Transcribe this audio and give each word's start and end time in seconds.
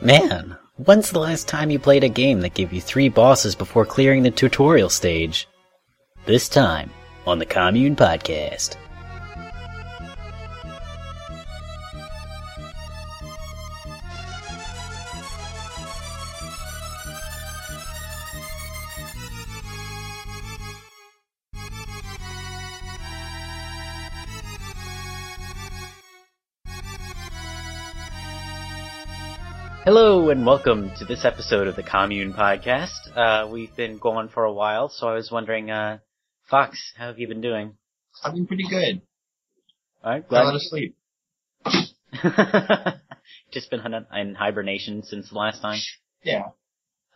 Man, 0.00 0.56
when's 0.76 1.10
the 1.10 1.18
last 1.18 1.48
time 1.48 1.70
you 1.70 1.80
played 1.80 2.04
a 2.04 2.08
game 2.08 2.40
that 2.42 2.54
gave 2.54 2.72
you 2.72 2.80
three 2.80 3.08
bosses 3.08 3.56
before 3.56 3.84
clearing 3.84 4.22
the 4.22 4.30
tutorial 4.30 4.90
stage? 4.90 5.48
This 6.24 6.48
time 6.48 6.90
on 7.26 7.40
the 7.40 7.46
Commune 7.46 7.96
Podcast. 7.96 8.76
Hello 29.90 30.28
and 30.28 30.44
welcome 30.44 30.92
to 30.98 31.06
this 31.06 31.24
episode 31.24 31.66
of 31.66 31.74
the 31.74 31.82
Commune 31.82 32.34
Podcast. 32.34 33.08
Uh, 33.16 33.48
we've 33.48 33.74
been 33.74 33.96
going 33.96 34.28
for 34.28 34.44
a 34.44 34.52
while, 34.52 34.90
so 34.90 35.08
I 35.08 35.14
was 35.14 35.30
wondering, 35.32 35.70
uh, 35.70 36.00
Fox, 36.50 36.92
how 36.98 37.06
have 37.06 37.18
you 37.18 37.26
been 37.26 37.40
doing? 37.40 37.72
I've 38.22 38.34
been 38.34 38.46
pretty 38.46 38.68
good. 38.68 39.00
Alright, 40.04 40.28
Got 40.28 40.42
a 40.42 40.44
lot 40.44 40.50
glad. 40.50 40.56
of 40.56 40.60
sleep. 40.60 40.94
Just 43.50 43.70
been 43.70 43.80
in 43.80 44.06
in 44.14 44.34
hibernation 44.34 45.04
since 45.04 45.30
the 45.30 45.38
last 45.38 45.62
time. 45.62 45.80
Yeah. 46.22 46.48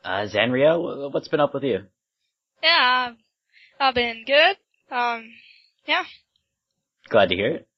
Uh, 0.02 0.27
Zanrio, 0.34 1.12
what's 1.12 1.29
been 1.29 1.41
up 1.41 1.52
with 1.52 1.65
you? 1.65 1.80
Yeah, 2.62 3.12
I've 3.79 3.95
been 3.95 4.24
good. 4.27 4.57
Um, 4.91 5.29
yeah. 5.84 6.04
Glad 7.10 7.29
to 7.29 7.34
hear 7.34 7.51
it. 7.54 7.68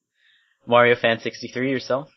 Wario 0.69 0.97
Fan 0.97 1.19
63 1.19 1.69
yourself? 1.69 2.11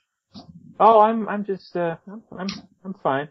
Oh, 0.79 0.99
I'm 0.99 1.27
I'm 1.27 1.45
just 1.45 1.75
uh 1.75 1.97
I'm 2.07 2.23
I'm, 2.37 2.47
I'm 2.83 2.93
fine. 3.01 3.29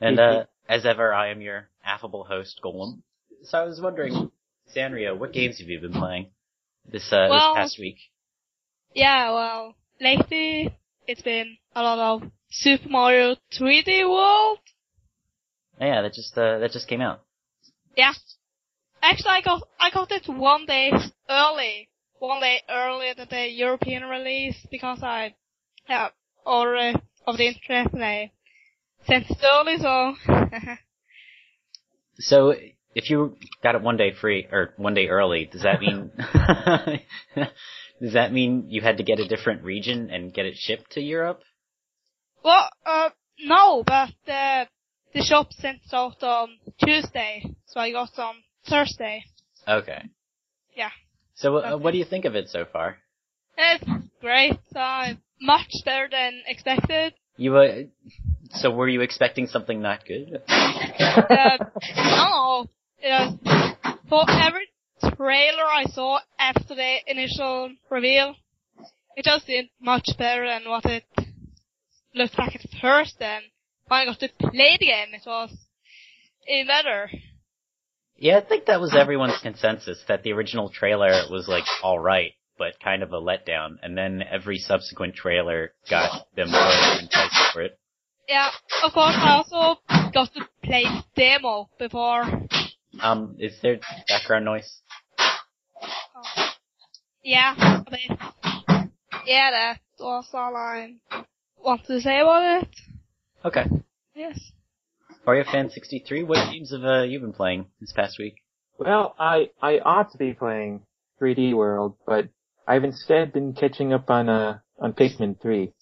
And, 0.00 0.18
uh, 0.18 0.44
as 0.68 0.84
ever, 0.84 1.14
I 1.14 1.28
am 1.28 1.40
your 1.40 1.68
affable 1.84 2.24
host, 2.24 2.60
Golem. 2.64 3.02
So 3.44 3.58
I 3.58 3.64
was 3.64 3.80
wondering, 3.80 4.32
Zanrio, 4.74 5.16
what 5.16 5.32
games 5.32 5.60
have 5.60 5.68
you 5.68 5.80
been 5.80 5.92
playing 5.92 6.30
this, 6.90 7.12
uh, 7.12 7.28
Well- 7.30 7.54
this 7.54 7.62
past 7.62 7.78
week? 7.78 7.98
Yeah, 8.94 9.32
well, 9.32 9.74
lately 10.00 10.76
it's 11.06 11.22
been 11.22 11.56
a 11.74 11.82
lot 11.82 11.98
of 11.98 12.30
Super 12.50 12.88
Mario 12.88 13.36
3D 13.58 14.04
World. 14.04 14.58
Yeah, 15.80 16.02
that 16.02 16.12
just, 16.12 16.36
uh, 16.36 16.58
that 16.58 16.72
just 16.72 16.88
came 16.88 17.00
out. 17.00 17.22
Yeah. 17.96 18.12
Actually, 19.02 19.30
I 19.30 19.40
got, 19.40 19.62
I 19.80 19.90
got 19.90 20.12
it 20.12 20.28
one 20.28 20.66
day 20.66 20.92
early. 21.28 21.88
One 22.18 22.40
day 22.40 22.60
earlier 22.68 23.14
than 23.14 23.28
the 23.30 23.48
European 23.48 24.04
release 24.04 24.56
because 24.70 25.02
I, 25.02 25.34
yeah, 25.88 26.08
already 26.46 26.98
of 27.26 27.36
the 27.36 27.46
internet 27.46 27.92
and 27.92 28.04
I 28.04 28.32
sent 29.06 29.30
it 29.30 29.38
early, 29.52 29.78
so. 29.78 30.14
So, 32.18 32.54
if 32.94 33.10
you 33.10 33.36
got 33.62 33.74
it 33.74 33.82
one 33.82 33.96
day 33.96 34.12
free, 34.12 34.46
or 34.52 34.74
one 34.76 34.94
day 34.94 35.08
early, 35.08 35.46
does 35.46 35.62
that 35.62 35.80
mean, 35.80 36.10
does 38.00 38.12
that 38.12 38.32
mean 38.32 38.66
you 38.68 38.80
had 38.80 38.98
to 38.98 39.02
get 39.02 39.18
a 39.18 39.26
different 39.26 39.64
region 39.64 40.10
and 40.10 40.32
get 40.32 40.46
it 40.46 40.56
shipped 40.56 40.92
to 40.92 41.00
Europe? 41.00 41.42
well, 42.44 42.68
uh, 42.84 43.10
no, 43.40 43.82
but 43.84 44.10
the, 44.26 44.66
the 45.14 45.22
shop 45.22 45.52
sent 45.52 45.80
it 45.84 45.94
out 45.94 46.22
on 46.22 46.58
Tuesday, 46.84 47.44
so 47.66 47.80
I 47.80 47.92
got 47.92 48.10
it 48.12 48.18
on 48.18 48.34
Thursday. 48.68 49.24
Okay. 49.66 50.02
Yeah. 50.76 50.90
So, 51.34 51.56
uh, 51.56 51.76
what 51.76 51.92
do 51.92 51.98
you 51.98 52.04
think 52.04 52.24
of 52.24 52.36
it 52.36 52.48
so 52.48 52.64
far? 52.70 52.98
It's 53.56 53.84
great. 54.20 54.58
Uh, 54.74 55.14
much 55.42 55.72
better 55.84 56.08
than 56.10 56.42
expected. 56.46 57.14
You, 57.36 57.52
were, 57.52 57.84
so 58.50 58.70
were 58.70 58.88
you 58.88 59.00
expecting 59.00 59.46
something 59.46 59.82
not 59.82 60.06
good? 60.06 60.42
Uh, 61.12 61.58
no, 61.96 62.66
uh, 63.04 63.32
for 64.08 64.24
every 64.28 64.68
trailer 65.16 65.64
I 65.64 65.84
saw 65.92 66.20
after 66.38 66.74
the 66.74 66.96
initial 67.06 67.70
reveal, 67.90 68.34
it 69.16 69.24
just 69.24 69.46
did 69.46 69.66
much 69.80 70.08
better 70.18 70.46
than 70.46 70.68
what 70.70 70.86
it 70.86 71.04
looked 72.14 72.38
like 72.38 72.54
at 72.54 72.62
first. 72.80 73.16
And 73.20 73.44
when 73.88 74.00
I 74.00 74.04
got 74.06 74.20
to 74.20 74.28
play 74.38 74.76
the 74.78 74.86
game, 74.86 75.08
it 75.12 75.22
was 75.26 75.50
even 76.48 76.66
better. 76.66 77.10
Yeah, 78.16 78.38
I 78.38 78.44
think 78.44 78.66
that 78.66 78.80
was 78.80 78.94
everyone's 78.94 79.40
consensus 79.42 80.02
that 80.08 80.22
the 80.22 80.32
original 80.32 80.70
trailer 80.70 81.10
was 81.30 81.48
like 81.48 81.64
alright, 81.82 82.32
but 82.62 82.78
kind 82.78 83.02
of 83.02 83.12
a 83.12 83.20
letdown, 83.20 83.76
and 83.82 83.98
then 83.98 84.22
every 84.30 84.56
subsequent 84.56 85.16
trailer 85.16 85.72
got 85.90 86.28
them 86.36 86.48
more 86.52 87.00
enticed 87.00 87.52
for 87.52 87.62
it. 87.62 87.76
Yeah, 88.28 88.50
of 88.84 88.92
course, 88.92 89.16
I 89.16 89.42
also 89.42 89.80
got 90.14 90.32
to 90.34 90.48
play 90.62 90.84
demo 91.16 91.68
before. 91.76 92.22
Um, 93.00 93.34
is 93.40 93.54
there 93.62 93.80
background 94.06 94.44
noise? 94.44 94.80
Oh. 95.18 96.52
Yeah, 97.24 97.80
a 97.84 97.90
bit. 97.90 98.18
Yeah, 99.26 99.50
that 99.50 99.80
was 99.98 100.28
all 100.32 100.54
I 100.54 100.94
wanted 101.58 101.86
to 101.88 102.00
say 102.00 102.20
about 102.20 102.62
it. 102.62 102.68
Okay. 103.44 103.64
Yes. 104.14 104.38
Wario 105.26 105.50
Fan 105.50 105.68
63, 105.68 106.22
what 106.22 106.52
games 106.52 106.70
have 106.70 106.84
uh, 106.84 107.02
you 107.02 107.18
been 107.18 107.32
playing 107.32 107.66
this 107.80 107.92
past 107.92 108.20
week? 108.20 108.36
Well, 108.78 109.16
I 109.18 109.50
I 109.60 109.80
ought 109.80 110.12
to 110.12 110.18
be 110.18 110.32
playing 110.32 110.82
3D 111.20 111.54
World, 111.56 111.96
but 112.06 112.28
I've 112.66 112.84
instead 112.84 113.32
been 113.32 113.52
catching 113.52 113.92
up 113.92 114.10
on 114.10 114.28
uh 114.28 114.58
on 114.78 114.92
Pikmin 114.92 115.40
3. 115.40 115.72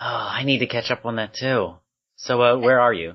Oh, 0.00 0.04
I 0.04 0.44
need 0.44 0.58
to 0.58 0.66
catch 0.66 0.90
up 0.90 1.06
on 1.06 1.16
that 1.16 1.34
too. 1.34 1.74
So, 2.16 2.42
uh, 2.42 2.58
where 2.58 2.80
are 2.80 2.92
you? 2.92 3.10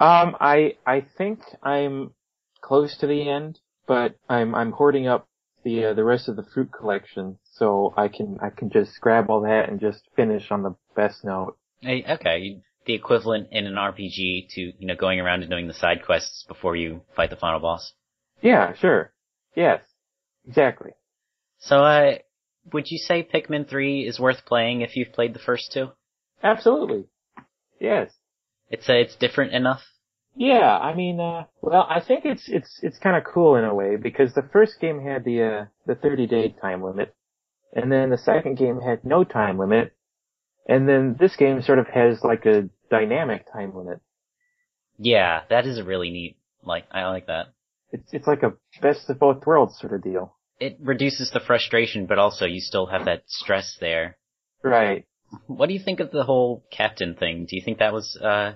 Um, 0.00 0.36
I 0.40 0.76
I 0.86 1.06
think 1.16 1.40
I'm 1.62 2.12
close 2.60 2.96
to 2.98 3.06
the 3.06 3.28
end, 3.28 3.60
but 3.86 4.16
I'm 4.28 4.54
I'm 4.54 4.72
hoarding 4.72 5.06
up 5.06 5.28
the 5.64 5.86
uh, 5.86 5.94
the 5.94 6.04
rest 6.04 6.28
of 6.28 6.36
the 6.36 6.42
fruit 6.42 6.70
collection 6.72 7.38
so 7.52 7.94
I 7.96 8.08
can 8.08 8.38
I 8.42 8.50
can 8.50 8.70
just 8.70 9.00
grab 9.00 9.30
all 9.30 9.42
that 9.42 9.68
and 9.68 9.80
just 9.80 10.02
finish 10.16 10.50
on 10.50 10.62
the 10.62 10.74
best 10.96 11.24
note. 11.24 11.56
Hey, 11.80 12.04
okay, 12.08 12.62
the 12.86 12.94
equivalent 12.94 13.48
in 13.52 13.66
an 13.66 13.74
RPG 13.74 14.48
to, 14.50 14.60
you 14.60 14.86
know, 14.86 14.96
going 14.96 15.20
around 15.20 15.42
and 15.42 15.50
doing 15.50 15.68
the 15.68 15.74
side 15.74 16.04
quests 16.04 16.44
before 16.48 16.76
you 16.76 17.02
fight 17.14 17.30
the 17.30 17.36
final 17.36 17.60
boss. 17.60 17.92
Yeah, 18.40 18.74
sure. 18.74 19.12
Yes. 19.54 19.82
Exactly. 20.46 20.92
So, 21.62 21.84
uh, 21.84 22.18
would 22.72 22.90
you 22.90 22.98
say 22.98 23.22
Pikmin 23.22 23.68
3 23.68 24.06
is 24.06 24.18
worth 24.18 24.44
playing 24.44 24.80
if 24.80 24.96
you've 24.96 25.12
played 25.12 25.32
the 25.32 25.38
first 25.38 25.72
two? 25.72 25.90
Absolutely. 26.42 27.04
Yes. 27.80 28.10
It's, 28.68 28.88
uh, 28.88 28.94
it's 28.94 29.16
different 29.16 29.52
enough? 29.52 29.82
Yeah, 30.34 30.76
I 30.76 30.94
mean, 30.94 31.20
uh, 31.20 31.44
well, 31.60 31.86
I 31.88 32.00
think 32.00 32.24
it's 32.24 32.48
it's 32.48 32.80
it's 32.82 32.98
kind 32.98 33.16
of 33.16 33.30
cool 33.30 33.56
in 33.56 33.64
a 33.64 33.74
way 33.74 33.96
because 33.96 34.32
the 34.32 34.48
first 34.50 34.80
game 34.80 35.04
had 35.04 35.24
the 35.24 35.42
uh, 35.42 35.64
the 35.84 35.94
30 35.94 36.26
day 36.26 36.54
time 36.58 36.82
limit, 36.82 37.14
and 37.74 37.92
then 37.92 38.08
the 38.08 38.16
second 38.16 38.56
game 38.56 38.80
had 38.80 39.04
no 39.04 39.24
time 39.24 39.58
limit, 39.58 39.92
and 40.66 40.88
then 40.88 41.16
this 41.20 41.36
game 41.36 41.60
sort 41.60 41.78
of 41.78 41.86
has 41.88 42.24
like 42.24 42.46
a 42.46 42.70
dynamic 42.90 43.44
time 43.52 43.76
limit. 43.76 44.00
Yeah, 44.98 45.42
that 45.50 45.66
is 45.66 45.78
a 45.78 45.84
really 45.84 46.10
neat, 46.10 46.38
like, 46.64 46.86
I 46.90 47.04
like 47.08 47.26
that. 47.26 47.48
It's 47.90 48.10
it's 48.14 48.26
like 48.26 48.42
a 48.42 48.54
best 48.80 49.10
of 49.10 49.18
both 49.18 49.44
worlds 49.46 49.78
sort 49.78 49.92
of 49.92 50.02
deal. 50.02 50.34
It 50.62 50.76
reduces 50.80 51.30
the 51.32 51.40
frustration, 51.40 52.06
but 52.06 52.18
also 52.18 52.44
you 52.46 52.60
still 52.60 52.86
have 52.86 53.06
that 53.06 53.24
stress 53.26 53.76
there. 53.80 54.16
Right. 54.62 55.06
What 55.46 55.66
do 55.66 55.74
you 55.74 55.80
think 55.84 55.98
of 56.00 56.10
the 56.12 56.22
whole 56.24 56.64
captain 56.70 57.16
thing? 57.16 57.46
Do 57.48 57.56
you 57.56 57.62
think 57.64 57.78
that 57.78 57.92
was, 57.92 58.16
uh, 58.16 58.52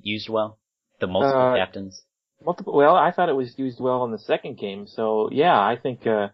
used 0.00 0.28
well? 0.28 0.58
The 1.00 1.06
multiple 1.08 1.40
Uh, 1.52 1.56
captains? 1.56 2.02
Multiple. 2.44 2.74
Well, 2.74 2.94
I 2.94 3.10
thought 3.10 3.28
it 3.28 3.34
was 3.34 3.58
used 3.58 3.80
well 3.80 4.04
in 4.04 4.12
the 4.12 4.18
second 4.32 4.58
game, 4.58 4.86
so 4.86 5.28
yeah, 5.32 5.58
I 5.58 5.76
think 5.76 6.06
uh, 6.06 6.28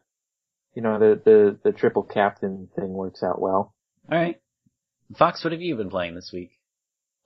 you 0.75 0.83
know 0.83 0.99
the 0.99 1.11
the 1.29 1.59
the 1.65 1.73
triple 1.73 2.03
captain 2.03 2.69
thing 2.77 2.93
works 2.93 3.23
out 3.23 3.41
well. 3.41 3.75
Alright. 4.13 4.41
Fox, 5.19 5.43
what 5.43 5.53
have 5.53 5.63
you 5.63 5.77
been 5.77 5.91
playing 5.91 6.15
this 6.15 6.31
week? 6.33 6.51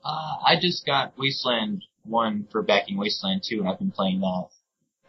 Uh, 0.04 0.36
I 0.46 0.56
just 0.60 0.86
got 0.86 1.18
Wasteland 1.18 1.82
1 2.04 2.48
for 2.52 2.62
backing 2.62 2.96
Wasteland 2.96 3.42
2 3.42 3.58
and 3.60 3.68
I've 3.68 3.78
been 3.78 3.90
playing 3.90 4.20
that. 4.20 4.48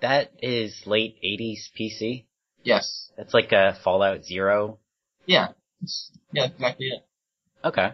That 0.02 0.32
is 0.42 0.88
late 0.88 1.16
80s 1.24 1.70
PC. 1.78 2.26
Yes. 2.64 3.10
It's 3.18 3.34
like 3.34 3.52
a 3.52 3.78
Fallout 3.84 4.24
Zero. 4.24 4.80
Yeah. 5.26 5.50
It's, 5.82 6.12
yeah, 6.32 6.46
exactly 6.46 6.88
it. 6.88 7.06
Okay. 7.64 7.94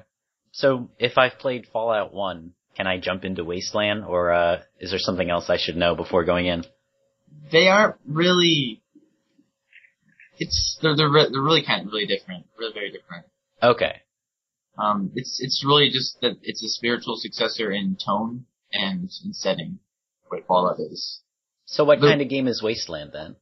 So 0.51 0.89
if 0.99 1.17
I've 1.17 1.39
played 1.39 1.67
Fallout 1.71 2.13
1, 2.13 2.53
can 2.75 2.87
I 2.87 2.99
jump 2.99 3.25
into 3.25 3.43
Wasteland 3.43 4.05
or, 4.05 4.31
uh, 4.31 4.61
is 4.79 4.91
there 4.91 4.99
something 4.99 5.29
else 5.29 5.49
I 5.49 5.57
should 5.57 5.77
know 5.77 5.95
before 5.95 6.23
going 6.23 6.47
in? 6.47 6.63
They 7.51 7.67
aren't 7.67 7.95
really, 8.07 8.81
it's, 10.37 10.77
they're, 10.81 10.95
they're, 10.95 11.09
re- 11.09 11.29
they're 11.31 11.41
really 11.41 11.65
kind 11.65 11.85
of 11.85 11.93
really 11.93 12.05
different. 12.05 12.45
Really 12.57 12.73
very 12.73 12.91
different. 12.91 13.25
Okay. 13.61 14.01
Um, 14.77 15.11
it's, 15.15 15.39
it's 15.41 15.63
really 15.65 15.89
just 15.89 16.21
that 16.21 16.37
it's 16.43 16.63
a 16.63 16.69
spiritual 16.69 17.15
successor 17.17 17.71
in 17.71 17.97
tone 18.03 18.45
and 18.71 19.09
in 19.25 19.33
setting. 19.33 19.79
What 20.27 20.45
Fallout 20.45 20.79
is. 20.79 21.21
So 21.65 21.83
what 21.83 21.99
kind 21.99 22.21
of 22.21 22.29
game 22.29 22.47
is 22.47 22.61
Wasteland 22.61 23.11
then? 23.13 23.35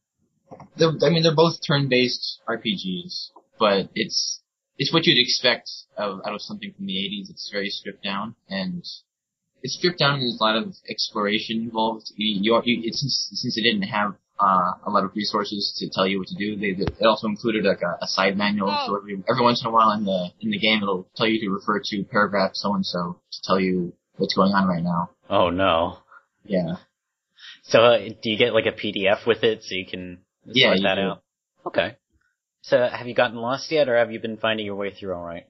They're, 0.78 0.92
I 1.02 1.10
mean, 1.10 1.24
they're 1.24 1.36
both 1.36 1.60
turn-based 1.66 2.42
RPGs, 2.48 3.30
but 3.60 3.90
it's 3.96 4.42
it's 4.78 4.94
what 4.94 5.06
you'd 5.06 5.22
expect 5.22 5.70
of, 5.98 6.20
out 6.26 6.34
of 6.34 6.42
something 6.42 6.74
from 6.76 6.86
the 6.86 6.94
80s. 6.96 7.30
It's 7.30 7.50
very 7.52 7.70
stripped 7.70 8.04
down 8.04 8.36
and 8.50 8.84
it's 9.64 9.78
stripped 9.78 10.00
down 10.00 10.16
and 10.16 10.24
there's 10.24 10.38
a 10.40 10.44
lot 10.44 10.58
of 10.58 10.76
exploration 10.90 11.62
involved. 11.62 12.12
You, 12.16 12.40
you, 12.42 12.62
you, 12.66 12.92
since, 12.92 13.30
since 13.34 13.58
it 13.58 13.62
didn't 13.62 13.84
have 13.84 14.16
uh, 14.40 14.72
a 14.86 14.90
lot 14.90 15.04
of 15.04 15.12
resources 15.16 15.74
to 15.80 15.90
tell 15.90 16.06
you 16.06 16.20
what 16.20 16.28
to 16.28 16.36
do. 16.36 16.58
They, 16.58 16.84
it 16.84 17.06
also 17.06 17.28
included 17.28 17.64
like 17.64 17.82
a, 17.82 18.04
a 18.04 18.08
side 18.08 18.38
manual, 18.38 18.70
oh. 18.70 18.88
so 18.88 18.98
every, 18.98 19.24
every 19.30 19.42
once 19.42 19.62
in 19.62 19.68
a 19.70 19.72
while 19.72 19.92
in 19.92 20.04
the 20.04 20.30
in 20.42 20.52
the 20.52 20.60
game 20.60 20.84
it'll 20.84 21.08
tell 21.16 21.28
you 21.28 21.40
to 21.40 21.50
refer 21.54 21.82
to 21.84 22.04
paragraph 22.04 22.52
so 22.54 22.74
and 22.76 22.86
so 22.86 23.20
to 23.32 23.42
tell 23.44 23.60
you 23.60 23.94
what's 24.18 24.34
going 24.34 24.52
on 24.52 24.68
right 24.68 24.84
now. 24.84 25.10
Oh 25.30 25.50
no. 25.50 26.00
Yeah. 26.44 26.76
So 27.64 27.80
uh, 27.80 28.00
do 28.00 28.30
you 28.30 28.38
get 28.38 28.54
like 28.54 28.66
a 28.66 28.72
PDF 28.72 29.26
with 29.26 29.44
it 29.44 29.64
so 29.64 29.74
you 29.74 29.86
can 29.86 30.20
sort 30.46 30.58
yeah, 30.58 30.76
that 30.84 30.96
do. 30.96 31.02
out? 31.02 31.24
Okay. 31.66 31.98
So 32.62 32.88
have 32.88 33.08
you 33.08 33.14
gotten 33.14 33.38
lost 33.38 33.72
yet, 33.72 33.90
or 33.90 33.98
have 33.98 34.12
you 34.12 34.20
been 34.20 34.38
finding 34.38 34.66
your 34.66 34.76
way 34.76 34.92
through 34.92 35.14
all 35.14 35.24
right? 35.24 35.46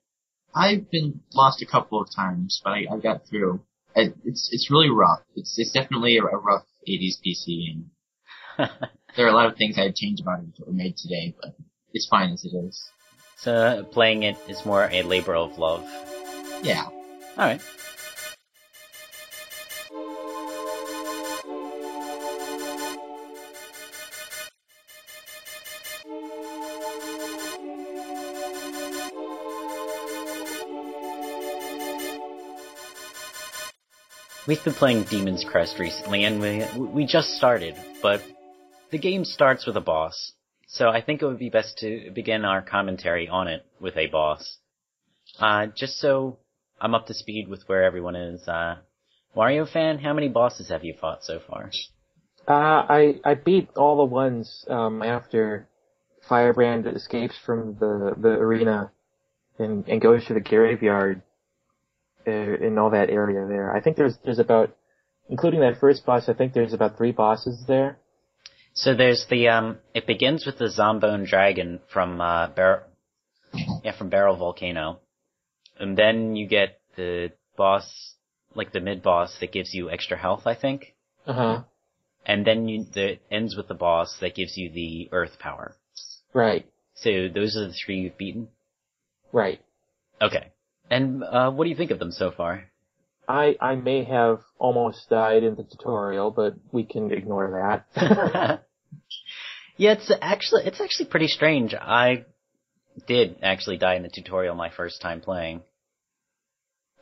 I've 0.53 0.89
been 0.89 1.21
lost 1.33 1.62
a 1.62 1.65
couple 1.65 2.01
of 2.01 2.07
times, 2.15 2.62
but 2.63 2.71
I, 2.71 2.86
I 2.92 2.97
got 3.00 3.27
through. 3.30 3.62
It's 3.95 4.50
it's 4.51 4.69
really 4.69 4.89
rough. 4.89 5.21
It's 5.36 5.56
it's 5.57 5.71
definitely 5.71 6.18
a, 6.18 6.24
a 6.24 6.38
rough 6.38 6.65
80s 6.88 7.15
PC 7.25 7.45
game. 7.47 7.92
there 9.15 9.25
are 9.25 9.30
a 9.30 9.33
lot 9.33 9.47
of 9.47 9.57
things 9.57 9.77
I'd 9.77 9.95
change 9.95 10.19
about 10.19 10.39
it 10.39 10.57
that 10.57 10.68
were 10.68 10.74
made 10.74 10.98
today, 10.98 11.36
but 11.41 11.56
it's 11.94 12.07
fine 12.07 12.31
as 12.31 12.44
it 12.44 12.56
is. 12.56 12.83
So 13.38 13.88
playing 13.91 14.24
it 14.24 14.38
is 14.48 14.65
more 14.65 14.89
a 14.89 15.03
labor 15.03 15.36
of 15.36 15.57
love. 15.57 15.83
Yeah. 16.63 16.86
All 16.86 16.94
right. 17.38 17.62
We've 34.47 34.63
been 34.63 34.75
playing 34.75 35.06
Demon's 35.06 35.44
Crest 35.44 35.80
recently, 35.80 36.24
and 36.24 36.39
we 36.39 36.63
we 36.77 37.06
just 37.07 37.30
started, 37.30 37.75
but 38.03 38.21
the 38.92 39.00
game 39.00 39.25
starts 39.25 39.65
with 39.65 39.75
a 39.75 39.81
boss. 39.81 40.33
So 40.68 40.89
I 40.89 41.01
think 41.01 41.24
it 41.24 41.25
would 41.25 41.39
be 41.39 41.50
best 41.50 41.80
to 41.80 42.12
begin 42.13 42.45
our 42.45 42.62
commentary 42.62 43.27
on 43.27 43.47
it 43.47 43.65
with 43.80 43.97
a 43.97 44.06
boss. 44.06 44.59
Uh, 45.39 45.68
just 45.75 45.97
so 45.97 46.38
I'm 46.80 46.94
up 46.94 47.07
to 47.07 47.15
speed 47.15 47.47
with 47.47 47.63
where 47.65 47.83
everyone 47.83 48.15
is. 48.15 48.47
Uh, 48.47 48.75
Wario 49.36 49.68
fan, 49.68 49.97
how 49.97 50.13
many 50.13 50.27
bosses 50.27 50.69
have 50.69 50.83
you 50.83 50.94
fought 50.94 51.24
so 51.24 51.39
far? 51.39 51.71
Uh, 52.48 52.86
I 52.88 53.15
I 53.24 53.33
beat 53.33 53.69
all 53.75 53.98
the 53.98 54.06
ones 54.06 54.63
um, 54.68 55.01
after 55.01 55.68
Firebrand 56.30 56.86
escapes 56.86 57.36
from 57.44 57.77
the 57.80 58.13
the 58.15 58.30
arena 58.30 58.91
and 59.57 59.88
and 59.88 60.00
goes 60.00 60.24
to 60.25 60.36
the 60.36 60.39
graveyard 60.39 61.24
in 62.27 62.77
all 62.77 62.89
that 62.92 63.10
area 63.10 63.45
there. 63.48 63.75
I 63.75 63.81
think 63.81 63.98
there's 63.98 64.16
there's 64.24 64.39
about, 64.39 64.75
including 65.30 65.62
that 65.62 65.80
first 65.80 66.06
boss, 66.06 66.30
I 66.30 66.33
think 66.33 66.54
there's 66.54 66.74
about 66.74 66.98
three 66.98 67.12
bosses 67.12 67.63
there. 67.68 67.98
So 68.74 68.94
there's 68.94 69.25
the 69.30 69.48
um, 69.48 69.77
it 69.94 70.06
begins 70.06 70.45
with 70.45 70.57
the 70.57 70.69
Zombone 70.69 71.27
Dragon 71.27 71.80
from 71.94 72.19
uh, 72.19 72.48
Bar- 72.50 72.83
yeah, 73.83 73.98
from 73.98 74.10
Barrel 74.10 74.36
Volcano, 74.36 75.00
and 75.80 75.98
then 75.98 76.36
you 76.36 76.48
get 76.48 76.80
the 76.98 77.31
boss, 77.57 78.16
like 78.54 78.74
the 78.74 78.81
mid 78.81 79.01
boss 79.01 79.38
that 79.39 79.51
gives 79.54 79.74
you 79.74 79.89
extra 79.89 80.18
health, 80.18 80.44
I 80.45 80.56
think. 80.56 80.95
Uh 81.25 81.33
huh. 81.33 81.63
And 82.25 82.45
then 82.45 82.68
you, 82.68 82.86
the 82.94 83.19
ends 83.31 83.56
with 83.56 83.68
the 83.68 83.75
boss 83.75 84.18
that 84.19 84.36
gives 84.36 84.57
you 84.57 84.72
the 84.72 85.10
Earth 85.12 85.38
power. 85.39 85.75
Right. 86.33 86.66
So 86.95 87.30
those 87.33 87.56
are 87.56 87.68
the 87.68 87.74
three 87.74 88.00
you've 88.00 88.18
beaten. 88.18 88.50
Right. 89.31 89.62
Okay. 90.22 90.51
And 90.89 91.23
uh, 91.23 91.51
what 91.51 91.63
do 91.63 91.69
you 91.69 91.75
think 91.75 91.91
of 91.91 91.99
them 91.99 92.11
so 92.11 92.31
far? 92.31 92.65
I 93.27 93.55
I 93.59 93.75
may 93.75 94.03
have 94.03 94.41
almost 94.57 95.09
died 95.09 95.43
in 95.43 95.55
the 95.55 95.63
tutorial, 95.63 96.31
but 96.31 96.55
we 96.71 96.83
can 96.83 97.11
ignore 97.11 97.83
that. 97.95 98.63
yeah, 99.77 99.93
it's 99.93 100.11
actually 100.21 100.63
it's 100.65 100.79
actually 100.79 101.07
pretty 101.07 101.27
strange. 101.27 101.73
I 101.73 102.25
did 103.07 103.37
actually 103.41 103.77
die 103.77 103.95
in 103.95 104.03
the 104.03 104.09
tutorial 104.09 104.55
my 104.55 104.69
first 104.69 105.01
time 105.01 105.21
playing. 105.21 105.61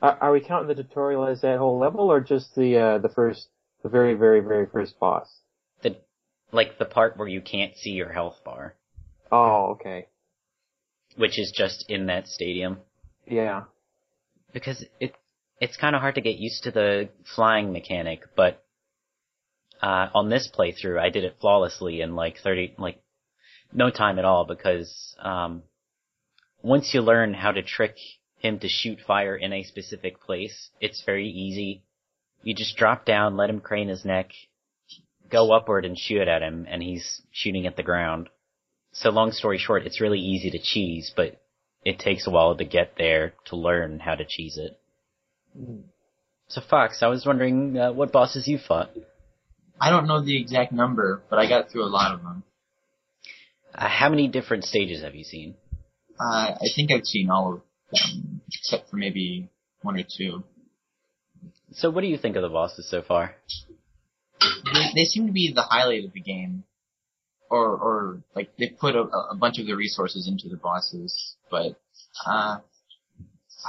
Are, 0.02 0.18
are 0.20 0.32
we 0.32 0.42
counting 0.42 0.74
the 0.74 0.82
tutorial 0.82 1.28
as 1.28 1.42
that 1.42 1.58
whole 1.58 1.78
level, 1.78 2.12
or 2.12 2.22
just 2.22 2.56
the 2.56 2.78
uh, 2.78 2.98
the 3.00 3.10
first, 3.10 3.48
the 3.84 3.90
very 3.90 4.14
very 4.14 4.40
very 4.40 4.66
first 4.66 4.98
boss? 5.00 5.28
The 5.82 5.98
like 6.54 6.78
the 6.78 6.86
part 6.86 7.18
where 7.18 7.28
you 7.28 7.42
can't 7.42 7.76
see 7.76 7.92
your 7.92 8.14
health 8.14 8.38
bar. 8.46 8.76
Oh, 9.30 9.72
okay. 9.74 10.08
Which 11.18 11.38
is 11.38 11.54
just 11.56 11.86
in 11.90 12.06
that 12.06 12.28
stadium. 12.28 12.78
Yeah 13.28 13.64
because 14.54 14.86
it 15.00 15.16
it's 15.60 15.78
kind 15.78 15.96
of 15.96 16.02
hard 16.02 16.16
to 16.16 16.22
get 16.22 16.38
used 16.38 16.64
to 16.64 16.72
the 16.72 17.10
flying 17.36 17.72
mechanic, 17.72 18.24
but 18.36 18.64
uh, 19.82 20.08
on 20.14 20.30
this 20.30 20.50
playthrough, 20.58 21.00
I 21.00 21.10
did 21.10 21.24
it 21.24 21.38
flawlessly 21.40 22.02
in 22.02 22.16
like 22.16 22.38
30, 22.44 22.76
like 22.78 23.02
no 23.72 23.90
time 23.90 24.20
at 24.20 24.26
all 24.26 24.46
because 24.46 25.16
um, 25.20 25.64
once 26.62 26.94
you 26.94 27.02
learn 27.02 27.34
how 27.34 27.52
to 27.52 27.62
trick 27.62 27.96
him 28.40 28.60
to 28.60 28.68
shoot 28.68 29.00
fire 29.06 29.36
in 29.36 29.54
a 29.54 29.64
specific 29.64 30.22
place, 30.22 30.70
it's 30.80 31.04
very 31.06 31.30
easy. 31.30 31.84
You 32.44 32.54
just 32.54 32.78
drop 32.78 33.06
down, 33.06 33.38
let 33.38 33.50
him 33.50 33.62
crane 33.62 33.88
his 33.88 34.06
neck, 34.06 34.32
go 35.30 35.52
upward 35.54 35.86
and 35.86 35.98
shoot 35.98 36.28
at 36.28 36.42
him, 36.42 36.66
and 36.70 36.82
he's 36.82 37.22
shooting 37.32 37.68
at 37.68 37.78
the 37.78 37.84
ground. 37.84 38.30
So 38.92 39.10
long 39.10 39.32
story 39.32 39.58
short, 39.58 39.86
it's 39.86 40.02
really 40.02 40.20
easy 40.20 40.52
to 40.52 40.60
cheese, 40.60 41.12
but 41.16 41.42
it 41.86 42.00
takes 42.00 42.28
a 42.28 42.30
while 42.30 42.56
to 42.56 42.66
get 42.66 42.94
there 42.98 43.34
to 43.46 43.56
learn 43.56 44.00
how 44.00 44.16
to 44.16 44.26
cheese 44.28 44.58
it. 44.58 44.80
Mm. 45.58 45.84
So 46.48 46.62
Fox, 46.62 47.02
I 47.02 47.08
was 47.08 47.26
wondering 47.26 47.78
uh, 47.78 47.92
what 47.94 48.12
bosses 48.12 48.48
you 48.48 48.58
fought. 48.58 48.92
I 49.80 49.90
don't 49.90 50.08
know 50.08 50.24
the 50.24 50.40
exact 50.40 50.72
number, 50.72 51.22
but 51.30 51.40
I 51.40 51.50
got 51.50 51.72
through 51.72 51.84
a 51.84 51.90
lot 51.90 52.14
of 52.14 52.22
them. 52.22 52.44
Uh, 53.74 53.88
how 53.88 54.10
many 54.10 54.28
different 54.28 54.66
stages 54.66 55.04
have 55.04 55.16
you 55.16 55.24
seen? 55.24 55.56
Uh, 56.20 56.52
I 56.54 56.68
think 56.76 56.92
I've 56.92 57.06
seen 57.06 57.30
all 57.30 57.54
of 57.54 57.62
them, 57.92 58.42
except 58.54 58.90
for 58.90 58.98
maybe 58.98 59.50
one 59.82 60.00
or 60.00 60.04
two. 60.04 60.44
So 61.72 61.90
what 61.90 62.02
do 62.02 62.08
you 62.08 62.18
think 62.18 62.36
of 62.36 62.44
the 62.44 62.50
bosses 62.50 62.88
so 62.90 63.02
far? 63.02 63.36
They, 64.40 64.86
they 64.96 65.06
seem 65.06 65.26
to 65.28 65.34
be 65.34 65.52
the 65.54 65.64
highlight 65.64 66.06
of 66.06 66.14
the 66.14 66.22
game 66.22 66.66
or 67.54 67.68
or 67.78 68.24
like 68.36 68.50
they 68.58 68.70
put 68.70 68.96
a, 68.96 69.02
a 69.32 69.36
bunch 69.36 69.60
of 69.60 69.68
the 69.68 69.76
resources 69.76 70.28
into 70.28 70.50
the 70.50 70.58
bosses, 70.58 71.36
but 71.52 71.80
uh, 72.26 72.58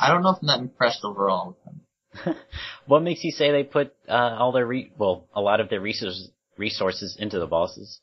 I 0.00 0.08
don't 0.08 0.22
know 0.22 0.31
if 0.31 0.38
I'm 0.40 0.48
that 0.48 0.60
impressed 0.60 1.04
overall 1.04 1.48
with 1.48 1.64
them. 1.64 2.36
what 2.86 3.02
makes 3.02 3.25
you 3.25 3.31
say 3.31 3.50
they 3.50 3.62
put 3.62 3.94
uh, 4.08 4.36
all 4.38 4.53
their 4.53 4.67
re- 4.67 4.93
well 4.96 5.29
a 5.34 5.41
lot 5.43 5.60
of 5.60 5.69
their 5.69 5.81
resources 5.81 6.31
resources 6.56 7.17
into 7.19 7.38
the 7.38 7.46
bosses? 7.46 8.00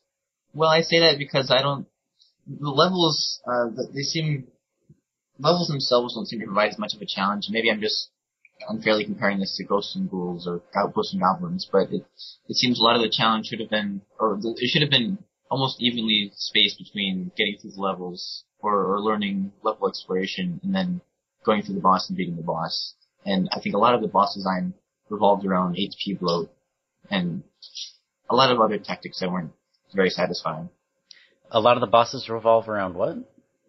Well, 0.54 0.70
I 0.70 0.82
say 0.82 1.00
that 1.00 1.18
because 1.18 1.50
I 1.50 1.64
don't 1.64 1.88
the 2.48 2.70
levels 2.70 3.42
uh, 3.52 3.70
they 3.94 4.04
seem 4.04 4.48
levels 5.40 5.68
themselves 5.68 6.14
don't 6.14 6.28
seem 6.28 6.42
to 6.42 6.46
provide 6.46 6.70
as 6.70 6.78
much 6.78 6.94
of 6.94 7.02
a 7.02 7.08
challenge. 7.08 7.48
Maybe 7.50 7.72
I'm 7.72 7.82
just 7.82 8.10
unfairly 8.70 9.06
comparing 9.06 9.40
this 9.40 9.58
to 9.58 9.64
Ghosts 9.64 9.96
and 9.96 10.12
Ghouls 10.12 10.48
or 10.48 10.62
Ghosts 10.94 11.14
and 11.14 11.24
Goblins, 11.24 11.68
but 11.72 11.92
it 11.92 12.06
it 12.48 12.56
seems 12.58 12.80
a 12.80 12.84
lot 12.84 12.96
of 12.96 13.02
the 13.02 13.10
challenge 13.10 13.48
should 13.48 13.62
have 13.62 13.72
been 13.72 14.02
or 14.20 14.38
it 14.44 14.70
should 14.70 14.84
have 14.84 14.92
been 14.92 15.18
almost 15.52 15.82
evenly 15.82 16.32
spaced 16.36 16.80
between 16.80 17.30
getting 17.38 17.58
through 17.58 17.72
the 17.72 17.82
levels 17.82 18.46
or, 18.60 18.86
or 18.86 19.02
learning 19.02 19.52
level 19.62 19.90
exploration 19.90 20.62
and 20.64 20.74
then 20.74 21.02
going 21.46 21.62
through 21.62 21.76
the 21.76 21.82
boss 21.82 22.08
and 22.08 22.18
beating 22.18 22.38
the 22.38 22.42
boss. 22.42 22.96
And 23.26 23.50
I 23.52 23.60
think 23.60 23.76
a 23.76 23.78
lot 23.78 23.94
of 23.94 24.02
the 24.02 24.08
boss 24.08 24.34
design 24.34 24.74
revolved 25.10 25.46
around 25.46 25.76
HP 25.76 26.18
bloat 26.20 26.50
and 27.10 27.44
a 28.30 28.36
lot 28.36 28.50
of 28.50 28.62
other 28.62 28.78
tactics 28.78 29.20
that 29.20 29.30
weren't 29.30 29.52
very 29.94 30.10
satisfying. 30.10 30.70
A 31.52 31.60
lot 31.60 31.76
of 31.76 31.82
the 31.82 31.88
bosses 31.88 32.30
revolve 32.30 32.70
around 32.70 32.96
what? 32.96 33.18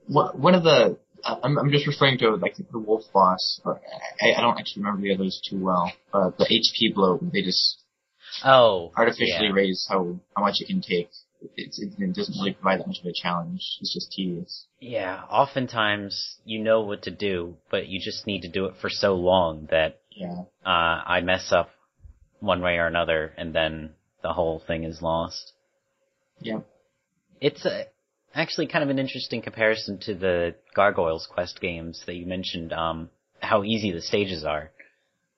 What 0.06 0.38
one 0.38 0.54
of 0.54 0.62
the 0.62 0.98
I'm, 1.24 1.58
I'm 1.58 1.70
just 1.70 1.88
referring 1.88 2.18
to 2.18 2.36
like 2.36 2.56
the 2.56 2.78
wolf 2.78 3.02
boss. 3.12 3.60
Or 3.64 3.80
I, 4.20 4.38
I 4.38 4.40
don't 4.40 4.58
actually 4.58 4.82
remember 4.82 5.02
the 5.02 5.14
others 5.14 5.40
too 5.48 5.58
well. 5.60 5.92
Uh, 6.14 6.30
the 6.38 6.44
HP 6.44 6.94
bloat, 6.94 7.20
they 7.32 7.42
just 7.42 7.78
oh 8.44 8.92
artificially 8.96 9.48
yeah. 9.48 9.52
raise 9.52 9.86
how 9.90 10.16
how 10.36 10.42
much 10.42 10.56
it 10.60 10.68
can 10.68 10.80
take 10.80 11.10
it, 11.56 11.74
it 11.78 12.14
doesn't 12.14 12.38
really 12.38 12.52
provide 12.52 12.80
that 12.80 12.86
much 12.86 13.00
of 13.00 13.06
a 13.06 13.12
challenge. 13.12 13.78
It's 13.80 13.92
just 13.92 14.12
tedious. 14.12 14.66
Yeah, 14.80 15.22
oftentimes 15.28 16.36
you 16.44 16.60
know 16.60 16.82
what 16.82 17.02
to 17.02 17.10
do, 17.10 17.56
but 17.70 17.88
you 17.88 18.00
just 18.00 18.26
need 18.26 18.42
to 18.42 18.48
do 18.48 18.66
it 18.66 18.74
for 18.80 18.90
so 18.90 19.14
long 19.14 19.68
that 19.70 20.00
yeah. 20.10 20.42
uh, 20.64 21.02
I 21.06 21.20
mess 21.22 21.52
up 21.52 21.70
one 22.40 22.60
way 22.60 22.76
or 22.76 22.86
another, 22.86 23.32
and 23.36 23.54
then 23.54 23.90
the 24.22 24.32
whole 24.32 24.62
thing 24.66 24.84
is 24.84 25.02
lost. 25.02 25.52
Yeah. 26.40 26.60
It's 27.40 27.64
a, 27.64 27.86
actually 28.34 28.66
kind 28.66 28.84
of 28.84 28.90
an 28.90 28.98
interesting 28.98 29.42
comparison 29.42 29.98
to 30.02 30.14
the 30.14 30.54
Gargoyles 30.74 31.28
Quest 31.30 31.60
games 31.60 32.02
that 32.06 32.14
you 32.14 32.26
mentioned. 32.26 32.72
Um, 32.72 33.10
how 33.40 33.64
easy 33.64 33.90
the 33.92 34.00
stages 34.00 34.44
are. 34.44 34.70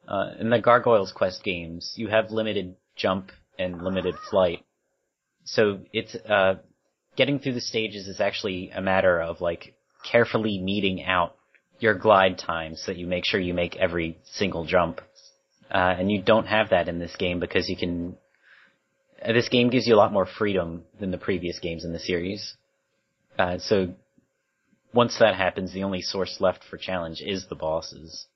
Uh, 0.07 0.33
in 0.39 0.51
the 0.51 0.61
Gargoyles 0.61 1.13
Quest 1.13 1.43
games, 1.43 1.95
you 1.97 2.09
have 2.09 2.31
limited 2.31 2.77
jump 2.97 3.31
and 3.59 3.83
limited 3.83 4.15
flight 4.31 4.65
so 5.45 5.81
it's 5.93 6.15
uh, 6.15 6.55
getting 7.17 7.39
through 7.39 7.55
the 7.55 7.61
stages 7.61 8.09
is 8.09 8.21
actually 8.21 8.71
a 8.71 8.81
matter 8.81 9.21
of 9.21 9.41
like 9.41 9.75
carefully 10.11 10.59
meeting 10.59 11.03
out 11.05 11.37
your 11.79 11.95
glide 11.95 12.39
time 12.39 12.77
so 12.77 12.93
that 12.93 12.99
you 12.99 13.07
make 13.07 13.25
sure 13.25 13.41
you 13.41 13.55
make 13.55 13.77
every 13.77 14.19
single 14.25 14.65
jump. 14.65 15.01
Uh, 15.71 15.95
and 15.99 16.11
you 16.11 16.23
don't 16.23 16.47
have 16.47 16.71
that 16.71 16.89
in 16.89 16.99
this 16.99 17.15
game 17.17 17.41
because 17.41 17.69
you 17.69 17.77
can. 17.77 18.17
Uh, 19.23 19.33
this 19.33 19.49
game 19.49 19.71
gives 19.71 19.87
you 19.87 19.95
a 19.95 19.97
lot 19.97 20.13
more 20.13 20.27
freedom 20.27 20.83
than 21.01 21.11
the 21.11 21.19
previous 21.19 21.59
games 21.59 21.85
in 21.85 21.93
the 21.93 21.99
series. 21.99 22.57
Uh, 23.39 23.59
so 23.59 23.95
once 24.93 25.19
that 25.19 25.35
happens, 25.35 25.73
the 25.73 25.83
only 25.83 26.01
source 26.01 26.37
left 26.41 26.63
for 26.71 26.77
challenge 26.77 27.21
is 27.21 27.47
the 27.49 27.57
bosses. 27.57 28.27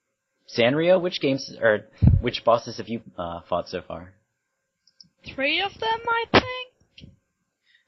Zanrio, 0.57 1.01
which 1.01 1.21
games 1.21 1.55
or 1.61 1.81
which 2.21 2.43
bosses 2.45 2.79
have 2.79 2.89
you 2.89 3.03
uh, 3.17 3.41
fought 3.49 3.69
so 3.69 3.83
far? 3.83 4.15
Three 5.35 5.61
of 5.61 5.73
them, 5.79 6.01
I 6.09 6.25
think. 6.33 6.68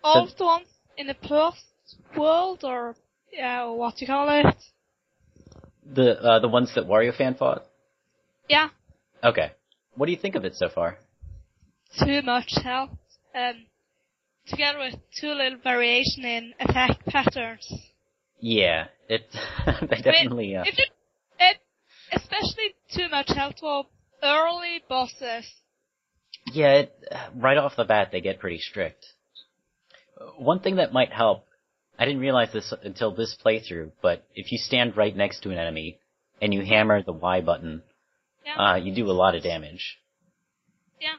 All 0.02 0.26
the 0.26 0.45
ones 0.45 0.66
in 0.97 1.07
the 1.07 1.14
first 1.28 1.64
world, 2.16 2.64
or 2.64 2.97
yeah, 3.33 3.66
what 3.66 3.97
do 3.97 4.04
you 4.04 4.07
call 4.07 4.28
it? 4.30 4.54
The 5.85 6.21
uh, 6.21 6.38
the 6.40 6.49
ones 6.49 6.73
that 6.75 6.87
Wario 6.87 7.16
fan 7.16 7.35
fought. 7.35 7.64
Yeah, 8.49 8.69
Okay, 9.23 9.52
what 9.95 10.07
do 10.07 10.12
you 10.12 10.19
think 10.19 10.35
of 10.35 10.45
it 10.45 10.54
so 10.54 10.69
far? 10.69 10.99
too 11.99 12.23
much 12.23 12.52
health. 12.62 12.90
Um, 13.35 13.66
together 14.47 14.78
with 14.78 14.95
too 15.21 15.33
little 15.33 15.59
variation 15.62 16.25
in 16.25 16.54
attack 16.61 17.04
patterns. 17.07 17.71
Yeah, 18.40 18.87
it 19.09 19.26
they 19.66 20.00
definitely. 20.00 20.57
Uh, 20.57 20.64
If 20.66 20.78
you, 20.78 20.85
it, 21.38 21.59
especially 22.12 22.75
too 22.92 23.09
much 23.09 23.28
health 23.28 23.57
for 23.61 23.85
early 24.23 24.83
bosses. 24.88 25.47
Yeah, 26.52 26.73
it, 26.73 26.95
right 27.35 27.59
off 27.59 27.76
the 27.76 27.85
bat 27.85 28.09
they 28.12 28.21
get 28.21 28.38
pretty 28.38 28.59
strict. 28.59 29.04
One 30.39 30.61
thing 30.61 30.77
that 30.77 30.93
might 30.93 31.12
help, 31.12 31.47
I 31.99 32.05
didn't 32.05 32.21
realize 32.21 32.53
this 32.53 32.73
until 32.83 33.15
this 33.15 33.37
playthrough, 33.45 33.93
but 34.03 34.25
if 34.35 34.53
you 34.53 34.59
stand 34.59 34.97
right 34.97 35.15
next 35.15 35.41
to 35.43 35.50
an 35.50 35.59
enemy 35.59 35.99
and 36.41 36.53
you 36.55 36.62
hammer 36.65 37.03
the 37.03 37.12
Y 37.12 37.41
button, 37.41 37.83
Yeah, 38.45 38.57
uh, 38.73 38.77
you 38.77 38.95
do 38.95 39.11
a 39.11 39.12
lot 39.12 39.35
of 39.35 39.43
damage. 39.43 39.99
yeah, 41.00 41.17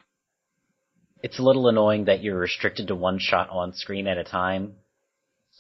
It's 1.24 1.40
a 1.40 1.44
little 1.44 1.68
annoying 1.68 2.06
that 2.06 2.24
you're 2.24 2.38
restricted 2.40 2.88
to 2.88 2.96
one 2.96 3.20
shot 3.20 3.50
on 3.50 3.74
screen 3.74 4.08
at 4.08 4.18
a 4.18 4.24
time, 4.24 4.76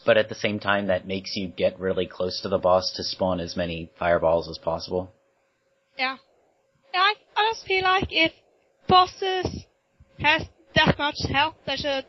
but 0.05 0.17
at 0.17 0.29
the 0.29 0.36
same 0.36 0.60
time 0.60 0.88
that 0.88 1.05
makes 1.07 1.36
you 1.36 1.48
get 1.48 1.79
really 1.79 2.07
close 2.07 2.41
to 2.41 2.50
the 2.50 2.57
boss 2.57 2.91
to 2.95 3.03
spawn 3.03 3.39
as 3.39 3.55
many 3.55 3.91
fireballs 3.98 4.50
as 4.50 4.57
possible. 4.57 5.12
yeah. 5.98 6.17
Yeah, 6.93 7.00
I, 7.00 7.13
I 7.38 7.51
just 7.53 7.65
feel 7.65 7.83
like 7.83 8.07
if 8.12 8.33
bosses 8.89 9.65
has 10.19 10.43
that 10.75 10.98
much 11.00 11.15
health, 11.31 11.55
they 11.65 11.77
should 11.77 12.05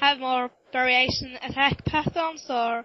have 0.00 0.18
more 0.18 0.50
variation 0.72 1.36
attack 1.42 1.84
patterns, 1.84 2.44
or 2.48 2.84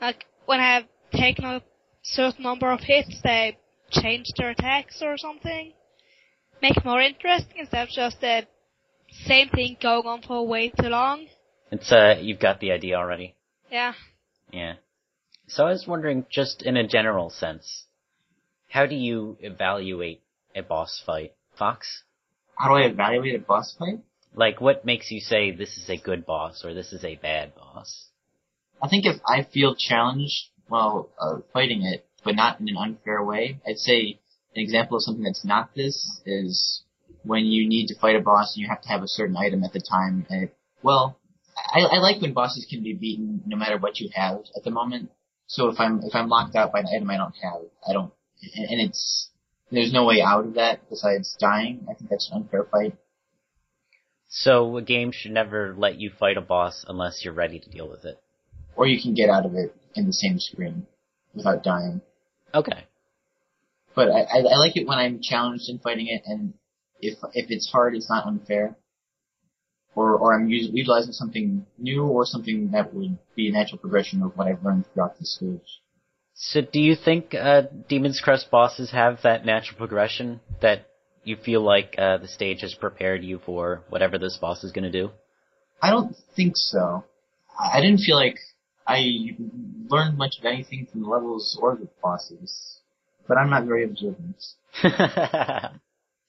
like 0.00 0.24
when 0.46 0.60
I 0.60 0.74
have 0.74 0.84
taken 1.12 1.44
a 1.44 1.62
certain 2.02 2.42
number 2.42 2.70
of 2.70 2.80
hits, 2.80 3.20
they 3.22 3.58
change 3.90 4.26
their 4.36 4.50
attacks 4.50 5.02
or 5.02 5.16
something. 5.18 5.72
Make 6.62 6.76
it 6.76 6.84
more 6.84 7.00
interesting 7.00 7.58
instead 7.58 7.88
of 7.88 7.88
just 7.88 8.20
the 8.20 8.46
same 9.26 9.48
thing 9.48 9.76
going 9.80 10.06
on 10.06 10.22
for 10.22 10.46
way 10.46 10.70
too 10.70 10.88
long. 10.88 11.26
It's 11.70 11.90
uh, 11.90 12.16
you've 12.20 12.40
got 12.40 12.60
the 12.60 12.72
idea 12.72 12.96
already. 12.96 13.34
Yeah. 13.70 13.94
Yeah. 14.52 14.74
So 15.46 15.66
I 15.66 15.70
was 15.70 15.86
wondering, 15.86 16.26
just 16.30 16.62
in 16.62 16.76
a 16.76 16.86
general 16.86 17.30
sense, 17.30 17.86
how 18.68 18.86
do 18.86 18.94
you 18.94 19.36
evaluate 19.40 20.22
a 20.54 20.62
boss 20.62 21.02
fight? 21.04 21.32
Fox? 21.58 22.04
How 22.56 22.68
do 22.68 22.74
I 22.74 22.86
evaluate 22.86 23.34
a 23.34 23.38
boss 23.38 23.74
fight? 23.78 24.00
Like, 24.34 24.60
what 24.60 24.84
makes 24.84 25.10
you 25.10 25.20
say 25.20 25.50
this 25.50 25.76
is 25.76 25.90
a 25.90 25.96
good 25.96 26.24
boss 26.24 26.64
or 26.64 26.72
this 26.72 26.92
is 26.92 27.04
a 27.04 27.16
bad 27.16 27.54
boss? 27.54 28.06
I 28.82 28.88
think 28.88 29.04
if 29.04 29.20
I 29.26 29.42
feel 29.42 29.74
challenged 29.74 30.48
while 30.68 31.10
uh, 31.20 31.38
fighting 31.52 31.82
it, 31.82 32.06
but 32.24 32.36
not 32.36 32.60
in 32.60 32.68
an 32.68 32.76
unfair 32.76 33.24
way, 33.24 33.60
I'd 33.66 33.78
say 33.78 34.20
an 34.54 34.62
example 34.62 34.96
of 34.96 35.02
something 35.02 35.24
that's 35.24 35.44
not 35.44 35.74
this 35.74 36.20
is 36.24 36.82
when 37.24 37.44
you 37.46 37.68
need 37.68 37.88
to 37.88 37.98
fight 37.98 38.16
a 38.16 38.20
boss 38.20 38.54
and 38.54 38.62
you 38.62 38.68
have 38.68 38.82
to 38.82 38.88
have 38.88 39.02
a 39.02 39.08
certain 39.08 39.36
item 39.36 39.64
at 39.64 39.72
the 39.72 39.80
time. 39.80 40.26
It, 40.30 40.54
well, 40.82 41.18
I, 41.72 41.80
I 41.80 41.98
like 41.98 42.22
when 42.22 42.32
bosses 42.32 42.66
can 42.68 42.82
be 42.82 42.94
beaten 42.94 43.42
no 43.46 43.56
matter 43.56 43.78
what 43.78 44.00
you 44.00 44.10
have 44.14 44.40
at 44.56 44.64
the 44.64 44.70
moment. 44.70 45.10
So 45.46 45.68
if 45.68 45.80
I'm 45.80 46.00
if 46.04 46.14
I'm 46.14 46.28
locked 46.28 46.54
out 46.54 46.72
by 46.72 46.80
an 46.80 46.86
item 46.94 47.10
I 47.10 47.16
don't 47.16 47.34
have, 47.42 47.62
I 47.88 47.92
don't, 47.92 48.12
and, 48.54 48.70
and 48.70 48.80
it's 48.80 49.30
there's 49.70 49.92
no 49.92 50.04
way 50.04 50.22
out 50.22 50.46
of 50.46 50.54
that 50.54 50.88
besides 50.88 51.36
dying. 51.38 51.86
I 51.90 51.94
think 51.94 52.10
that's 52.10 52.30
an 52.30 52.42
unfair 52.42 52.64
fight. 52.70 52.96
So 54.30 54.76
a 54.76 54.82
game 54.82 55.10
should 55.10 55.32
never 55.32 55.74
let 55.76 56.00
you 56.00 56.10
fight 56.10 56.36
a 56.36 56.40
boss 56.40 56.84
unless 56.88 57.24
you're 57.24 57.34
ready 57.34 57.58
to 57.58 57.68
deal 57.68 57.88
with 57.88 58.04
it. 58.04 58.18
Or 58.76 58.86
you 58.86 59.02
can 59.02 59.12
get 59.12 59.28
out 59.28 59.44
of 59.44 59.54
it 59.56 59.74
in 59.96 60.06
the 60.06 60.12
same 60.12 60.38
screen 60.38 60.86
without 61.34 61.64
dying. 61.64 62.00
Okay. 62.54 62.84
But 63.94 64.08
I, 64.08 64.20
I, 64.20 64.38
I 64.38 64.56
like 64.56 64.76
it 64.76 64.86
when 64.86 64.98
I'm 64.98 65.20
challenged 65.20 65.68
in 65.68 65.80
fighting 65.80 66.06
it, 66.06 66.22
and 66.26 66.54
if 67.00 67.18
if 67.34 67.50
it's 67.50 67.70
hard, 67.70 67.96
it's 67.96 68.08
not 68.08 68.24
unfair. 68.24 68.76
Or 69.96 70.14
or 70.14 70.32
I'm 70.32 70.46
us- 70.46 70.70
utilizing 70.72 71.12
something 71.12 71.66
new 71.76 72.04
or 72.04 72.24
something 72.24 72.70
that 72.70 72.94
would 72.94 73.18
be 73.34 73.48
a 73.48 73.52
natural 73.52 73.78
progression 73.78 74.22
of 74.22 74.36
what 74.36 74.46
I've 74.46 74.64
learned 74.64 74.84
throughout 74.94 75.18
the 75.18 75.26
stage. 75.26 75.80
So 76.34 76.60
do 76.60 76.78
you 76.80 76.94
think 76.94 77.34
uh, 77.34 77.62
Demon's 77.88 78.20
Crest 78.20 78.48
bosses 78.48 78.92
have 78.92 79.22
that 79.24 79.44
natural 79.44 79.76
progression 79.76 80.40
that 80.62 80.86
you 81.24 81.36
feel 81.36 81.62
like 81.62 81.94
uh, 81.98 82.18
the 82.18 82.28
stage 82.28 82.60
has 82.62 82.74
prepared 82.74 83.22
you 83.24 83.40
for 83.44 83.82
whatever 83.88 84.18
this 84.18 84.36
boss 84.40 84.64
is 84.64 84.72
going 84.72 84.90
to 84.90 84.90
do? 84.90 85.10
I 85.82 85.90
don't 85.90 86.14
think 86.36 86.52
so. 86.56 87.04
I 87.58 87.78
I 87.78 87.80
didn't 87.80 88.00
feel 88.00 88.16
like 88.16 88.38
I 88.86 89.36
learned 89.88 90.16
much 90.18 90.38
of 90.38 90.44
anything 90.44 90.86
from 90.90 91.02
the 91.02 91.08
levels 91.08 91.58
or 91.60 91.76
the 91.76 91.88
bosses, 92.02 92.78
but 93.28 93.36
I'm 93.36 93.50
not 93.50 93.64
very 93.64 93.84
observant. 93.84 94.42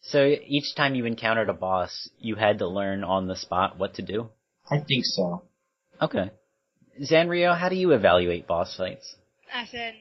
so 0.02 0.26
each 0.46 0.76
time 0.76 0.96
you 0.96 1.06
encountered 1.06 1.50
a 1.50 1.54
boss, 1.54 2.10
you 2.20 2.36
had 2.36 2.60
to 2.60 2.68
learn 2.68 3.04
on 3.04 3.28
the 3.28 3.36
spot 3.36 3.78
what 3.80 3.96
to 3.96 4.02
do? 4.02 4.30
I 4.70 4.80
think 4.80 5.06
so. 5.06 5.44
Okay. 6.02 6.32
Zanrio, 7.02 7.58
how 7.58 7.70
do 7.70 7.76
you 7.76 7.92
evaluate 7.92 8.48
boss 8.48 8.76
fights? 8.76 9.16
As 9.54 9.74
in 9.74 9.94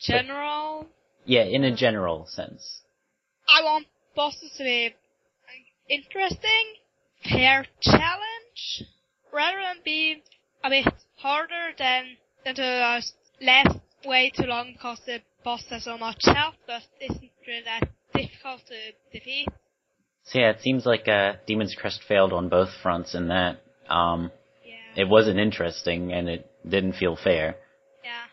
general, 0.00 0.86
Yeah, 1.24 1.42
in 1.44 1.64
a 1.64 1.74
general 1.74 2.26
sense. 2.26 2.80
I 3.48 3.62
want 3.62 3.86
bosses 4.14 4.50
to 4.58 4.64
be 4.64 4.94
interesting, 5.88 6.64
fair 7.30 7.66
challenge, 7.80 8.84
rather 9.32 9.58
than 9.60 9.76
be 9.84 10.22
a 10.64 10.70
bit 10.70 10.86
harder 11.16 11.72
than 11.78 12.16
than 12.44 12.54
to 12.56 12.98
just 13.00 13.14
last 13.40 13.78
way 14.04 14.30
too 14.36 14.44
long 14.44 14.72
because 14.72 15.00
the 15.06 15.20
boss 15.44 15.64
has 15.70 15.84
so 15.84 15.96
much 15.98 16.18
health, 16.24 16.54
but 16.66 16.82
isn't 17.00 17.30
really 17.46 17.62
that 17.64 17.88
difficult 18.14 18.60
to 18.66 18.92
defeat. 19.18 19.48
So 20.24 20.38
yeah, 20.38 20.50
it 20.50 20.60
seems 20.60 20.86
like 20.86 21.08
uh, 21.08 21.34
Demon's 21.46 21.74
Crest 21.74 22.00
failed 22.06 22.32
on 22.32 22.48
both 22.48 22.70
fronts 22.82 23.14
in 23.14 23.28
that. 23.28 23.60
Um, 23.88 24.30
Yeah. 24.64 25.02
it 25.02 25.08
wasn't 25.08 25.38
interesting 25.40 26.12
and 26.12 26.28
it 26.28 26.48
didn't 26.68 26.92
feel 26.94 27.16
fair. 27.16 27.56
yeah. 28.04 28.26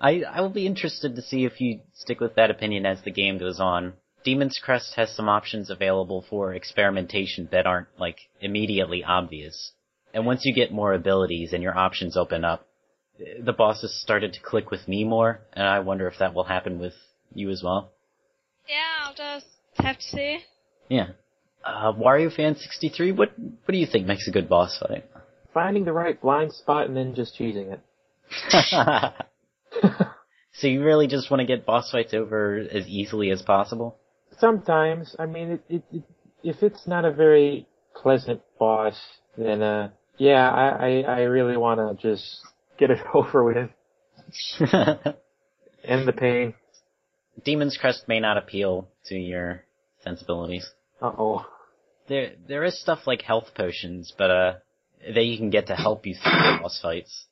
I, 0.00 0.22
I 0.22 0.40
will 0.42 0.50
be 0.50 0.66
interested 0.66 1.16
to 1.16 1.22
see 1.22 1.44
if 1.44 1.60
you 1.60 1.80
stick 1.94 2.20
with 2.20 2.34
that 2.36 2.50
opinion 2.50 2.86
as 2.86 3.02
the 3.02 3.10
game 3.10 3.38
goes 3.38 3.58
on. 3.58 3.94
Demon's 4.24 4.58
Crest 4.62 4.94
has 4.96 5.14
some 5.14 5.28
options 5.28 5.68
available 5.68 6.24
for 6.28 6.54
experimentation 6.54 7.48
that 7.52 7.66
aren't, 7.66 7.88
like, 7.98 8.18
immediately 8.40 9.04
obvious. 9.04 9.72
And 10.14 10.24
once 10.24 10.42
you 10.44 10.54
get 10.54 10.72
more 10.72 10.94
abilities 10.94 11.52
and 11.52 11.62
your 11.62 11.76
options 11.76 12.16
open 12.16 12.44
up, 12.44 12.66
the 13.18 13.52
bosses 13.52 14.00
started 14.02 14.32
to 14.32 14.40
click 14.40 14.70
with 14.70 14.88
me 14.88 15.04
more, 15.04 15.40
and 15.52 15.66
I 15.66 15.80
wonder 15.80 16.08
if 16.08 16.18
that 16.18 16.34
will 16.34 16.44
happen 16.44 16.78
with 16.78 16.94
you 17.34 17.50
as 17.50 17.62
well. 17.62 17.92
Yeah, 18.68 19.04
I'll 19.04 19.14
just 19.14 19.46
have 19.76 19.96
to 19.96 20.02
see. 20.02 20.38
Yeah. 20.88 21.08
Uh, 21.64 21.92
Wario 21.92 22.34
Fan 22.34 22.56
63, 22.56 23.12
what, 23.12 23.38
what 23.38 23.72
do 23.72 23.76
you 23.76 23.86
think 23.86 24.06
makes 24.06 24.26
a 24.26 24.30
good 24.30 24.48
boss 24.48 24.78
fight? 24.78 25.04
Finding 25.52 25.84
the 25.84 25.92
right 25.92 26.20
blind 26.20 26.52
spot 26.52 26.86
and 26.86 26.96
then 26.96 27.14
just 27.14 27.36
choosing 27.36 27.72
it. 27.72 27.80
so 30.52 30.66
you 30.66 30.82
really 30.82 31.06
just 31.06 31.30
want 31.30 31.40
to 31.40 31.46
get 31.46 31.66
boss 31.66 31.90
fights 31.90 32.14
over 32.14 32.58
as 32.58 32.86
easily 32.86 33.30
as 33.30 33.42
possible? 33.42 33.98
Sometimes, 34.38 35.14
I 35.18 35.26
mean, 35.26 35.52
it, 35.52 35.64
it, 35.68 35.82
it, 35.92 36.02
if 36.42 36.62
it's 36.62 36.86
not 36.86 37.04
a 37.04 37.12
very 37.12 37.66
pleasant 37.94 38.40
boss, 38.58 38.94
then 39.36 39.62
uh, 39.62 39.90
yeah, 40.18 40.50
I, 40.50 40.68
I, 40.68 41.00
I 41.00 41.20
really 41.22 41.56
want 41.56 42.00
to 42.00 42.08
just 42.08 42.40
get 42.78 42.90
it 42.90 42.98
over 43.14 43.44
with, 43.44 43.70
end 45.84 46.08
the 46.08 46.12
pain. 46.12 46.54
Demon's 47.44 47.76
Crest 47.76 48.04
may 48.06 48.20
not 48.20 48.36
appeal 48.36 48.88
to 49.06 49.16
your 49.16 49.64
sensibilities. 50.02 50.68
Uh 51.02 51.12
oh. 51.18 51.46
There, 52.08 52.32
there 52.46 52.64
is 52.64 52.80
stuff 52.80 53.00
like 53.06 53.22
health 53.22 53.54
potions, 53.56 54.12
but 54.16 54.30
uh, 54.30 54.52
that 55.14 55.24
you 55.24 55.36
can 55.38 55.50
get 55.50 55.66
to 55.68 55.74
help 55.74 56.06
you 56.06 56.14
through 56.14 56.32
the 56.32 56.58
boss 56.62 56.78
fights. 56.80 57.26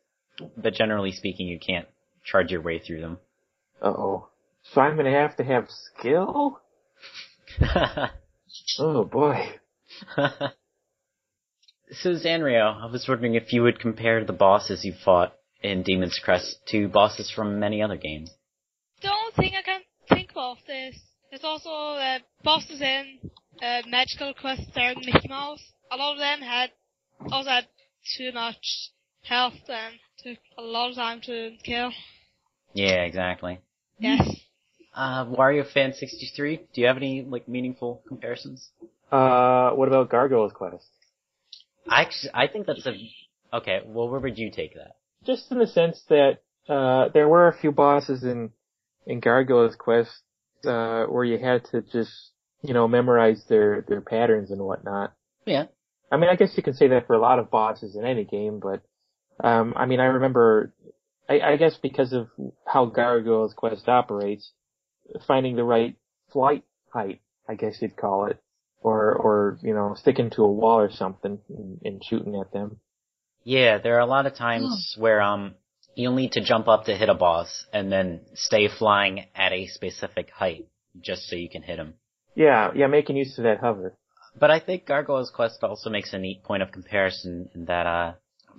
But 0.57 0.75
generally 0.75 1.13
speaking, 1.13 1.47
you 1.47 1.59
can't 1.59 1.87
charge 2.25 2.51
your 2.51 2.63
way 2.63 2.79
through 2.79 3.01
them. 3.01 3.19
Uh 3.81 3.89
oh. 3.89 4.29
So 4.73 4.81
I'm 4.81 4.97
gonna 4.97 5.11
have 5.11 5.37
to 5.37 5.45
have 5.45 5.67
skill? 5.69 6.61
Oh 8.79 9.05
boy. 9.05 9.59
so 10.17 12.11
Zanrio, 12.15 12.83
I 12.83 12.87
was 12.91 13.07
wondering 13.09 13.35
if 13.35 13.53
you 13.53 13.63
would 13.63 13.81
compare 13.81 14.25
the 14.25 14.33
bosses 14.33 14.85
you 14.85 14.93
fought 15.05 15.35
in 15.63 15.83
Demon's 15.83 16.21
Crest 16.23 16.59
to 16.69 16.89
bosses 16.89 17.31
from 17.31 17.59
many 17.59 17.83
other 17.83 17.97
games. 17.97 18.31
The 19.01 19.11
only 19.11 19.33
thing 19.37 19.53
I 19.57 19.63
can 19.63 19.81
think 20.09 20.31
of 20.37 20.59
is 20.69 21.01
there's 21.31 21.45
also 21.45 21.71
uh, 21.71 22.19
bosses 22.45 22.81
in 22.81 23.19
uh, 23.63 23.83
Magical 23.87 24.35
Quest 24.35 24.63
there 24.75 24.93
in 24.93 25.01
Mickey 25.01 25.29
Mouse. 25.29 25.63
A 25.91 25.97
lot 25.97 26.13
of 26.13 26.19
them 26.19 26.41
had 26.41 26.71
also 27.31 27.51
had 27.51 27.67
too 28.17 28.33
much 28.33 28.91
health 29.23 29.55
and 29.69 29.95
took 30.19 30.39
a 30.59 30.63
lot 30.63 30.91
of 30.91 30.97
time 30.97 31.21
to 31.23 31.57
kill. 31.65 31.91
Yeah, 32.75 33.03
exactly. 33.05 33.61
Yes. 33.99 34.32
Uh, 34.95 35.25
Wario 35.25 35.71
Fan 35.73 35.95
63, 35.95 36.69
do 36.75 36.81
you 36.81 36.87
have 36.87 36.99
any, 36.99 37.25
like, 37.27 37.49
meaningful 37.49 38.03
comparisons? 38.07 38.71
Uh, 39.11 39.71
what 39.71 39.89
about 39.89 40.11
Gargoyle's 40.11 40.53
Quest? 40.53 40.87
I 41.89 42.03
actually, 42.03 42.31
I 42.35 42.47
think 42.47 42.67
that's 42.67 42.87
a, 42.87 42.93
okay, 43.57 43.81
well, 43.87 44.09
where 44.09 44.21
would 44.21 44.37
you 44.37 44.51
take 44.51 44.75
that? 44.75 44.97
Just 45.25 45.51
in 45.51 45.59
the 45.59 45.67
sense 45.67 46.03
that, 46.09 46.39
uh, 46.69 47.09
there 47.13 47.29
were 47.29 47.49
a 47.49 47.59
few 47.59 47.73
bosses 47.73 48.23
in, 48.23 48.51
in 49.07 49.21
Gargoyle's 49.21 49.77
Quest, 49.77 50.11
uh, 50.67 51.05
where 51.05 51.25
you 51.25 51.39
had 51.39 51.65
to 51.73 51.83
just, 51.93 52.13
you 52.63 52.75
know, 52.75 52.87
memorize 52.87 53.43
their, 53.49 53.85
their 53.89 54.01
patterns 54.01 54.51
and 54.51 54.61
whatnot. 54.61 55.15
Yeah. 55.47 55.65
I 56.11 56.19
mean, 56.19 56.29
I 56.29 56.37
guess 56.37 56.53
you 56.57 56.63
can 56.63 56.75
say 56.75 56.89
that 56.89 57.07
for 57.07 57.15
a 57.15 57.21
lot 57.21 57.39
of 57.39 57.51
bosses 57.51 57.97
in 57.97 58.05
any 58.05 58.25
game, 58.25 58.61
but, 58.61 58.83
um, 59.43 59.73
I 59.75 59.87
mean, 59.87 60.01
I 60.01 60.05
remember, 60.05 60.75
I, 61.29 61.41
I 61.41 61.57
guess 61.57 61.79
because 61.83 62.13
of 62.13 62.29
how 62.67 62.87
Gargoyle's 62.87 63.55
Quest 63.55 63.89
operates, 63.89 64.53
finding 65.27 65.57
the 65.57 65.65
right 65.65 65.97
flight 66.33 66.65
height, 66.93 67.21
I 67.49 67.55
guess 67.55 67.79
you'd 67.81 67.97
call 67.97 68.27
it, 68.27 68.39
or, 68.81 69.15
or, 69.15 69.59
you 69.63 69.75
know, 69.75 69.95
sticking 69.97 70.31
to 70.31 70.43
a 70.43 70.53
wall 70.53 70.81
or 70.81 70.91
something 70.91 71.39
and, 71.49 71.81
and 71.85 72.05
shooting 72.05 72.41
at 72.41 72.53
them. 72.53 72.79
Yeah, 73.45 73.79
there 73.79 73.97
are 73.97 74.01
a 74.01 74.07
lot 74.07 74.27
of 74.27 74.35
times 74.35 74.95
where, 74.99 75.21
um, 75.21 75.55
you'll 75.95 76.15
need 76.15 76.33
to 76.33 76.45
jump 76.45 76.69
up 76.69 76.85
to 76.85 76.97
hit 76.97 77.09
a 77.09 77.15
boss 77.15 77.67
and 77.73 77.91
then 77.91 78.21
stay 78.35 78.69
flying 78.69 79.27
at 79.35 79.53
a 79.53 79.67
specific 79.67 80.31
height 80.31 80.67
just 81.01 81.29
so 81.29 81.37
you 81.37 81.51
can 81.51 81.63
hit 81.63 81.79
him. 81.79 81.95
Yeah, 82.35 82.71
yeah, 82.75 82.87
making 82.87 83.17
use 83.17 83.37
of 83.39 83.45
that 83.45 83.61
hover. 83.61 83.97
But 84.39 84.51
I 84.51 84.61
think 84.61 84.87
Gargoyle's 84.87 85.31
Quest 85.31 85.63
also 85.63 85.91
makes 85.91 86.13
a 86.15 86.19
neat 86.19 86.43
point 86.43 86.63
of 86.63 86.73
comparison 86.73 87.51
in 87.55 87.67
that, 87.67 87.87
uh, 87.87 88.13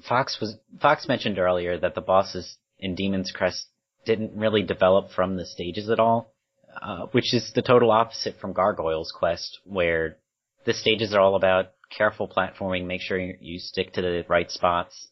Fox 0.08 0.38
was, 0.42 0.58
Fox 0.82 1.08
mentioned 1.08 1.40
earlier 1.40 1.80
that 1.80 1.96
the 1.96 2.02
bosses 2.02 2.58
in 2.80 2.96
Demon's 2.96 3.32
Crest 3.32 3.68
didn't 4.06 4.36
really 4.36 4.64
develop 4.64 5.12
from 5.12 5.38
the 5.38 5.46
stages 5.46 5.90
at 5.90 6.00
all, 6.00 6.33
uh, 6.82 7.06
which 7.12 7.34
is 7.34 7.52
the 7.54 7.62
total 7.62 7.92
opposite 7.92 8.40
from 8.40 8.54
Gargoyle's 8.54 9.12
Quest, 9.12 9.60
where 9.66 10.18
the 10.66 10.74
stages 10.74 11.14
are 11.14 11.20
all 11.20 11.36
about 11.36 11.72
careful 11.96 12.28
platforming, 12.28 12.86
make 12.86 13.02
sure 13.02 13.20
you 13.20 13.60
stick 13.60 13.94
to 13.94 14.02
the 14.02 14.26
right 14.28 14.50
spots, 14.50 15.10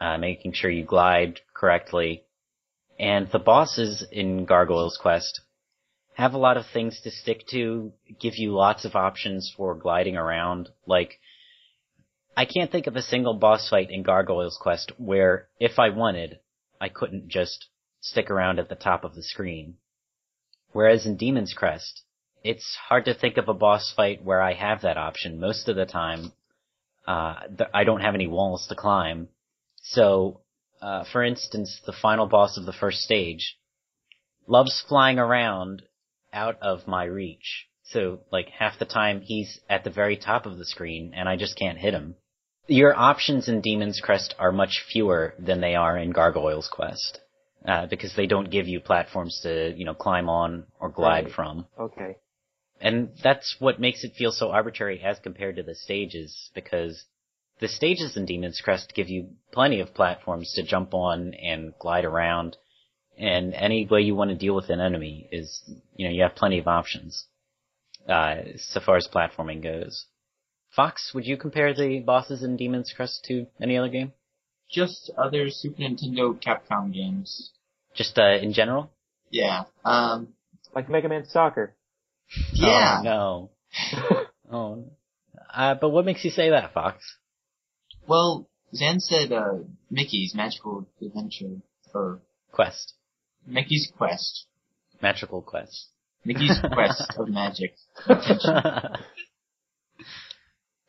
uh, 0.00 0.16
making 0.18 0.52
sure 0.52 0.70
you 0.70 0.84
glide 0.84 1.40
correctly. 1.54 2.22
And 2.98 3.28
the 3.32 3.38
bosses 3.38 4.04
in 4.12 4.44
Gargoyle's 4.44 4.98
Quest 5.00 5.40
have 6.14 6.34
a 6.34 6.38
lot 6.38 6.56
of 6.56 6.66
things 6.72 7.00
to 7.02 7.10
stick 7.10 7.46
to, 7.48 7.92
give 8.20 8.36
you 8.36 8.52
lots 8.52 8.84
of 8.84 8.94
options 8.94 9.52
for 9.56 9.74
gliding 9.74 10.16
around. 10.16 10.68
Like, 10.86 11.18
I 12.36 12.44
can't 12.44 12.70
think 12.70 12.86
of 12.86 12.96
a 12.96 13.02
single 13.02 13.34
boss 13.34 13.68
fight 13.68 13.90
in 13.90 14.02
Gargoyle's 14.02 14.58
Quest 14.60 14.92
where, 14.98 15.48
if 15.58 15.78
I 15.78 15.88
wanted, 15.90 16.40
I 16.80 16.88
couldn't 16.88 17.28
just 17.28 17.66
stick 18.00 18.30
around 18.30 18.58
at 18.58 18.68
the 18.68 18.74
top 18.74 19.04
of 19.04 19.14
the 19.14 19.22
screen. 19.22 19.76
Whereas 20.72 21.06
in 21.06 21.16
Demon's 21.16 21.52
Crest, 21.52 22.02
it's 22.42 22.76
hard 22.88 23.04
to 23.06 23.14
think 23.14 23.36
of 23.36 23.48
a 23.48 23.54
boss 23.54 23.92
fight 23.94 24.24
where 24.24 24.40
I 24.40 24.54
have 24.54 24.82
that 24.82 24.96
option. 24.96 25.40
Most 25.40 25.68
of 25.68 25.76
the 25.76 25.86
time, 25.86 26.32
uh, 27.06 27.46
th- 27.46 27.70
I 27.74 27.84
don't 27.84 28.00
have 28.00 28.14
any 28.14 28.26
walls 28.26 28.66
to 28.68 28.74
climb. 28.74 29.28
So, 29.82 30.40
uh, 30.80 31.04
for 31.04 31.22
instance, 31.22 31.80
the 31.84 31.92
final 31.92 32.26
boss 32.26 32.56
of 32.56 32.66
the 32.66 32.72
first 32.72 32.98
stage 32.98 33.58
loves 34.46 34.82
flying 34.88 35.18
around 35.18 35.82
out 36.32 36.58
of 36.62 36.86
my 36.86 37.04
reach. 37.04 37.66
So, 37.84 38.20
like, 38.30 38.48
half 38.50 38.78
the 38.78 38.84
time 38.84 39.20
he's 39.20 39.60
at 39.68 39.84
the 39.84 39.90
very 39.90 40.16
top 40.16 40.46
of 40.46 40.56
the 40.56 40.64
screen 40.64 41.12
and 41.14 41.28
I 41.28 41.36
just 41.36 41.58
can't 41.58 41.78
hit 41.78 41.94
him. 41.94 42.14
Your 42.68 42.96
options 42.96 43.48
in 43.48 43.60
Demon's 43.60 44.00
Crest 44.00 44.34
are 44.38 44.52
much 44.52 44.84
fewer 44.92 45.34
than 45.38 45.60
they 45.60 45.74
are 45.74 45.98
in 45.98 46.12
Gargoyle's 46.12 46.68
Quest. 46.68 47.20
Uh, 47.66 47.84
because 47.84 48.14
they 48.16 48.26
don't 48.26 48.50
give 48.50 48.66
you 48.66 48.80
platforms 48.80 49.40
to, 49.42 49.74
you 49.76 49.84
know, 49.84 49.92
climb 49.92 50.30
on 50.30 50.64
or 50.80 50.88
glide 50.88 51.24
Right. 51.26 51.34
from. 51.34 51.66
Okay. 51.78 52.16
And 52.80 53.10
that's 53.22 53.56
what 53.58 53.78
makes 53.78 54.02
it 54.02 54.14
feel 54.14 54.32
so 54.32 54.50
arbitrary 54.50 54.98
as 55.02 55.18
compared 55.18 55.56
to 55.56 55.62
the 55.62 55.74
stages, 55.74 56.50
because 56.54 57.04
the 57.58 57.68
stages 57.68 58.16
in 58.16 58.24
Demon's 58.24 58.62
Crest 58.62 58.94
give 58.94 59.10
you 59.10 59.28
plenty 59.52 59.80
of 59.80 59.92
platforms 59.92 60.54
to 60.54 60.62
jump 60.62 60.94
on 60.94 61.34
and 61.34 61.74
glide 61.78 62.06
around, 62.06 62.56
and 63.18 63.52
any 63.52 63.86
way 63.86 64.00
you 64.00 64.14
want 64.14 64.30
to 64.30 64.36
deal 64.36 64.54
with 64.54 64.70
an 64.70 64.80
enemy 64.80 65.28
is, 65.30 65.62
you 65.94 66.08
know, 66.08 66.14
you 66.14 66.22
have 66.22 66.34
plenty 66.34 66.58
of 66.58 66.66
options, 66.66 67.26
uh, 68.08 68.36
so 68.56 68.80
far 68.80 68.96
as 68.96 69.06
platforming 69.06 69.62
goes. 69.62 70.06
Fox, 70.74 71.12
would 71.12 71.26
you 71.26 71.36
compare 71.36 71.74
the 71.74 72.00
bosses 72.00 72.42
in 72.42 72.56
Demon's 72.56 72.94
Crest 72.96 73.22
to 73.26 73.46
any 73.60 73.76
other 73.76 73.90
game? 73.90 74.14
Just 74.72 75.10
other 75.18 75.50
Super 75.50 75.82
Nintendo 75.82 76.40
Capcom 76.40 76.92
games. 76.92 77.50
Just, 77.94 78.18
uh, 78.18 78.36
in 78.40 78.52
general? 78.52 78.90
Yeah. 79.30 79.64
Um. 79.84 80.28
Like 80.74 80.88
Mega 80.88 81.08
Man 81.08 81.26
Soccer. 81.26 81.74
Yeah. 82.52 82.98
Oh, 83.00 83.02
no. 83.04 83.50
Oh. 84.52 84.84
Uh, 85.54 85.74
but 85.74 85.90
what 85.90 86.04
makes 86.04 86.24
you 86.24 86.30
say 86.32 86.50
that, 86.50 86.74
Fox? 86.74 87.04
Well, 88.08 88.48
Zan 88.74 88.98
said 88.98 89.30
uh, 89.30 89.58
Mickey's 89.88 90.34
Magical 90.34 90.88
Adventure 91.00 91.60
or 91.94 92.20
Quest. 92.50 92.94
Mickey's 93.46 93.92
Quest. 93.96 94.46
Magical 95.00 95.40
Quest. 95.42 95.86
Mickey's 96.24 96.58
Quest 96.72 97.14
of 97.16 97.28
Magic. 97.28 97.74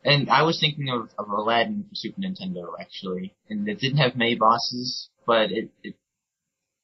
And 0.04 0.28
I 0.30 0.42
was 0.42 0.58
thinking 0.58 0.88
of, 0.88 1.10
of 1.18 1.28
Aladdin 1.30 1.84
for 1.88 1.94
Super 1.94 2.20
Nintendo 2.20 2.72
actually, 2.80 3.34
and 3.48 3.68
it 3.68 3.78
didn't 3.78 3.98
have 3.98 4.16
many 4.16 4.34
bosses, 4.34 5.08
but 5.26 5.52
it, 5.52 5.70
it 5.82 5.94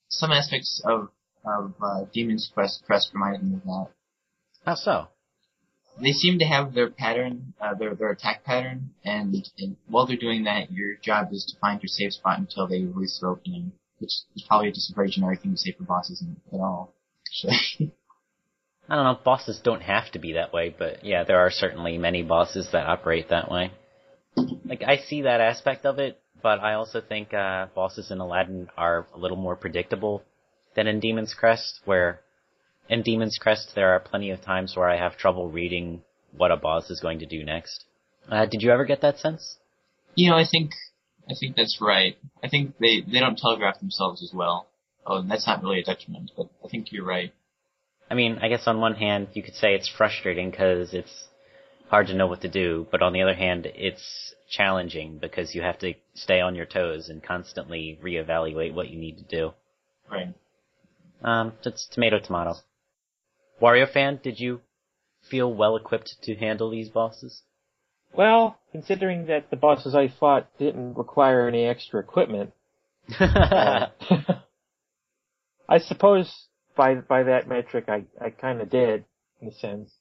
some 0.09 0.31
aspects 0.31 0.81
of 0.85 1.11
of 1.45 1.75
uh, 1.83 2.05
Demon's 2.13 2.51
Quest 2.53 2.85
Quest 2.87 3.11
reminded 3.13 3.43
me 3.43 3.57
of 3.57 3.65
that. 3.65 3.87
How 4.65 4.75
so? 4.75 5.09
They 6.01 6.13
seem 6.13 6.39
to 6.39 6.45
have 6.45 6.75
their 6.75 6.91
pattern, 6.91 7.55
uh, 7.61 7.75
their 7.75 7.95
their 7.95 8.11
attack 8.11 8.45
pattern, 8.45 8.91
and, 9.05 9.35
and 9.59 9.77
while 9.89 10.07
they're 10.07 10.17
doing 10.17 10.45
that, 10.45 10.71
your 10.71 10.95
job 10.97 11.33
is 11.33 11.45
to 11.47 11.59
find 11.59 11.83
your 11.83 11.89
safe 11.89 12.13
spot 12.13 12.39
until 12.39 12.69
they 12.69 12.85
release 12.85 13.19
their 13.21 13.31
opening, 13.31 13.73
which 13.99 14.13
is 14.37 14.45
probably 14.47 14.71
just 14.71 14.93
a 14.93 14.95
very 14.95 15.11
generic 15.11 15.43
thing 15.43 15.53
to 15.53 15.57
say 15.57 15.73
for 15.73 15.83
bosses 15.83 16.23
in, 16.23 16.37
at 16.53 16.61
all. 16.61 16.95
Actually, 17.27 17.93
I 18.89 18.97
don't 18.97 19.05
know, 19.05 19.19
bosses 19.23 19.61
don't 19.63 19.83
have 19.83 20.11
to 20.13 20.19
be 20.19 20.33
that 20.35 20.53
way, 20.53 20.75
but 20.77 21.05
yeah, 21.05 21.25
there 21.25 21.41
are 21.41 21.51
certainly 21.51 21.99
many 21.99 22.23
bosses 22.23 22.69
that 22.73 22.87
operate 22.87 23.29
that 23.29 23.51
way. 23.51 23.71
Like, 24.65 24.83
I 24.83 24.99
see 24.99 25.23
that 25.23 25.41
aspect 25.41 25.85
of 25.85 25.99
it, 25.99 26.21
but 26.43 26.61
I 26.61 26.75
also 26.75 27.01
think, 27.01 27.35
uh, 27.35 27.67
bosses 27.75 28.11
in 28.11 28.19
Aladdin 28.19 28.69
are 28.77 29.07
a 29.15 29.19
little 29.19 29.37
more 29.37 29.57
predictable 29.57 30.23
than 30.75 30.87
in 30.87 31.01
Demon's 31.01 31.35
Crest, 31.35 31.81
where 31.85 32.21
in 32.89 33.03
Demon's 33.03 33.37
Crest 33.39 33.73
there 33.75 33.95
are 33.95 34.01
plenty 34.01 34.31
of 34.31 34.41
times 34.41 34.75
where 34.77 34.89
I 34.89 34.97
have 34.97 35.17
trouble 35.17 35.51
reading 35.51 36.03
what 36.37 36.51
a 36.51 36.57
boss 36.57 36.89
is 36.91 37.01
going 37.01 37.19
to 37.19 37.27
do 37.27 37.45
next. 37.45 37.85
Uh, 38.31 38.47
did 38.47 38.63
you 38.63 38.71
ever 38.71 38.85
get 38.85 39.01
that 39.03 39.19
sense? 39.19 39.59
you 40.19 40.31
know, 40.31 40.37
I 40.37 40.45
think 40.51 40.73
I 41.31 41.35
think 41.39 41.57
that's 41.57 41.79
right. 41.81 42.17
I 42.43 42.49
think 42.49 42.77
they 42.79 43.01
they 43.01 43.21
don't 43.21 43.39
telegraph 43.39 43.79
themselves 43.79 44.23
as 44.23 44.33
well. 44.35 44.67
Oh, 45.07 45.19
and 45.19 45.31
that's 45.31 45.47
not 45.47 45.63
really 45.63 45.81
a 45.81 45.85
detriment, 45.85 46.33
but 46.37 46.49
I 46.65 46.69
think 46.69 46.91
you're 46.91 47.05
right. 47.05 47.33
I 48.11 48.15
mean, 48.15 48.39
I 48.41 48.49
guess 48.49 48.67
on 48.67 48.81
one 48.81 48.95
hand 48.95 49.29
you 49.35 49.43
could 49.43 49.55
say 49.55 49.75
it's 49.75 49.89
frustrating 49.89 50.51
because 50.51 50.95
it's 50.95 51.29
hard 51.89 52.07
to 52.09 52.15
know 52.15 52.27
what 52.27 52.43
to 52.43 52.49
do, 52.49 52.87
but 52.91 53.03
on 53.03 53.13
the 53.13 53.23
other 53.23 53.35
hand 53.35 53.67
it's 53.75 54.35
challenging 54.51 55.19
because 55.19 55.55
you 55.55 55.63
have 55.63 55.79
to 55.81 55.95
stay 56.15 56.41
on 56.41 56.55
your 56.55 56.67
toes 56.67 57.09
and 57.09 57.23
constantly 57.23 57.99
reevaluate 58.03 58.75
what 58.75 58.89
you 58.89 58.99
need 58.99 59.19
to 59.19 59.25
do. 59.25 59.53
Right. 60.11 60.35
Um, 61.23 61.53
it's 61.65 61.87
tomato 61.93 62.19
tomato. 62.19 62.55
Wario 63.61 63.91
fan, 63.93 64.21
did 64.23 64.39
you 64.39 64.61
feel 65.29 65.53
well 65.53 65.77
equipped 65.77 66.17
to 66.23 66.35
handle 66.37 66.71
these 66.71 66.89
bosses? 66.89 67.43
Well, 68.13 68.59
considering 68.73 69.27
that 69.27 69.51
the 69.51 69.57
bosses 69.57 69.95
I 69.95 70.09
fought 70.09 70.49
didn't 70.59 70.97
require 70.97 71.47
any 71.47 71.67
extra 71.67 72.01
equipment, 72.01 72.53
uh, 73.21 73.89
I 75.69 75.79
suppose 75.79 76.48
by 76.79 76.95
by 76.95 77.25
that 77.25 77.47
metric, 77.47 77.85
I 77.89 78.05
I 78.19 78.31
kind 78.31 78.63
of 78.63 78.71
did 78.71 79.05
in 79.43 79.49
a 79.49 79.53
sense. 79.53 79.93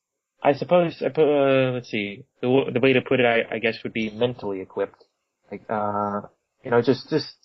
I 0.42 0.54
suppose 0.54 1.02
I 1.06 1.10
put 1.10 1.28
uh, 1.28 1.72
let's 1.74 1.90
see 1.90 2.24
the 2.42 2.72
the 2.74 2.80
way 2.80 2.94
to 2.94 3.02
put 3.02 3.20
it, 3.20 3.26
I, 3.26 3.56
I 3.56 3.60
guess 3.60 3.76
would 3.84 3.92
be 3.92 4.10
mentally 4.10 4.62
equipped. 4.62 5.04
Like 5.52 5.64
uh, 5.70 6.22
you 6.64 6.72
know, 6.72 6.82
just 6.82 7.10
just 7.10 7.36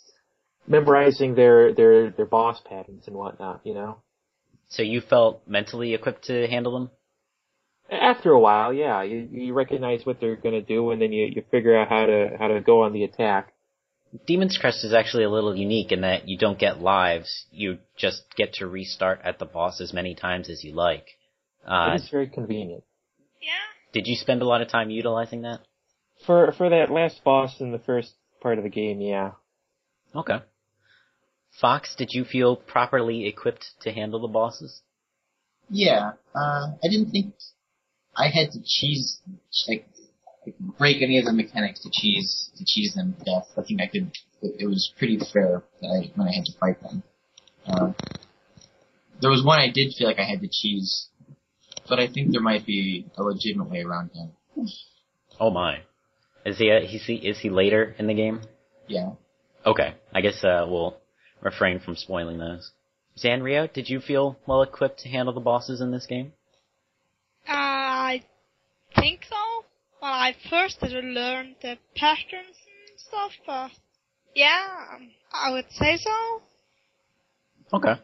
memorizing 0.68 1.34
their 1.34 1.74
their 1.74 2.10
their 2.10 2.26
boss 2.26 2.60
patterns 2.64 3.08
and 3.08 3.16
whatnot. 3.16 3.62
You 3.64 3.74
know, 3.74 4.02
so 4.68 4.84
you 4.84 5.00
felt 5.00 5.42
mentally 5.48 5.94
equipped 5.94 6.26
to 6.26 6.46
handle 6.46 6.72
them? 6.78 6.90
after 7.92 8.30
a 8.30 8.40
while, 8.40 8.72
yeah, 8.72 9.02
you 9.02 9.28
you 9.30 9.52
recognize 9.52 10.06
what 10.06 10.20
they're 10.20 10.36
gonna 10.36 10.62
do, 10.62 10.90
and 10.90 11.00
then 11.00 11.12
you 11.12 11.26
you 11.26 11.42
figure 11.50 11.76
out 11.76 11.88
how 11.88 12.06
to 12.06 12.30
how 12.38 12.48
to 12.48 12.60
go 12.60 12.82
on 12.82 12.92
the 12.92 13.04
attack. 13.04 13.51
Demon's 14.26 14.58
Crest 14.58 14.84
is 14.84 14.92
actually 14.92 15.24
a 15.24 15.30
little 15.30 15.56
unique 15.56 15.90
in 15.90 16.02
that 16.02 16.28
you 16.28 16.36
don't 16.36 16.58
get 16.58 16.80
lives. 16.80 17.46
You 17.50 17.78
just 17.96 18.24
get 18.36 18.54
to 18.54 18.66
restart 18.66 19.20
at 19.24 19.38
the 19.38 19.46
boss 19.46 19.80
as 19.80 19.92
many 19.92 20.14
times 20.14 20.50
as 20.50 20.62
you 20.62 20.74
like. 20.74 21.06
Uh, 21.66 21.92
it 21.94 22.02
is 22.02 22.10
very 22.10 22.28
convenient. 22.28 22.84
Yeah. 23.40 23.52
did 23.92 24.06
you 24.06 24.16
spend 24.16 24.42
a 24.42 24.46
lot 24.46 24.60
of 24.60 24.68
time 24.68 24.90
utilizing 24.90 25.42
that? 25.42 25.60
For 26.26 26.52
for 26.52 26.68
that 26.68 26.90
last 26.90 27.24
boss 27.24 27.60
in 27.60 27.72
the 27.72 27.78
first 27.78 28.12
part 28.40 28.58
of 28.58 28.64
the 28.64 28.70
game, 28.70 29.00
yeah. 29.00 29.32
Okay. 30.14 30.38
Fox, 31.60 31.94
did 31.96 32.10
you 32.12 32.24
feel 32.24 32.56
properly 32.56 33.26
equipped 33.26 33.66
to 33.82 33.92
handle 33.92 34.20
the 34.20 34.28
bosses? 34.28 34.80
Yeah, 35.68 36.12
uh, 36.34 36.72
I 36.82 36.88
didn't 36.88 37.10
think 37.10 37.34
I 38.16 38.28
had 38.28 38.52
to 38.52 38.58
cheese, 38.64 39.20
like, 39.68 39.86
break 40.78 41.02
any 41.02 41.18
of 41.18 41.24
the 41.24 41.32
mechanics 41.32 41.80
to 41.82 41.90
cheese, 41.92 42.50
to 42.56 42.64
cheese 42.64 42.94
them 42.94 43.14
to 43.18 43.24
death. 43.24 43.48
I 43.56 43.62
think 43.62 43.80
I 43.80 43.86
could, 43.86 44.10
it, 44.42 44.62
it 44.62 44.66
was 44.66 44.92
pretty 44.98 45.18
fair 45.32 45.62
that 45.80 45.88
I, 45.88 46.12
when 46.16 46.28
I 46.28 46.34
had 46.34 46.44
to 46.46 46.52
fight 46.58 46.80
them. 46.82 47.02
Uh, 47.66 47.92
there 49.20 49.30
was 49.30 49.44
one 49.44 49.60
I 49.60 49.70
did 49.72 49.94
feel 49.94 50.08
like 50.08 50.18
I 50.18 50.24
had 50.24 50.40
to 50.40 50.48
cheese, 50.50 51.08
but 51.88 52.00
I 52.00 52.08
think 52.08 52.32
there 52.32 52.40
might 52.40 52.66
be 52.66 53.06
a 53.16 53.22
legitimate 53.22 53.70
way 53.70 53.82
around 53.82 54.10
him. 54.12 54.32
Oh 55.38 55.50
my. 55.50 55.80
Is 56.44 56.58
he, 56.58 56.70
uh, 56.70 56.80
is 56.80 57.04
he, 57.06 57.14
is 57.14 57.38
he 57.38 57.50
later 57.50 57.94
in 57.98 58.08
the 58.08 58.14
game? 58.14 58.40
Yeah. 58.88 59.12
Okay. 59.64 59.94
I 60.12 60.20
guess, 60.20 60.42
uh, 60.42 60.66
we'll 60.68 60.96
refrain 61.40 61.78
from 61.78 61.94
spoiling 61.94 62.38
those. 62.38 62.72
Zanrio, 63.16 63.72
did 63.72 63.88
you 63.88 64.00
feel 64.00 64.38
well 64.46 64.62
equipped 64.62 65.00
to 65.00 65.08
handle 65.08 65.34
the 65.34 65.40
bosses 65.40 65.80
in 65.80 65.92
this 65.92 66.06
game? 66.06 66.32
Uh, 67.46 67.52
I 67.52 68.22
think 68.96 69.24
so. 69.28 69.36
Well, 70.02 70.12
I 70.12 70.34
first 70.50 70.80
had 70.80 70.90
to 70.90 70.98
learn 71.00 71.54
the 71.62 71.78
patterns 71.94 72.56
and 72.90 72.98
stuff, 72.98 73.30
but 73.46 73.70
yeah, 74.34 74.66
um, 74.92 75.10
I 75.32 75.52
would 75.52 75.70
say 75.70 75.96
so. 75.96 76.42
Okay. 77.72 77.94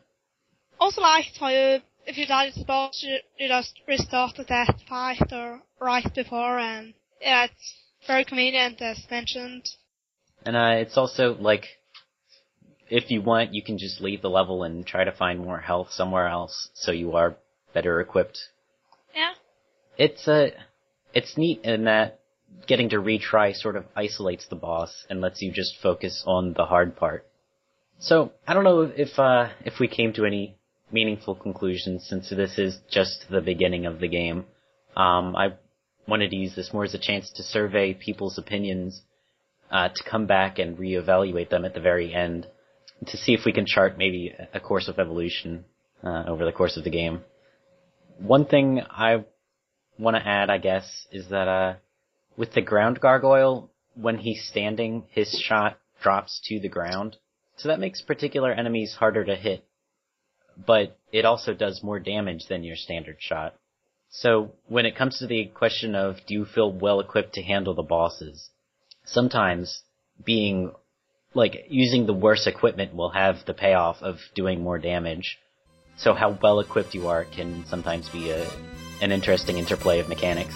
Also 0.78 1.00
liked 1.00 1.36
how 1.40 1.48
you, 1.48 1.80
if 2.06 2.16
you 2.16 2.24
died 2.24 2.50
at 2.50 2.54
the 2.54 2.64
boss, 2.64 3.02
you, 3.02 3.18
you 3.36 3.48
just 3.48 3.80
restarted 3.88 4.46
that 4.46 4.76
fight 4.88 5.32
or 5.32 5.60
right 5.80 6.06
before, 6.14 6.60
and 6.60 6.94
yeah, 7.20 7.46
it's 7.46 7.74
very 8.06 8.24
convenient 8.24 8.80
as 8.80 9.04
mentioned. 9.10 9.68
And, 10.46 10.54
uh, 10.54 10.74
it's 10.76 10.96
also, 10.96 11.34
like, 11.34 11.64
if 12.88 13.10
you 13.10 13.22
want, 13.22 13.54
you 13.54 13.62
can 13.64 13.76
just 13.76 14.00
leave 14.00 14.22
the 14.22 14.30
level 14.30 14.62
and 14.62 14.86
try 14.86 15.02
to 15.02 15.10
find 15.10 15.40
more 15.40 15.58
health 15.58 15.88
somewhere 15.90 16.28
else, 16.28 16.68
so 16.74 16.92
you 16.92 17.16
are 17.16 17.36
better 17.74 18.00
equipped. 18.00 18.38
Yeah. 19.16 19.32
It's, 19.96 20.28
uh, 20.28 20.50
it's 21.14 21.36
neat 21.36 21.60
in 21.64 21.84
that 21.84 22.20
getting 22.66 22.88
to 22.90 22.96
retry 22.96 23.54
sort 23.54 23.76
of 23.76 23.84
isolates 23.96 24.46
the 24.48 24.56
boss 24.56 25.06
and 25.08 25.20
lets 25.20 25.42
you 25.42 25.52
just 25.52 25.74
focus 25.82 26.22
on 26.26 26.54
the 26.54 26.64
hard 26.64 26.96
part. 26.96 27.26
So, 28.00 28.32
I 28.46 28.54
don't 28.54 28.64
know 28.64 28.82
if, 28.82 29.18
uh, 29.18 29.48
if 29.64 29.80
we 29.80 29.88
came 29.88 30.12
to 30.14 30.24
any 30.24 30.56
meaningful 30.92 31.34
conclusions 31.34 32.06
since 32.08 32.30
this 32.30 32.58
is 32.58 32.78
just 32.90 33.26
the 33.30 33.40
beginning 33.40 33.86
of 33.86 34.00
the 34.00 34.08
game. 34.08 34.46
Um, 34.96 35.34
I 35.36 35.54
wanted 36.06 36.30
to 36.30 36.36
use 36.36 36.54
this 36.54 36.72
more 36.72 36.84
as 36.84 36.94
a 36.94 36.98
chance 36.98 37.30
to 37.34 37.42
survey 37.42 37.94
people's 37.94 38.38
opinions, 38.38 39.02
uh, 39.70 39.88
to 39.88 40.10
come 40.10 40.26
back 40.26 40.58
and 40.58 40.78
reevaluate 40.78 41.50
them 41.50 41.64
at 41.64 41.74
the 41.74 41.80
very 41.80 42.14
end 42.14 42.46
to 43.06 43.16
see 43.16 43.32
if 43.32 43.44
we 43.44 43.52
can 43.52 43.66
chart 43.66 43.96
maybe 43.96 44.34
a 44.52 44.60
course 44.60 44.88
of 44.88 44.98
evolution, 44.98 45.64
uh, 46.02 46.24
over 46.26 46.44
the 46.44 46.52
course 46.52 46.76
of 46.76 46.84
the 46.84 46.90
game. 46.90 47.20
One 48.18 48.44
thing 48.44 48.82
I 48.90 49.24
want 49.98 50.16
to 50.16 50.26
add, 50.26 50.50
I 50.50 50.58
guess, 50.58 51.06
is 51.10 51.28
that, 51.28 51.48
uh, 51.48 51.74
with 52.36 52.52
the 52.52 52.62
ground 52.62 53.00
gargoyle, 53.00 53.70
when 53.94 54.18
he's 54.18 54.46
standing, 54.48 55.04
his 55.10 55.30
shot 55.30 55.78
drops 56.02 56.40
to 56.44 56.60
the 56.60 56.68
ground. 56.68 57.16
So 57.56 57.68
that 57.68 57.80
makes 57.80 58.00
particular 58.00 58.52
enemies 58.52 58.94
harder 58.94 59.24
to 59.24 59.34
hit. 59.34 59.64
But 60.56 60.96
it 61.12 61.24
also 61.24 61.54
does 61.54 61.82
more 61.82 61.98
damage 61.98 62.46
than 62.48 62.64
your 62.64 62.76
standard 62.76 63.16
shot. 63.18 63.54
So 64.10 64.52
when 64.66 64.86
it 64.86 64.96
comes 64.96 65.18
to 65.18 65.26
the 65.26 65.46
question 65.46 65.94
of 65.94 66.16
do 66.26 66.34
you 66.34 66.44
feel 66.44 66.72
well 66.72 67.00
equipped 67.00 67.34
to 67.34 67.42
handle 67.42 67.74
the 67.74 67.82
bosses, 67.82 68.50
sometimes 69.04 69.82
being 70.24 70.72
like 71.34 71.66
using 71.68 72.06
the 72.06 72.14
worst 72.14 72.46
equipment 72.46 72.94
will 72.94 73.10
have 73.10 73.44
the 73.46 73.54
payoff 73.54 74.02
of 74.02 74.16
doing 74.34 74.62
more 74.62 74.78
damage. 74.78 75.38
So 75.96 76.14
how 76.14 76.38
well 76.40 76.60
equipped 76.60 76.94
you 76.94 77.08
are 77.08 77.24
can 77.24 77.64
sometimes 77.68 78.08
be 78.08 78.30
a, 78.30 78.48
an 79.00 79.12
interesting 79.12 79.58
interplay 79.58 79.98
of 79.98 80.08
mechanics. 80.08 80.54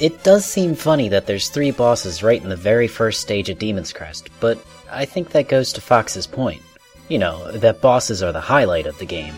It 0.00 0.22
does 0.22 0.46
seem 0.46 0.76
funny 0.76 1.10
that 1.10 1.26
there's 1.26 1.50
three 1.50 1.72
bosses 1.72 2.22
right 2.22 2.42
in 2.42 2.48
the 2.48 2.56
very 2.56 2.88
first 2.88 3.20
stage 3.20 3.50
of 3.50 3.58
Demon's 3.58 3.92
Crest, 3.92 4.30
but 4.40 4.58
I 4.90 5.04
think 5.04 5.30
that 5.30 5.48
goes 5.48 5.74
to 5.74 5.82
Fox's 5.82 6.26
point. 6.26 6.62
You 7.10 7.18
know, 7.18 7.52
that 7.52 7.82
bosses 7.82 8.22
are 8.22 8.32
the 8.32 8.40
highlight 8.40 8.86
of 8.86 8.98
the 8.98 9.04
game. 9.04 9.34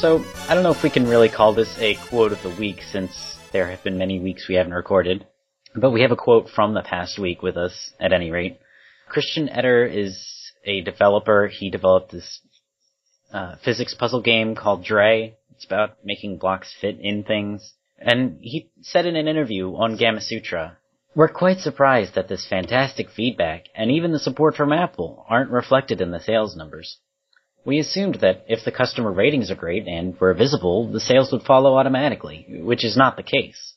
So, 0.00 0.24
I 0.48 0.54
don't 0.54 0.62
know 0.62 0.70
if 0.70 0.84
we 0.84 0.90
can 0.90 1.08
really 1.08 1.28
call 1.28 1.52
this 1.52 1.76
a 1.80 1.96
quote 2.08 2.30
of 2.30 2.40
the 2.44 2.54
week 2.56 2.82
since 2.82 3.36
there 3.50 3.68
have 3.68 3.82
been 3.82 3.98
many 3.98 4.20
weeks 4.20 4.46
we 4.48 4.54
haven't 4.54 4.74
recorded. 4.74 5.26
But 5.74 5.90
we 5.90 6.02
have 6.02 6.12
a 6.12 6.16
quote 6.16 6.48
from 6.48 6.72
the 6.72 6.82
past 6.82 7.18
week 7.18 7.42
with 7.42 7.56
us, 7.56 7.92
at 7.98 8.12
any 8.12 8.30
rate. 8.30 8.60
Christian 9.08 9.48
Etter 9.48 9.92
is 9.92 10.52
a 10.64 10.82
developer. 10.82 11.48
He 11.48 11.68
developed 11.68 12.12
this 12.12 12.40
uh, 13.32 13.56
physics 13.64 13.92
puzzle 13.92 14.22
game 14.22 14.54
called 14.54 14.84
Dre. 14.84 15.36
It's 15.56 15.64
about 15.64 15.96
making 16.04 16.38
blocks 16.38 16.72
fit 16.80 17.00
in 17.00 17.24
things. 17.24 17.72
And 17.98 18.38
he 18.40 18.70
said 18.82 19.04
in 19.04 19.16
an 19.16 19.26
interview 19.26 19.74
on 19.74 19.98
Gamasutra, 19.98 20.76
We're 21.16 21.26
quite 21.26 21.58
surprised 21.58 22.14
that 22.14 22.28
this 22.28 22.46
fantastic 22.46 23.10
feedback 23.10 23.64
and 23.74 23.90
even 23.90 24.12
the 24.12 24.20
support 24.20 24.54
from 24.54 24.72
Apple 24.72 25.26
aren't 25.28 25.50
reflected 25.50 26.00
in 26.00 26.12
the 26.12 26.20
sales 26.20 26.54
numbers. 26.54 26.98
We 27.64 27.78
assumed 27.78 28.16
that 28.16 28.44
if 28.48 28.64
the 28.64 28.72
customer 28.72 29.12
ratings 29.12 29.50
are 29.50 29.56
great 29.56 29.86
and 29.86 30.18
were 30.18 30.32
visible, 30.34 30.90
the 30.90 31.00
sales 31.00 31.32
would 31.32 31.42
follow 31.42 31.76
automatically, 31.76 32.46
which 32.62 32.84
is 32.84 32.96
not 32.96 33.16
the 33.16 33.22
case. 33.22 33.74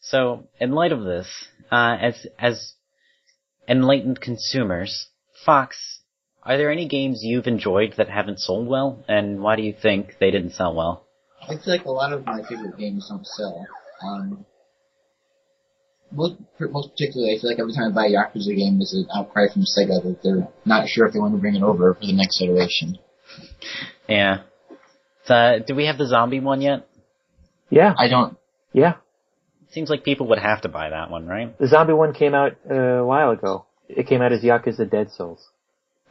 So, 0.00 0.48
in 0.60 0.72
light 0.72 0.92
of 0.92 1.02
this, 1.02 1.26
uh, 1.72 1.96
as 2.00 2.26
as 2.38 2.74
enlightened 3.68 4.20
consumers, 4.20 5.08
Fox, 5.44 6.00
are 6.42 6.56
there 6.56 6.70
any 6.70 6.86
games 6.86 7.20
you've 7.22 7.46
enjoyed 7.46 7.94
that 7.96 8.08
haven't 8.08 8.40
sold 8.40 8.68
well, 8.68 9.04
and 9.08 9.42
why 9.42 9.56
do 9.56 9.62
you 9.62 9.72
think 9.72 10.16
they 10.20 10.30
didn't 10.30 10.52
sell 10.52 10.74
well? 10.74 11.06
I 11.42 11.56
feel 11.56 11.74
like 11.74 11.84
a 11.84 11.90
lot 11.90 12.12
of 12.12 12.24
my 12.24 12.42
favorite 12.48 12.78
games 12.78 13.08
don't 13.08 13.26
sell. 13.26 13.66
Um, 14.02 14.46
most, 16.10 16.36
most 16.60 16.90
particularly, 16.92 17.34
I 17.36 17.40
feel 17.40 17.50
like 17.50 17.58
every 17.58 17.72
time 17.74 17.92
I 17.92 17.94
buy 17.94 18.06
a 18.06 18.10
Yakuza 18.10 18.54
game, 18.56 18.78
there's 18.78 18.94
an 18.94 19.06
outcry 19.14 19.46
from 19.52 19.62
Sega 19.62 20.02
that 20.02 20.18
they're 20.22 20.48
not 20.64 20.88
sure 20.88 21.06
if 21.06 21.12
they 21.12 21.18
want 21.18 21.34
to 21.34 21.40
bring 21.40 21.54
it 21.54 21.62
over 21.62 21.94
for 21.94 22.00
the 22.06 22.12
next 22.14 22.40
iteration. 22.42 22.98
Yeah. 24.08 24.42
So, 25.26 25.58
do 25.66 25.74
we 25.74 25.86
have 25.86 25.98
the 25.98 26.06
zombie 26.06 26.40
one 26.40 26.62
yet? 26.62 26.86
Yeah, 27.70 27.94
I 27.98 28.08
don't. 28.08 28.38
yeah. 28.72 28.94
Seems 29.70 29.90
like 29.90 30.02
people 30.02 30.28
would 30.28 30.38
have 30.38 30.62
to 30.62 30.68
buy 30.70 30.88
that 30.88 31.10
one, 31.10 31.26
right? 31.26 31.56
The 31.58 31.68
zombie 31.68 31.92
one 31.92 32.14
came 32.14 32.34
out 32.34 32.52
uh, 32.70 32.74
a 32.74 33.04
while 33.04 33.30
ago. 33.32 33.66
It 33.86 34.06
came 34.06 34.22
out 34.22 34.32
as 34.32 34.42
Yakuza 34.42 34.90
Dead 34.90 35.10
Souls. 35.10 35.46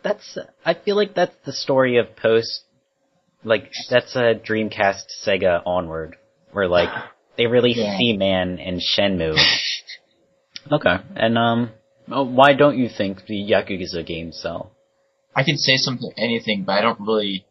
That's, 0.03 0.37
I 0.63 0.75
feel 0.75 0.95
like 0.95 1.15
that's 1.15 1.33
the 1.43 1.51
story 1.53 1.97
of 1.97 2.15
post, 2.15 2.61
like, 3.43 3.71
that's 3.89 4.15
a 4.15 4.35
Dreamcast 4.35 5.05
Sega 5.25 5.63
onward, 5.65 6.17
where 6.51 6.67
like, 6.67 6.89
they 7.35 7.47
released 7.47 7.79
Yeah. 7.79 7.97
Seaman 7.97 8.59
and 8.59 8.79
Shenmue. 8.79 9.35
okay, 10.71 10.97
and 11.15 11.37
um, 11.37 11.71
oh, 12.11 12.23
why 12.23 12.53
don't 12.53 12.77
you 12.77 12.89
think 12.89 13.25
the 13.25 13.35
Yakuza 13.35 14.05
games 14.05 14.39
sell? 14.41 14.71
I 15.35 15.43
could 15.43 15.59
say 15.59 15.77
something, 15.77 16.11
anything, 16.17 16.63
but 16.65 16.73
I 16.73 16.81
don't 16.81 16.99
really. 16.99 17.45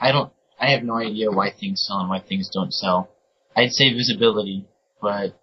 I 0.00 0.12
don't. 0.12 0.32
I 0.60 0.70
have 0.70 0.82
no 0.82 0.96
idea 0.96 1.30
why 1.30 1.50
things 1.50 1.84
sell 1.86 1.98
and 1.98 2.08
why 2.08 2.20
things 2.20 2.48
don't 2.52 2.72
sell. 2.72 3.10
I'd 3.56 3.72
say 3.72 3.92
visibility, 3.92 4.66
but 5.00 5.38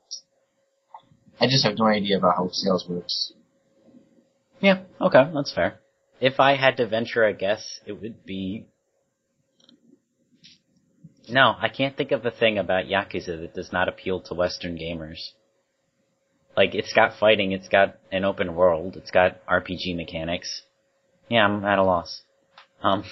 I 1.39 1.47
just 1.47 1.65
have 1.65 1.77
no 1.77 1.85
idea 1.85 2.17
about 2.17 2.35
how 2.37 2.49
sales 2.51 2.87
works. 2.87 3.33
Yeah, 4.61 4.79
okay, 4.99 5.29
that's 5.33 5.53
fair. 5.53 5.79
If 6.19 6.39
I 6.39 6.55
had 6.55 6.77
to 6.77 6.87
venture 6.87 7.23
a 7.23 7.33
guess, 7.33 7.79
it 7.85 7.93
would 8.01 8.25
be. 8.25 8.65
No, 11.29 11.55
I 11.59 11.69
can't 11.69 11.95
think 11.95 12.11
of 12.11 12.25
a 12.25 12.31
thing 12.31 12.57
about 12.57 12.85
Yakuza 12.85 13.39
that 13.39 13.53
does 13.53 13.71
not 13.71 13.87
appeal 13.87 14.19
to 14.21 14.33
Western 14.33 14.77
gamers. 14.77 15.31
Like, 16.59 16.75
it's 16.75 16.91
got 16.91 17.17
fighting, 17.17 17.53
it's 17.53 17.69
got 17.69 17.95
an 18.11 18.25
open 18.25 18.53
world, 18.53 18.97
it's 18.97 19.11
got 19.11 19.37
RPG 19.47 19.95
mechanics. 19.95 20.63
Yeah, 21.29 21.45
I'm 21.45 21.63
at 21.63 21.79
a 21.79 21.83
loss. 21.83 22.21
Um, 22.83 23.05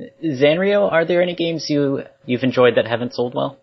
Zanrio, 0.24 0.88
are 0.92 1.04
there 1.04 1.20
any 1.20 1.34
games 1.34 1.66
you 1.68 2.04
you've 2.26 2.44
enjoyed 2.44 2.76
that 2.76 2.86
haven't 2.86 3.14
sold 3.14 3.34
well? 3.34 3.58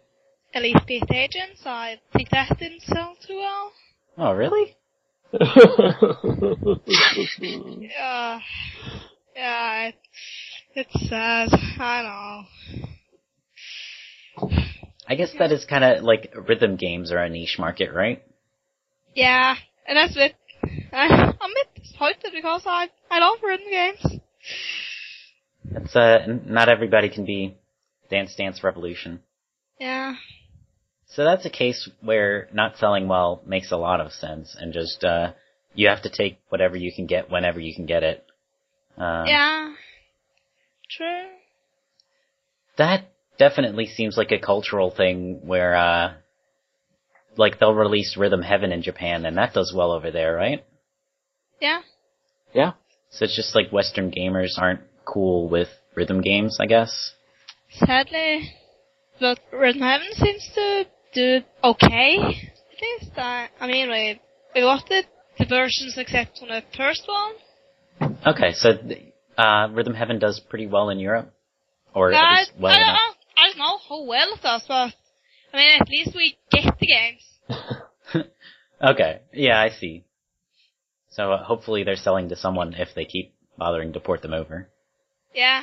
Elite 0.54 0.86
Beat 0.86 1.10
Agents, 1.10 1.62
I 1.66 2.02
think 2.12 2.32
that 2.32 2.58
didn't 2.60 2.82
sell 2.82 3.16
too 3.26 3.38
well. 3.38 3.72
Oh, 4.18 4.34
really? 4.34 4.76
Yeah, 7.80 8.40
yeah, 9.38 9.88
it, 9.88 9.96
it's 10.76 11.10
sad. 11.10 11.48
I 11.80 12.02
don't 12.02 12.82
know. 12.82 12.90
I 15.08 15.16
guess 15.16 15.32
that 15.40 15.52
is 15.52 15.66
kind 15.66 15.84
of 15.84 16.04
like 16.04 16.34
rhythm 16.48 16.76
games 16.76 17.12
are 17.12 17.18
a 17.18 17.30
niche 17.30 17.58
market, 17.60 17.94
right? 17.94 18.24
Yeah, 19.16 19.56
and 19.88 19.98
that's 19.98 20.16
it. 20.16 20.36
I, 20.94 21.08
I'm 21.08 21.52
a 21.52 21.56
bit 21.56 21.84
disappointed 21.84 22.32
because 22.34 22.64
I 22.66 22.90
I 23.10 23.20
love 23.20 23.40
rhythm 23.44 23.70
games. 23.70 24.22
It's 25.72 25.96
uh, 25.96 26.26
not 26.46 26.70
everybody 26.70 27.10
can 27.10 27.26
be 27.26 27.58
Dance 28.10 28.36
Dance 28.36 28.64
Revolution. 28.64 29.22
Yeah, 29.80 30.16
So 31.08 31.26
that's 31.26 31.46
a 31.46 31.50
case 31.50 31.90
where 32.02 32.48
not 32.54 32.78
selling 32.78 33.08
well 33.08 33.42
makes 33.46 33.72
a 33.72 33.78
lot 33.78 34.00
of 34.00 34.12
sense, 34.14 34.56
and 34.58 34.72
just 34.72 35.04
uh, 35.04 35.34
you 35.74 35.90
have 35.90 36.04
to 36.04 36.10
take 36.10 36.40
whatever 36.50 36.78
you 36.78 36.92
can 36.94 37.06
get 37.06 37.30
whenever 37.30 37.60
you 37.60 37.74
can 37.76 37.86
get 37.86 38.04
it. 38.04 38.26
Um, 38.98 39.26
yeah, 39.26 39.74
true. 40.90 41.28
That 42.78 43.11
definitely 43.42 43.88
seems 43.88 44.18
like 44.18 44.32
a 44.32 44.38
cultural 44.38 44.92
thing 44.92 45.40
where, 45.44 45.76
uh, 45.76 46.14
like 47.38 47.58
they'll 47.58 47.74
release 47.74 48.16
Rhythm 48.16 48.44
Heaven 48.44 48.72
in 48.72 48.84
Japan, 48.84 49.26
and 49.26 49.36
that 49.38 49.52
does 49.56 49.74
well 49.76 49.92
over 49.92 50.12
there, 50.12 50.36
right? 50.36 50.64
Yeah, 51.60 51.82
yeah. 52.54 52.74
So 53.10 53.26
it's 53.26 53.36
just 53.36 53.56
like 53.56 53.72
Western 53.72 54.12
gamers 54.12 54.60
aren't 54.60 54.82
cool 55.06 55.50
with 55.50 55.70
rhythm 55.96 56.22
games, 56.22 56.60
I 56.62 56.68
guess. 56.68 57.16
sadly, 57.72 58.54
but 59.20 59.40
Rhythm 59.52 59.82
Heaven 59.82 60.14
seems 60.14 60.48
to 60.54 60.86
do 61.16 61.40
okay. 61.64 62.18
At 62.20 62.82
least 62.86 63.18
I, 63.18 63.50
I 63.60 63.66
mean, 63.66 63.90
we 63.90 64.22
we 64.54 64.62
got 64.62 64.88
the, 64.88 65.02
the 65.40 65.46
versions 65.46 65.96
except 65.98 66.40
on 66.44 66.50
the 66.50 66.62
first 66.78 67.08
one. 67.08 68.14
Okay, 68.28 68.54
so 68.54 68.74
uh, 69.36 69.68
Rhythm 69.72 69.96
Heaven 69.96 70.20
does 70.20 70.40
pretty 70.48 70.68
well 70.68 70.90
in 70.90 71.00
Europe, 71.00 71.34
or 71.96 72.14
at 72.14 72.40
least 72.40 72.52
well 72.60 72.72
I, 72.72 72.82
enough. 72.82 72.98
I 73.00 73.11
don't 73.52 73.60
know 73.60 73.78
how 73.88 74.04
well 74.04 74.34
it 74.34 74.42
does, 74.42 74.64
but 74.68 74.94
I 75.54 75.58
mean, 75.58 75.82
at 75.82 75.90
least 75.90 76.16
we 76.16 76.38
get 76.52 76.78
the 76.80 76.88
games. 76.88 78.26
Okay, 78.84 79.22
yeah, 79.32 79.62
I 79.62 79.70
see. 79.70 80.06
So 81.12 81.34
uh, 81.34 81.44
hopefully 81.44 81.84
they're 81.84 81.96
selling 81.96 82.30
to 82.30 82.36
someone 82.36 82.74
if 82.74 82.90
they 82.96 83.06
keep 83.06 83.36
bothering 83.56 83.94
to 83.94 84.00
port 84.00 84.24
them 84.24 84.34
over. 84.34 84.70
Yeah. 85.36 85.62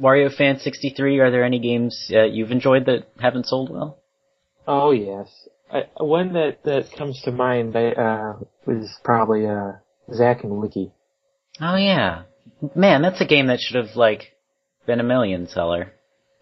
Wario 0.00 0.32
Fan 0.32 0.60
63, 0.60 1.18
are 1.18 1.32
there 1.32 1.42
any 1.42 1.58
games 1.58 2.10
uh, 2.14 2.22
you've 2.22 2.52
enjoyed 2.52 2.86
that 2.86 3.08
haven't 3.20 3.46
sold 3.46 3.70
well? 3.70 3.98
Oh 4.68 4.92
yes, 4.92 5.28
I, 5.70 5.84
one 5.98 6.32
that 6.34 6.62
that 6.64 6.92
comes 6.96 7.20
to 7.22 7.32
mind 7.32 7.76
I, 7.76 7.88
uh, 7.90 8.38
was 8.66 8.96
probably 9.02 9.46
uh, 9.46 9.72
Zack 10.14 10.44
and 10.44 10.60
Wiki. 10.60 10.92
Oh 11.60 11.76
yeah. 11.76 12.22
Man, 12.74 13.02
that's 13.02 13.20
a 13.20 13.26
game 13.26 13.48
that 13.48 13.58
should 13.60 13.76
have, 13.76 13.96
like, 13.96 14.32
been 14.86 15.00
a 15.00 15.04
million 15.04 15.48
seller. 15.48 15.92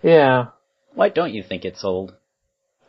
Yeah, 0.04 0.48
Why 0.94 1.08
don't 1.08 1.32
you 1.32 1.42
think 1.42 1.64
it 1.64 1.78
sold? 1.78 2.14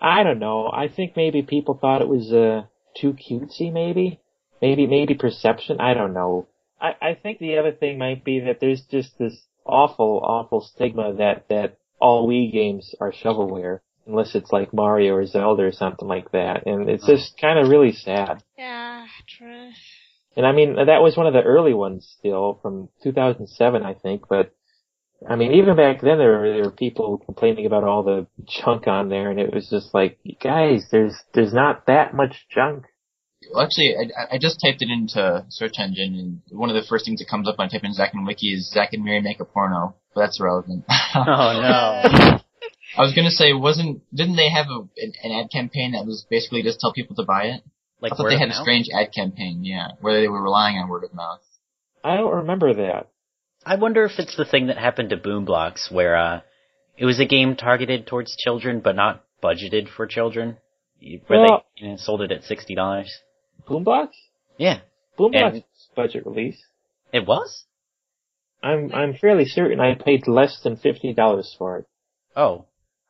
I 0.02 0.24
don't 0.24 0.40
know. 0.40 0.68
I 0.68 0.90
think 0.90 1.16
maybe 1.16 1.42
people 1.42 1.78
thought 1.80 2.02
it 2.02 2.10
was 2.10 2.32
uh, 2.32 2.64
too 3.00 3.14
cutesy. 3.14 3.72
Maybe, 3.72 4.20
maybe, 4.62 4.86
maybe 4.86 5.16
perception. 5.16 5.80
I 5.80 5.94
don't 5.94 6.14
know. 6.14 6.48
I 6.80 6.96
I 7.02 7.14
think 7.16 7.40
the 7.40 7.58
other 7.58 7.72
thing 7.72 7.98
might 7.98 8.26
be 8.26 8.42
that 8.42 8.60
there's 8.60 8.82
just 8.92 9.18
this 9.18 9.46
awful, 9.66 10.20
awful 10.24 10.62
stigma 10.62 11.14
that 11.16 11.48
that 11.50 11.78
all 12.00 12.28
Wii 12.28 12.52
games 12.52 12.94
are 13.00 13.14
shovelware, 13.14 13.80
unless 14.06 14.36
it's 14.36 14.52
like 14.52 14.74
Mario 14.74 15.14
or 15.14 15.26
Zelda 15.26 15.64
or 15.64 15.72
something 15.72 16.08
like 16.08 16.32
that, 16.34 16.68
and 16.68 16.90
it's 16.90 17.08
just 17.08 17.40
kind 17.40 17.58
of 17.58 17.70
really 17.70 17.94
sad. 17.94 18.44
Yeah, 18.58 19.08
true. 19.28 19.72
And 20.36 20.46
I 20.46 20.52
mean, 20.52 20.76
that 20.76 21.02
was 21.02 21.16
one 21.16 21.28
of 21.28 21.34
the 21.34 21.42
early 21.42 21.74
ones 21.74 22.14
still 22.20 22.60
from 22.62 22.90
2007, 23.04 23.84
I 23.84 23.94
think, 23.94 24.28
but 24.28 24.54
I 25.28 25.36
mean, 25.36 25.54
even 25.54 25.76
back 25.76 26.02
then 26.02 26.18
there 26.18 26.38
were, 26.38 26.54
there 26.54 26.64
were 26.64 26.72
people 26.72 27.18
complaining 27.26 27.66
about 27.66 27.84
all 27.84 28.04
the 28.04 28.28
junk 28.48 28.88
on 28.88 29.10
there 29.10 29.32
and 29.32 29.40
it 29.40 29.54
was 29.54 29.70
just 29.70 29.94
like, 29.94 30.20
guys, 30.42 30.86
there's, 30.92 31.16
there's 31.34 31.54
not 31.54 31.88
that 31.88 32.14
much 32.14 32.46
junk. 32.54 32.86
Well, 33.54 33.64
actually, 33.64 33.96
I, 33.96 34.36
I 34.36 34.38
just 34.40 34.60
typed 34.64 34.82
it 34.82 34.90
into 34.90 35.46
search 35.50 35.74
engine, 35.78 36.42
and 36.50 36.60
one 36.60 36.70
of 36.70 36.76
the 36.76 36.88
first 36.88 37.06
things 37.06 37.20
that 37.20 37.30
comes 37.30 37.48
up 37.48 37.58
when 37.58 37.68
I 37.68 37.70
type 37.70 37.84
in 37.84 37.94
Zack 37.94 38.14
and 38.14 38.26
Wiki 38.26 38.54
is 38.54 38.72
Zack 38.72 38.94
and 38.94 39.04
Miri 39.04 39.22
make 39.22 39.40
a 39.40 39.46
porno, 39.46 39.96
but 40.14 40.22
that's 40.22 40.40
irrelevant. 40.40 40.86
Oh 41.16 41.22
no. 41.24 42.40
I 42.98 43.02
was 43.02 43.14
gonna 43.16 43.32
say, 43.32 43.54
wasn't 43.54 44.02
didn't 44.14 44.36
they 44.36 44.50
have 44.50 44.68
a, 44.68 44.80
an, 44.98 45.14
an 45.24 45.32
ad 45.32 45.52
campaign 45.52 45.94
that 45.94 46.06
was 46.06 46.26
basically 46.30 46.62
just 46.62 46.80
tell 46.80 46.92
people 46.92 47.16
to 47.16 47.24
buy 47.24 47.46
it? 47.46 47.62
Like 48.02 48.14
I 48.14 48.16
thought 48.16 48.28
they 48.28 48.36
of 48.36 48.40
had 48.42 48.50
a 48.50 48.54
mouth? 48.54 48.62
strange 48.62 48.90
ad 48.94 49.14
campaign, 49.14 49.64
yeah, 49.64 49.92
where 50.02 50.20
they 50.20 50.28
were 50.28 50.42
relying 50.42 50.78
on 50.78 50.90
word 50.90 51.04
of 51.04 51.14
mouth. 51.14 51.42
I 52.04 52.18
don't 52.18 52.36
remember 52.36 52.74
that. 52.74 53.10
I 53.66 53.76
wonder 53.76 54.06
if 54.06 54.20
it's 54.20 54.36
the 54.38 54.46
thing 54.46 54.68
that 54.68 54.78
happened 54.78 55.10
to 55.10 55.18
Boom 55.18 55.46
Blox 55.46 55.92
where 55.92 56.16
uh 56.16 56.42
it 56.98 57.06
was 57.06 57.20
a 57.20 57.26
game 57.26 57.56
targeted 57.56 58.08
towards 58.08 58.36
children 58.36 58.80
but 58.82 58.96
not 58.96 59.24
budgeted 59.44 59.90
for 59.90 60.06
children. 60.08 60.58
Where 61.28 61.40
Well- 61.42 61.66
they 61.80 61.86
you 61.86 61.92
know, 61.92 61.98
sold 61.98 62.22
it 62.22 62.32
at 62.32 62.44
sixty 62.44 62.76
dollars. 62.76 63.12
Boom 63.68 63.84
Blox? 63.84 64.10
Yeah. 64.58 64.80
Boom 65.18 65.32
Blox 65.34 65.54
And- 65.54 65.64
budget 65.96 66.26
release. 66.26 66.62
It 67.12 67.26
was? 67.26 67.66
I'm, 68.64 68.92
I'm 68.94 69.14
fairly 69.14 69.46
certain 69.46 69.80
I 69.80 69.94
paid 69.96 70.28
less 70.28 70.60
than 70.64 70.76
$50 70.78 71.58
for 71.58 71.78
it. 71.80 71.86
Oh. 72.36 72.66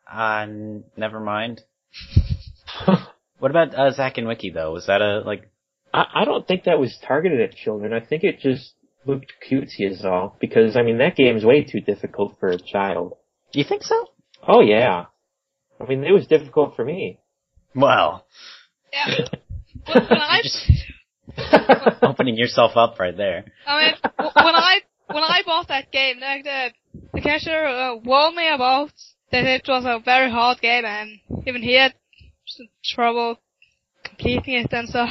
Uh 0.10 0.46
never 0.98 1.20
mind. 1.20 1.62
What 3.40 3.52
about 3.52 3.76
uh, 3.76 3.92
Zack 3.92 4.18
and 4.18 4.28
Wiki 4.28 4.50
though? 4.50 4.72
Was 4.72 4.88
that 4.88 5.02
a 5.02 5.20
like 5.26 5.50
I, 5.94 6.06
I 6.22 6.26
don't 6.26 6.48
think 6.48 6.64
that 6.64 6.80
was 6.80 6.98
targeted 7.06 7.42
at 7.42 7.56
children. 7.56 7.92
I 7.94 8.00
think 8.00 8.24
it 8.24 8.40
just 8.40 8.74
looked 9.06 9.34
cutesy 9.50 9.90
as 9.90 10.04
all. 10.06 10.36
Because, 10.40 10.76
I 10.76 10.82
mean, 10.84 10.98
that 11.00 11.16
game's 11.16 11.44
way 11.46 11.64
too 11.64 11.82
difficult 11.82 12.38
for 12.40 12.50
a 12.50 12.58
child. 12.58 13.14
do 13.52 13.60
you 13.60 13.66
think 13.66 13.84
so? 13.84 14.08
Oh 14.48 14.62
yeah. 14.62 15.06
I 15.80 15.86
mean, 15.86 16.04
it 16.04 16.12
was 16.12 16.28
difficult 16.28 16.76
for 16.76 16.86
me. 16.86 17.20
Well, 17.76 18.26
Yeah. 18.94 19.26
when, 19.86 20.04
when 20.08 20.20
I, 20.22 20.42
just 20.44 20.72
opening 22.02 22.38
yourself 22.38 22.72
up 22.76 23.00
right 23.00 23.16
there. 23.16 23.46
I 23.68 23.86
mean, 23.86 23.94
when 24.20 24.56
I 24.56 24.80
when 25.08 25.24
I 25.24 25.42
bought 25.46 25.68
that 25.68 25.92
game, 25.92 26.20
like 26.20 26.44
the 26.44 26.72
the 27.14 27.22
cashier 27.22 27.66
uh, 27.68 27.96
warned 27.96 28.36
me 28.36 28.48
about 28.54 28.92
that 29.32 29.44
it 29.46 29.66
was 29.68 29.84
a 29.86 30.00
very 30.04 30.32
hard 30.32 30.62
game, 30.62 30.86
and 30.86 31.20
even 31.46 31.62
he 31.62 31.76
had 31.76 31.94
some 32.48 32.68
trouble 32.84 33.40
completing 34.04 34.54
it 34.56 34.72
and 34.72 34.88
stuff. 34.90 35.10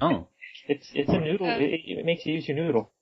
Oh. 0.00 0.28
It's, 0.70 0.86
it's 0.92 1.08
a 1.08 1.18
noodle. 1.18 1.48
Uh, 1.48 1.56
It, 1.58 1.80
it 1.86 2.04
makes 2.04 2.26
you 2.26 2.34
use 2.34 2.46
your 2.46 2.56
noodle. 2.58 2.92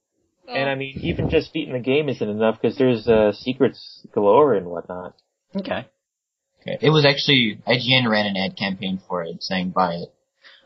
So, 0.46 0.52
And 0.52 0.70
I 0.70 0.76
mean, 0.76 0.98
even 1.02 1.28
just 1.28 1.52
beating 1.52 1.72
the 1.72 1.80
game 1.80 2.08
isn't 2.08 2.28
enough 2.28 2.60
because 2.60 2.78
there's 2.78 3.08
uh, 3.08 3.32
secrets 3.32 4.06
galore 4.12 4.54
and 4.54 4.66
whatnot. 4.66 5.14
Okay. 5.56 5.86
Okay. 6.60 6.78
It 6.80 6.90
was 6.90 7.04
actually 7.04 7.60
IGN 7.66 8.08
ran 8.08 8.26
an 8.26 8.36
ad 8.36 8.56
campaign 8.56 9.00
for 9.08 9.24
it, 9.24 9.42
saying 9.42 9.70
buy 9.70 9.94
it. 9.94 10.08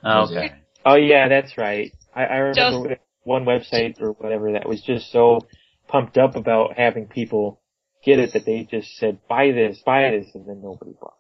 Was 0.03 0.31
Okay. 0.31 0.53
Oh 0.85 0.97
yeah, 0.97 1.29
that's 1.29 1.57
right. 1.57 1.93
I, 2.15 2.25
I 2.25 2.37
remember 2.37 2.89
Just- 2.91 3.01
one 3.23 3.45
website 3.45 4.01
or 4.01 4.13
whatever 4.13 4.53
that 4.53 4.69
was 4.69 4.81
just 4.83 5.13
so 5.13 5.47
pumped 5.89 6.17
up 6.17 6.37
about 6.37 6.77
having 6.77 7.07
people 7.07 7.61
get 8.05 8.19
it 8.19 8.33
that 8.33 8.47
they 8.47 8.67
just 8.71 8.97
said 8.97 9.19
buy 9.29 9.53
this, 9.53 9.81
buy 9.85 10.11
this, 10.11 10.27
and 10.35 10.47
then 10.47 10.63
nobody 10.63 10.93
bought 11.01 11.17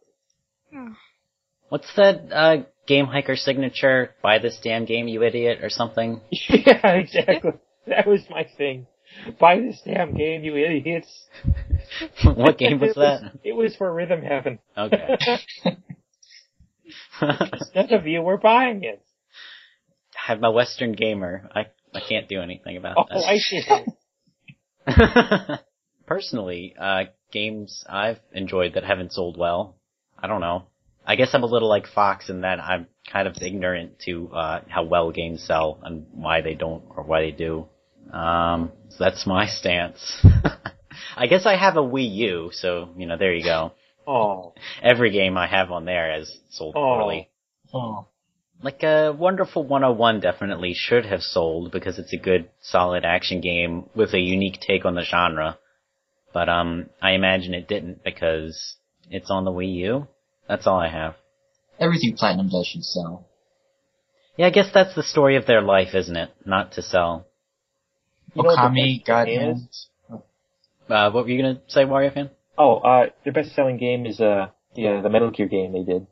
it. 0.72 0.92
What's 1.68 1.94
that 1.96 2.32
uh 2.32 2.56
game 2.86 3.06
hiker 3.06 3.36
signature? 3.36 4.14
Buy 4.22 4.38
this 4.38 4.58
damn 4.62 4.84
game, 4.86 5.08
you 5.08 5.22
idiot, 5.22 5.58
or 5.62 5.70
something? 5.70 6.20
yeah, 6.30 6.86
exactly. 6.92 7.52
That 7.86 8.06
was 8.06 8.20
my 8.30 8.46
thing. 8.56 8.86
Buy 9.40 9.58
this 9.58 9.80
damn 9.84 10.14
game, 10.14 10.44
you 10.44 10.54
idiots. 10.56 11.08
what 12.24 12.58
game 12.58 12.78
was 12.78 12.90
It 12.90 12.96
that? 12.96 13.32
It 13.42 13.56
was 13.56 13.74
for 13.74 13.92
Rhythm 13.92 14.22
Heaven. 14.22 14.60
Okay. 14.76 15.16
None 17.22 17.92
of 17.92 18.06
you 18.06 18.22
were 18.22 18.38
buying 18.38 18.84
it. 18.84 19.02
I'm 20.28 20.44
a 20.44 20.50
Western 20.52 20.92
gamer. 20.92 21.48
I 21.54 21.66
I 21.94 22.00
can't 22.08 22.28
do 22.28 22.40
anything 22.40 22.76
about 22.76 22.96
Oh, 22.98 23.04
that. 23.08 23.24
I 23.26 23.38
see. 23.38 23.62
Personally, 26.06 26.74
uh, 26.78 27.04
games 27.32 27.84
I've 27.88 28.20
enjoyed 28.32 28.74
that 28.74 28.84
haven't 28.84 29.12
sold 29.12 29.36
well. 29.36 29.76
I 30.18 30.26
don't 30.26 30.40
know. 30.40 30.64
I 31.06 31.16
guess 31.16 31.30
I'm 31.32 31.42
a 31.42 31.46
little 31.46 31.68
like 31.68 31.86
Fox 31.86 32.28
in 32.30 32.42
that 32.42 32.60
I'm 32.60 32.86
kind 33.10 33.26
of 33.26 33.36
ignorant 33.40 33.98
to 34.06 34.30
uh, 34.32 34.60
how 34.68 34.84
well 34.84 35.10
games 35.10 35.42
sell 35.42 35.80
and 35.82 36.06
why 36.12 36.40
they 36.42 36.54
don't 36.54 36.84
or 36.94 37.02
why 37.02 37.22
they 37.22 37.30
do. 37.32 37.66
Um, 38.12 38.72
so 38.90 38.96
that's 39.04 39.26
my 39.26 39.46
stance. 39.60 40.24
I 41.16 41.26
guess 41.26 41.46
I 41.46 41.56
have 41.56 41.76
a 41.76 41.82
Wii 41.82 42.10
U, 42.16 42.50
so 42.52 42.90
you 42.96 43.06
know, 43.06 43.16
there 43.16 43.34
you 43.34 43.44
go. 43.44 43.72
Oh, 44.06 44.54
Every 44.82 45.10
game 45.10 45.36
I 45.36 45.46
have 45.46 45.70
on 45.70 45.84
there 45.84 46.12
has 46.12 46.32
sold 46.50 46.74
Oh. 46.76 46.80
poorly. 46.80 47.28
Oh. 47.72 48.06
Like 48.62 48.82
a 48.82 49.12
Wonderful 49.16 49.64
101 49.64 50.20
definitely 50.20 50.74
should 50.74 51.06
have 51.06 51.22
sold 51.22 51.70
because 51.72 51.98
it's 51.98 52.12
a 52.12 52.16
good, 52.18 52.50
solid 52.60 53.04
action 53.04 53.40
game 53.40 53.88
with 53.94 54.12
a 54.12 54.18
unique 54.18 54.60
take 54.60 54.84
on 54.84 54.94
the 54.94 55.02
genre. 55.04 55.58
but 56.34 56.48
um, 56.48 56.90
I 57.00 57.12
imagine 57.12 57.54
it 57.54 57.68
didn't 57.68 58.04
because 58.04 58.76
it's 59.10 59.30
on 59.30 59.44
the 59.44 59.50
Wii 59.50 59.74
U. 59.76 60.08
That's 60.50 60.66
all 60.66 60.80
I 60.80 60.88
have. 60.88 61.14
Everything 61.78 62.16
Platinum 62.16 62.48
does 62.48 62.66
should 62.66 62.82
sell. 62.84 63.24
Yeah, 64.36 64.48
I 64.48 64.50
guess 64.50 64.66
that's 64.74 64.96
the 64.96 65.04
story 65.04 65.36
of 65.36 65.46
their 65.46 65.62
life, 65.62 65.94
isn't 65.94 66.16
it? 66.16 66.30
Not 66.44 66.72
to 66.72 66.82
sell. 66.82 67.28
You 68.34 68.42
what 68.42 68.56
the 68.56 68.62
Okami, 68.62 68.98
best 68.98 69.06
God 69.06 69.24
game 69.26 69.50
is? 69.52 69.88
knows. 70.10 70.22
Uh, 70.88 71.10
what 71.12 71.24
were 71.24 71.30
you 71.30 71.40
gonna 71.40 71.60
say, 71.68 71.84
Wario 71.84 72.12
fan? 72.12 72.30
Oh, 72.58 72.78
uh, 72.78 73.10
their 73.22 73.32
best 73.32 73.54
selling 73.54 73.76
game 73.76 74.06
is, 74.06 74.20
uh, 74.20 74.48
yeah, 74.74 75.00
the 75.00 75.08
Metal 75.08 75.30
Gear 75.30 75.46
game 75.46 75.72
they 75.72 75.84
did. 75.84 76.08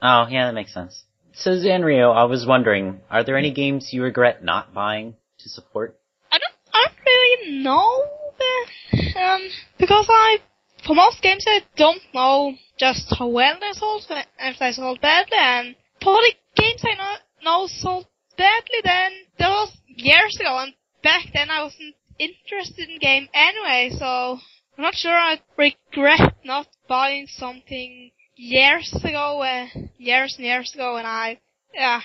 Oh, 0.00 0.26
yeah, 0.30 0.46
that 0.46 0.54
makes 0.54 0.72
sense. 0.72 1.04
So 1.34 1.50
Zanrio, 1.50 2.14
I 2.16 2.24
was 2.24 2.46
wondering, 2.46 3.00
are 3.10 3.24
there 3.24 3.36
any 3.36 3.52
games 3.52 3.90
you 3.92 4.02
regret 4.02 4.42
not 4.42 4.72
buying 4.72 5.16
to 5.40 5.50
support? 5.50 5.98
I 6.32 6.38
don't, 6.38 6.54
I 6.72 6.86
don't 6.88 7.04
really 7.04 7.62
know, 7.62 8.04
but, 8.38 9.20
um, 9.20 9.42
because 9.78 10.06
I, 10.08 10.38
for 10.86 10.94
most 10.94 11.22
games 11.22 11.44
I 11.46 11.60
don't 11.76 12.02
know 12.14 12.54
just 12.78 13.06
how 13.18 13.28
well 13.28 13.56
they're 13.58 13.72
sold, 13.72 14.04
if 14.38 14.58
they 14.58 14.72
sold 14.72 15.00
badly, 15.00 15.38
and 15.38 15.74
for 16.02 16.14
the 16.14 16.32
games 16.56 16.82
I 16.84 16.94
know, 16.94 17.14
know 17.42 17.66
sold 17.66 18.06
badly, 18.36 18.80
then 18.84 19.12
that 19.38 19.48
was 19.48 19.72
years 19.88 20.38
ago, 20.40 20.58
and 20.58 20.74
back 21.02 21.26
then 21.32 21.50
I 21.50 21.64
wasn't 21.64 21.94
interested 22.18 22.88
in 22.88 22.98
game 22.98 23.28
anyway, 23.34 23.96
so 23.98 24.38
I'm 24.76 24.82
not 24.82 24.94
sure 24.94 25.12
I 25.12 25.40
regret 25.56 26.36
not 26.44 26.66
buying 26.88 27.26
something 27.28 28.10
years 28.36 28.94
ago, 29.02 29.42
uh, 29.42 29.66
years 29.96 30.34
and 30.36 30.46
years 30.46 30.72
ago, 30.74 30.96
and 30.96 31.06
I, 31.06 31.40
yeah, 31.74 32.00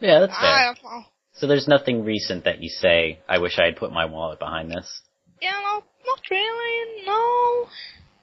Yeah, 0.00 0.20
that's 0.20 0.32
I 0.36 0.40
fair. 0.40 0.74
don't 0.74 0.84
know. 0.84 1.04
So 1.34 1.46
there's 1.46 1.68
nothing 1.68 2.04
recent 2.04 2.44
that 2.44 2.60
you 2.62 2.68
say, 2.68 3.20
I 3.28 3.38
wish 3.38 3.58
I 3.58 3.66
had 3.66 3.76
put 3.76 3.92
my 3.92 4.06
wallet 4.06 4.40
behind 4.40 4.72
this. 4.72 5.02
Yeah, 5.40 5.52
no, 5.62 5.84
not 6.30 6.36
really, 6.36 7.04
no. 7.06 7.66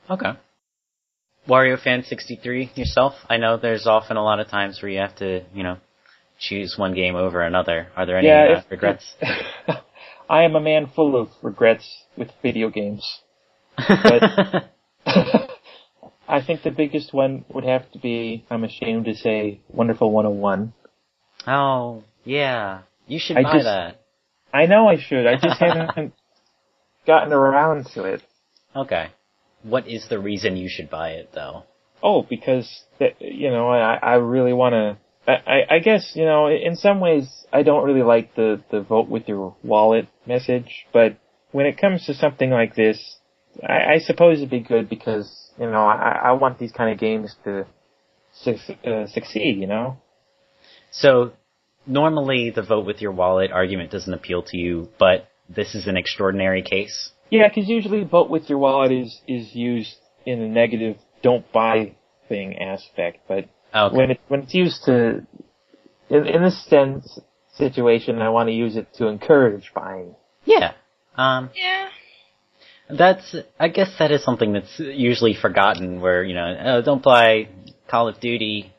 Okay. 0.09 0.31
Wario 1.47 1.79
Fan 1.81 2.03
63 2.03 2.71
yourself? 2.75 3.13
I 3.29 3.37
know 3.37 3.57
there's 3.57 3.85
often 3.87 4.17
a 4.17 4.23
lot 4.23 4.39
of 4.39 4.47
times 4.47 4.81
where 4.81 4.91
you 4.91 4.99
have 4.99 5.15
to, 5.17 5.43
you 5.53 5.63
know, 5.63 5.77
choose 6.39 6.75
one 6.77 6.93
game 6.95 7.15
over 7.15 7.41
another. 7.41 7.87
Are 7.95 8.05
there 8.05 8.17
any 8.17 8.27
yeah, 8.27 8.55
uh, 8.55 8.59
if- 8.59 8.71
regrets? 8.71 9.05
I 10.29 10.43
am 10.43 10.55
a 10.55 10.59
man 10.59 10.87
full 10.95 11.15
of 11.15 11.29
regrets 11.43 11.87
with 12.17 12.29
video 12.41 12.69
games. 12.71 13.05
I 13.77 14.63
think 16.45 16.63
the 16.63 16.71
biggest 16.75 17.13
one 17.13 17.45
would 17.53 17.63
have 17.65 17.91
to 17.91 17.99
be, 17.99 18.43
I'm 18.49 18.63
ashamed 18.63 19.05
to 19.05 19.13
say, 19.13 19.59
Wonderful 19.69 20.09
101. 20.11 20.73
oh, 21.47 22.03
yeah. 22.23 22.81
You 23.05 23.19
should 23.19 23.37
I 23.37 23.43
buy 23.43 23.53
just- 23.53 23.65
that. 23.65 24.01
I 24.51 24.65
know 24.67 24.87
I 24.87 24.97
should, 24.97 25.27
I 25.27 25.35
just 25.35 25.59
haven't 25.61 26.13
gotten 27.05 27.33
around 27.33 27.87
to 27.93 28.03
it. 28.03 28.21
Okay. 28.75 29.07
What 29.63 29.87
is 29.87 30.07
the 30.09 30.19
reason 30.19 30.57
you 30.57 30.69
should 30.69 30.89
buy 30.89 31.11
it, 31.11 31.31
though? 31.33 31.63
Oh, 32.03 32.23
because, 32.29 32.83
that- 32.99 33.19
you 33.19 33.49
know, 33.49 33.69
I, 33.69 33.95
I 33.95 34.13
really 34.15 34.53
want 34.53 34.73
to, 34.73 34.97
I, 35.31 35.51
I- 35.51 35.75
I 35.75 35.79
guess, 35.79 36.11
you 36.15 36.25
know, 36.25 36.47
in 36.47 36.75
some 36.75 36.99
ways, 36.99 37.27
I 37.51 37.63
don't 37.63 37.85
really 37.85 38.03
like 38.03 38.35
the, 38.35 38.61
the 38.71 38.81
vote 38.81 39.07
with 39.09 39.27
your 39.27 39.55
wallet 39.63 40.07
message, 40.27 40.85
but 40.93 41.17
when 41.51 41.65
it 41.65 41.79
comes 41.79 42.05
to 42.05 42.13
something 42.13 42.49
like 42.51 42.75
this, 42.75 43.17
I, 43.63 43.93
I 43.95 43.99
suppose 43.99 44.37
it'd 44.37 44.49
be 44.49 44.59
good 44.59 44.89
because, 44.89 45.49
you 45.59 45.65
know, 45.69 45.85
I, 45.85 46.19
I 46.25 46.31
want 46.33 46.59
these 46.59 46.71
kind 46.73 46.91
of 46.91 46.99
games 46.99 47.33
to 47.45 47.65
suc- 48.33 48.77
uh, 48.85 49.07
succeed, 49.07 49.57
you 49.57 49.67
know? 49.67 49.97
So, 50.91 51.31
normally 51.87 52.51
the 52.51 52.61
vote 52.61 52.85
with 52.85 53.01
your 53.01 53.11
wallet 53.13 53.51
argument 53.51 53.91
doesn't 53.91 54.13
appeal 54.13 54.43
to 54.43 54.57
you, 54.57 54.89
but 54.99 55.27
this 55.49 55.75
is 55.75 55.87
an 55.87 55.97
extraordinary 55.97 56.61
case. 56.61 57.11
Yeah, 57.29 57.47
because 57.47 57.67
usually 57.69 58.03
vote 58.03 58.29
with 58.29 58.49
your 58.49 58.59
wallet 58.59 58.91
is, 58.91 59.19
is 59.27 59.53
used 59.55 59.95
in 60.25 60.41
a 60.41 60.47
negative 60.47 60.97
don't 61.23 61.49
buy 61.51 61.95
thing 62.29 62.57
aspect, 62.59 63.19
but 63.27 63.45
Okay. 63.73 63.95
when 63.97 64.11
it 64.11 64.19
when 64.29 64.41
it's 64.43 64.53
used 64.53 64.83
to 64.85 65.25
in 66.09 66.25
in 66.27 66.43
this 66.43 66.63
sense 66.65 67.19
situation, 67.55 68.21
I 68.21 68.29
want 68.29 68.47
to 68.47 68.53
use 68.53 68.75
it 68.75 68.87
to 68.95 69.07
encourage 69.07 69.71
buying. 69.73 70.15
yeah. 70.45 70.73
Um, 71.15 71.49
Yeah. 71.55 71.89
That's, 72.87 73.35
I 73.59 73.69
guess 73.69 73.89
that 73.97 74.11
is 74.11 74.23
something 74.23 74.53
that's 74.53 74.77
usually 74.79 75.33
forgotten 75.33 76.01
where, 76.01 76.23
you 76.23 76.35
know, 76.35 76.55
oh, 76.65 76.81
don't 76.83 77.01
buy 77.01 77.47
Call 77.89 78.07
of 78.09 78.19
Duty, 78.19 78.71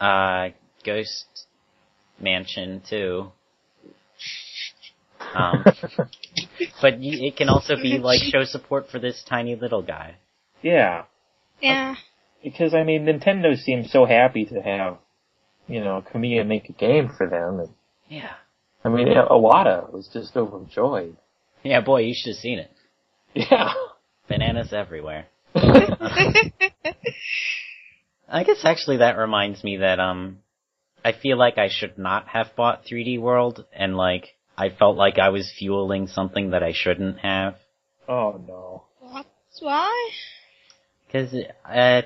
uh, 0.00 0.48
Ghost 0.86 1.26
Mansion 2.18 2.82
2. 2.88 3.30
Um, 5.34 5.64
but 6.82 6.94
y 6.98 7.12
it 7.28 7.36
can 7.36 7.48
also 7.48 7.76
be 7.76 7.98
like 7.98 8.20
show 8.20 8.44
support 8.44 8.88
for 8.90 8.98
this 8.98 9.22
tiny 9.28 9.56
little 9.56 9.82
guy. 9.82 10.16
yeah, 10.62 11.04
Yeah. 11.60 11.94
because 12.42 12.74
I 12.74 12.82
mean, 12.84 13.06
Nintendo 13.06 13.56
seems 13.56 13.90
so 13.90 14.04
happy 14.04 14.44
to 14.46 14.60
have 14.60 14.98
you 15.68 15.80
know 15.80 16.02
Kamiya 16.12 16.46
make 16.46 16.68
a 16.68 16.72
game 16.72 17.08
for 17.16 17.28
them, 17.28 17.60
and 17.60 17.68
Yeah. 18.08 18.32
I 18.84 18.88
mean, 18.88 19.06
Iwata 19.08 19.92
was 19.92 20.08
just 20.12 20.36
overjoyed. 20.36 21.16
Yeah, 21.62 21.80
boy, 21.82 22.00
you 22.02 22.14
should 22.16 22.30
have 22.34 22.40
seen 22.40 22.58
it. 22.58 22.70
Yeah. 23.34 23.72
Bananas 24.28 24.72
everywhere. 24.72 25.26
I 25.54 26.72
guess 28.44 28.64
actually 28.64 28.98
that 28.98 29.18
reminds 29.18 29.62
me 29.62 29.78
that, 29.78 30.00
um, 30.00 30.38
I 31.04 31.12
feel 31.12 31.36
like 31.36 31.58
I 31.58 31.68
should 31.70 31.98
not 31.98 32.28
have 32.28 32.54
bought 32.56 32.84
3D 32.84 33.20
World, 33.20 33.64
and 33.72 33.96
like, 33.96 34.34
I 34.56 34.68
felt 34.70 34.96
like 34.96 35.18
I 35.18 35.30
was 35.30 35.52
fueling 35.58 36.06
something 36.06 36.50
that 36.50 36.62
I 36.62 36.72
shouldn't 36.74 37.18
have. 37.20 37.56
oh 38.08 38.40
no. 38.46 38.84
what? 39.00 39.26
Why? 39.60 40.10
Cause 41.12 41.28
it's, 41.32 41.52
I 41.64 42.04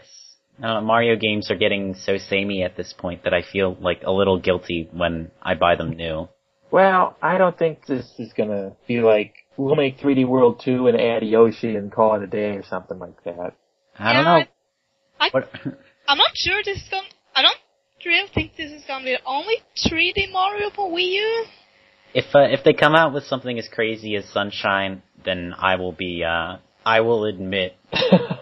know, 0.58 0.80
Mario 0.80 1.16
games 1.16 1.50
are 1.50 1.56
getting 1.56 1.94
so 1.94 2.18
samey 2.18 2.62
at 2.62 2.76
this 2.76 2.92
point 2.92 3.24
that 3.24 3.32
I 3.34 3.42
feel 3.42 3.76
like 3.80 4.02
a 4.04 4.10
little 4.10 4.38
guilty 4.40 4.88
when 4.92 5.30
I 5.42 5.54
buy 5.54 5.76
them 5.76 5.90
new. 5.90 6.28
Well, 6.70 7.16
I 7.22 7.38
don't 7.38 7.56
think 7.56 7.86
this 7.86 8.04
is 8.18 8.32
gonna 8.32 8.72
be 8.88 9.00
like 9.00 9.34
we'll 9.56 9.76
make 9.76 9.98
3D 9.98 10.26
World 10.26 10.60
2 10.64 10.88
and 10.88 11.00
add 11.00 11.22
Yoshi 11.22 11.76
and 11.76 11.90
call 11.92 12.16
it 12.16 12.22
a 12.22 12.26
day 12.26 12.50
or 12.50 12.64
something 12.64 12.98
like 12.98 13.22
that. 13.24 13.52
I 13.98 14.12
don't 14.12 14.24
Yeah, 14.24 14.38
know. 14.38 14.44
I- 15.20 15.28
What, 15.30 15.50
I'm 16.08 16.18
not 16.18 16.32
sure 16.34 16.60
this 16.64 16.78
is 16.78 16.88
gonna. 16.90 17.06
I 17.34 17.42
don't 17.42 17.56
really 18.04 18.28
think 18.34 18.56
this 18.56 18.70
is 18.72 18.84
going 18.86 19.00
to 19.00 19.04
be 19.04 19.12
the 19.12 19.20
only 19.26 19.56
3D 19.84 20.32
Mario 20.32 20.70
for 20.70 20.90
Wii 20.90 21.12
U. 21.12 21.44
if 22.14 22.34
uh, 22.34 22.40
if 22.40 22.64
they 22.64 22.72
come 22.72 22.94
out 22.94 23.12
with 23.12 23.24
something 23.24 23.58
as 23.58 23.68
crazy 23.68 24.16
as 24.16 24.24
Sunshine, 24.26 25.02
then 25.24 25.54
I 25.56 25.76
will 25.76 25.92
be 25.92 26.24
uh 26.24 26.58
I 26.84 27.00
will 27.00 27.24
admit 27.24 27.76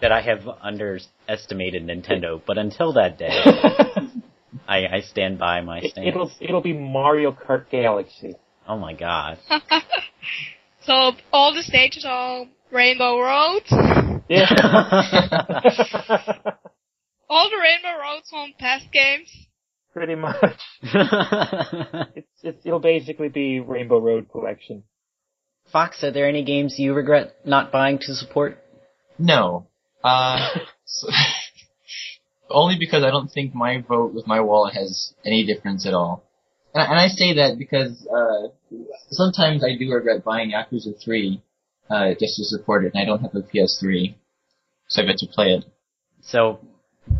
that 0.01 0.11
I 0.11 0.21
have 0.21 0.47
underestimated 0.61 1.83
Nintendo, 1.83 2.39
but 2.45 2.57
until 2.57 2.93
that 2.93 3.17
day, 3.17 3.29
I, 4.67 4.85
I 4.87 5.01
stand 5.01 5.39
by 5.39 5.61
my 5.61 5.79
stance. 5.79 6.07
it'll 6.07 6.31
it'll 6.39 6.61
be 6.61 6.73
Mario 6.73 7.31
Kart 7.31 7.69
Galaxy. 7.69 8.35
Oh 8.67 8.77
my 8.77 8.93
god. 8.93 9.39
so 10.83 11.11
all 11.33 11.53
the 11.53 11.63
stages 11.63 12.05
are 12.07 12.45
Rainbow 12.71 13.19
Roads. 13.19 13.71
Yeah. 14.29 14.47
All 17.29 17.49
the 17.49 17.57
Rainbow 17.57 17.99
Roads 18.01 18.29
from 18.29 18.53
past 18.59 18.85
games. 18.91 19.47
Pretty 19.95 20.15
much. 20.15 20.59
It's, 22.17 22.27
it's 22.43 22.65
it'll 22.65 22.79
basically 22.79 23.29
be 23.29 23.61
Rainbow 23.61 23.99
Road 23.99 24.29
Collection. 24.29 24.83
Fox, 25.71 26.03
are 26.03 26.11
there 26.11 26.27
any 26.27 26.43
games 26.43 26.75
you 26.77 26.93
regret 26.93 27.33
not 27.45 27.71
buying 27.71 27.97
to 28.01 28.13
support? 28.13 28.57
No. 29.17 29.67
Uh, 30.03 30.49
so- 30.85 31.07
only 32.49 32.75
because 32.77 33.03
I 33.05 33.09
don't 33.09 33.29
think 33.29 33.55
my 33.55 33.81
vote 33.87 34.13
with 34.13 34.27
my 34.27 34.41
wallet 34.41 34.73
has 34.75 35.13
any 35.25 35.45
difference 35.45 35.87
at 35.87 35.93
all. 35.93 36.23
And, 36.73 36.83
I- 36.83 36.87
and 36.87 36.99
I 36.99 37.07
say 37.07 37.33
that 37.35 37.57
because 37.57 38.05
uh, 38.07 38.49
sometimes 39.11 39.63
I 39.63 39.77
do 39.79 39.91
regret 39.93 40.25
buying 40.25 40.51
Yakuza 40.51 41.01
3 41.01 41.41
uh, 41.89 42.09
just 42.19 42.35
to 42.35 42.43
support 42.43 42.83
it, 42.85 42.91
and 42.93 43.01
I 43.01 43.05
don't 43.05 43.21
have 43.21 43.33
a 43.33 43.41
PS3, 43.41 44.13
so 44.89 45.01
I 45.01 45.05
get 45.05 45.17
to 45.19 45.27
play 45.27 45.53
it. 45.53 45.63
So 46.21 46.59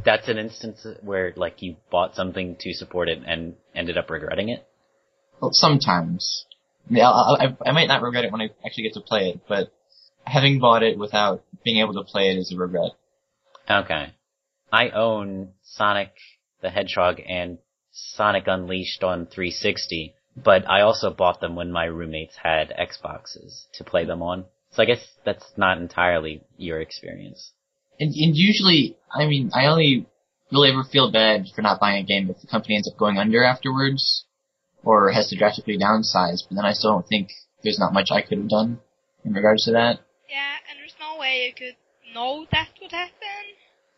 that's 0.03 0.27
an 0.27 0.37
instance 0.37 0.85
where 1.01 1.33
like 1.35 1.61
you 1.61 1.75
bought 1.91 2.15
something 2.15 2.55
to 2.59 2.73
support 2.73 3.09
it 3.09 3.19
and 3.25 3.55
ended 3.75 3.97
up 3.97 4.09
regretting 4.09 4.49
it. 4.49 4.65
Well, 5.39 5.51
sometimes. 5.53 6.45
I, 6.89 6.93
mean, 6.93 7.03
I'll, 7.03 7.37
I, 7.39 7.69
I 7.69 7.71
might 7.71 7.87
not 7.87 8.01
regret 8.01 8.25
it 8.25 8.31
when 8.31 8.41
I 8.41 8.49
actually 8.65 8.83
get 8.83 8.93
to 8.93 9.01
play 9.01 9.29
it, 9.29 9.41
but 9.47 9.73
having 10.23 10.59
bought 10.59 10.83
it 10.83 10.97
without 10.97 11.43
being 11.63 11.77
able 11.77 11.93
to 11.93 12.03
play 12.03 12.29
it 12.29 12.37
is 12.37 12.53
a 12.53 12.57
regret. 12.57 12.91
Okay. 13.69 14.13
I 14.71 14.89
own 14.89 15.49
Sonic 15.63 16.13
the 16.65 16.71
Hedgehog 16.71 17.21
and 17.27 17.59
Sonic 17.91 18.45
Unleashed 18.47 19.03
on 19.03 19.27
360, 19.27 20.15
but 20.35 20.67
I 20.67 20.81
also 20.81 21.11
bought 21.11 21.39
them 21.39 21.55
when 21.55 21.71
my 21.71 21.85
roommates 21.85 22.35
had 22.41 22.73
Xboxes 22.77 23.65
to 23.75 23.83
play 23.83 24.03
them 24.03 24.21
on. 24.21 24.45
So 24.71 24.81
I 24.81 24.85
guess 24.85 25.05
that's 25.23 25.45
not 25.55 25.77
entirely 25.77 26.43
your 26.57 26.81
experience. 26.81 27.53
And, 27.99 28.13
and 28.13 28.35
usually, 28.35 28.97
I 29.11 29.25
mean, 29.25 29.51
I 29.53 29.67
only 29.67 30.07
really 30.51 30.69
ever 30.69 30.83
feel 30.83 31.11
bad 31.11 31.45
for 31.55 31.61
not 31.61 31.79
buying 31.79 32.03
a 32.03 32.07
game 32.07 32.29
if 32.29 32.41
the 32.41 32.47
company 32.47 32.75
ends 32.75 32.89
up 32.91 32.97
going 32.97 33.17
under 33.17 33.43
afterwards, 33.43 34.25
or 34.83 35.11
has 35.11 35.29
to 35.29 35.37
drastically 35.37 35.77
downsize, 35.77 36.43
but 36.47 36.55
then 36.55 36.65
I 36.65 36.73
still 36.73 36.91
don't 36.91 37.07
think 37.07 37.29
there's 37.63 37.79
not 37.79 37.93
much 37.93 38.09
I 38.11 38.21
could 38.21 38.37
have 38.37 38.49
done 38.49 38.79
in 39.23 39.33
regards 39.33 39.65
to 39.65 39.71
that. 39.71 39.99
Yeah, 40.29 40.55
and 40.69 40.79
there's 40.79 40.95
no 40.99 41.19
way 41.19 41.25
way 41.25 41.47
you 41.47 41.53
could 41.53 41.75
know 42.13 42.45
that 42.51 42.69
would 42.81 42.91
happen. 42.91 43.13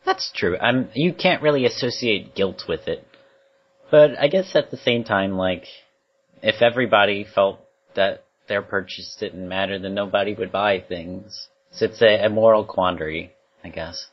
That's 0.04 0.32
true. 0.34 0.56
I'm, 0.58 0.88
you 0.94 1.12
can't 1.12 1.42
really 1.42 1.66
associate 1.66 2.34
guilt 2.34 2.62
with 2.68 2.88
it. 2.88 3.06
But 3.90 4.18
I 4.18 4.28
guess 4.28 4.54
at 4.54 4.70
the 4.70 4.76
same 4.76 5.04
time, 5.04 5.36
like, 5.36 5.64
if 6.42 6.62
everybody 6.62 7.26
felt 7.34 7.60
that 7.94 8.24
their 8.48 8.62
purchase 8.62 9.16
didn't 9.18 9.48
matter, 9.48 9.78
then 9.78 9.94
nobody 9.94 10.34
would 10.34 10.52
buy 10.52 10.80
things. 10.80 11.48
So 11.72 11.86
it's 11.86 12.00
a, 12.00 12.24
a 12.24 12.28
moral 12.28 12.64
quandary, 12.64 13.32
I 13.64 13.68
guess. 13.68 14.06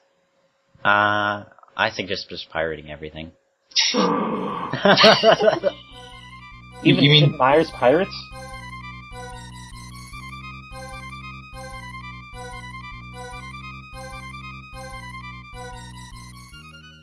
Uh, 0.84 1.44
I 1.78 1.92
suggest 1.94 2.30
just 2.30 2.50
pirating 2.50 2.92
everything. 2.92 3.32
You, 3.94 4.00
Even 6.84 7.04
you 7.04 7.10
mean 7.10 7.32
Sid 7.32 7.40
Meier's 7.40 7.72
Pirates? 7.72 8.16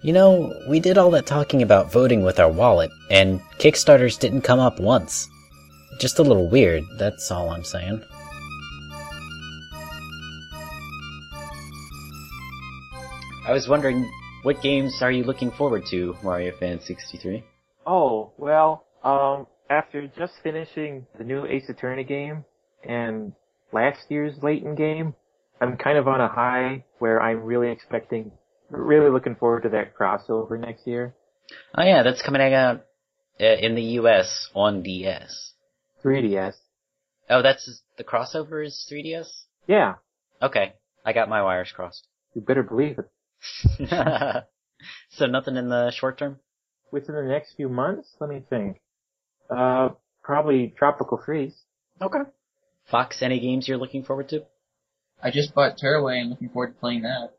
You 0.03 0.13
know, 0.13 0.53
we 0.69 0.81
did 0.81 0.99
all 0.99 1.13
that 1.13 1.27
talking 1.27 1.63
about 1.63 1.93
voting 1.93 2.25
with 2.25 2.41
our 2.41 2.51
wallet, 2.51 2.91
and 3.09 3.41
Kickstarters 3.59 4.19
didn't 4.19 4.43
come 4.43 4.59
up 4.59 4.81
once. 4.81 5.29
Just 6.01 6.19
a 6.19 6.23
little 6.23 6.49
weird, 6.49 6.83
that's 6.99 7.31
all 7.31 7.51
I'm 7.51 7.63
saying. 7.63 8.03
I 13.47 13.53
was 13.53 13.69
wondering, 13.69 14.09
what 14.43 14.63
games 14.63 14.99
are 15.03 15.11
you 15.11 15.25
looking 15.25 15.51
forward 15.51 15.83
to, 15.91 16.15
Wario 16.23 16.57
Fan 16.59 16.81
63? 16.81 17.43
Oh, 17.87 18.33
well, 18.39 18.87
um, 19.03 19.47
after 19.69 20.07
just 20.07 20.35
finishing 20.43 21.07
the 21.19 21.25
new 21.25 21.45
Ace 21.47 21.69
Attorney 21.69 22.05
game 22.05 22.45
and 22.89 23.33
last 23.73 24.01
year's 24.09 24.35
Layton 24.43 24.77
game, 24.77 25.15
I'm 25.61 25.77
kind 25.77 25.99
of 25.99 26.07
on 26.07 26.21
a 26.21 26.29
high 26.29 26.85
where 26.99 27.21
I'm 27.21 27.43
really 27.43 27.71
expecting, 27.71 28.31
really 28.71 29.11
looking 29.11 29.35
forward 29.35 29.65
to 29.65 29.71
that 29.71 29.97
crossover 29.97 30.59
next 30.59 30.87
year. 30.87 31.15
Oh 31.77 31.83
yeah, 31.83 32.03
that's 32.05 32.23
coming 32.23 32.41
out 32.41 32.83
uh, 33.41 33.45
in 33.45 33.75
the 33.75 33.83
US 34.01 34.49
on 34.55 34.83
DS. 34.83 35.53
3DS. 36.05 36.55
Oh, 37.29 37.43
that's, 37.43 37.83
the 37.99 38.05
crossover 38.05 38.65
is 38.65 38.89
3DS? 38.93 39.27
Yeah, 39.67 39.95
Okay, 40.41 40.75
I 41.05 41.13
got 41.13 41.29
my 41.29 41.43
wires 41.43 41.73
crossed. 41.75 42.07
you 42.35 42.41
better 42.43 42.63
believe 42.65 42.99
it. 42.99 43.09
so 45.11 45.27
nothing 45.27 45.57
in 45.57 45.69
the 45.69 45.91
short 45.91 46.19
term? 46.19 46.39
Within 46.91 47.15
the 47.15 47.23
next 47.23 47.55
few 47.55 47.69
months, 47.69 48.15
let 48.21 48.31
me 48.31 48.43
think. 48.49 48.81
Uh, 49.51 49.91
probably 50.23 50.75
Tropical 50.77 51.21
Freeze. 51.25 51.55
Okay. 52.01 52.31
Fox, 52.91 53.23
any 53.23 53.41
games 53.41 53.67
you're 53.67 53.79
looking 53.79 54.05
forward 54.05 54.29
to? 54.31 54.45
I 55.23 55.31
just 55.31 55.55
bought 55.55 55.79
Tearaway 55.79 56.19
and 56.19 56.31
looking 56.31 56.49
forward 56.49 56.75
to 56.75 56.81
playing 56.81 57.03
that. 57.03 57.31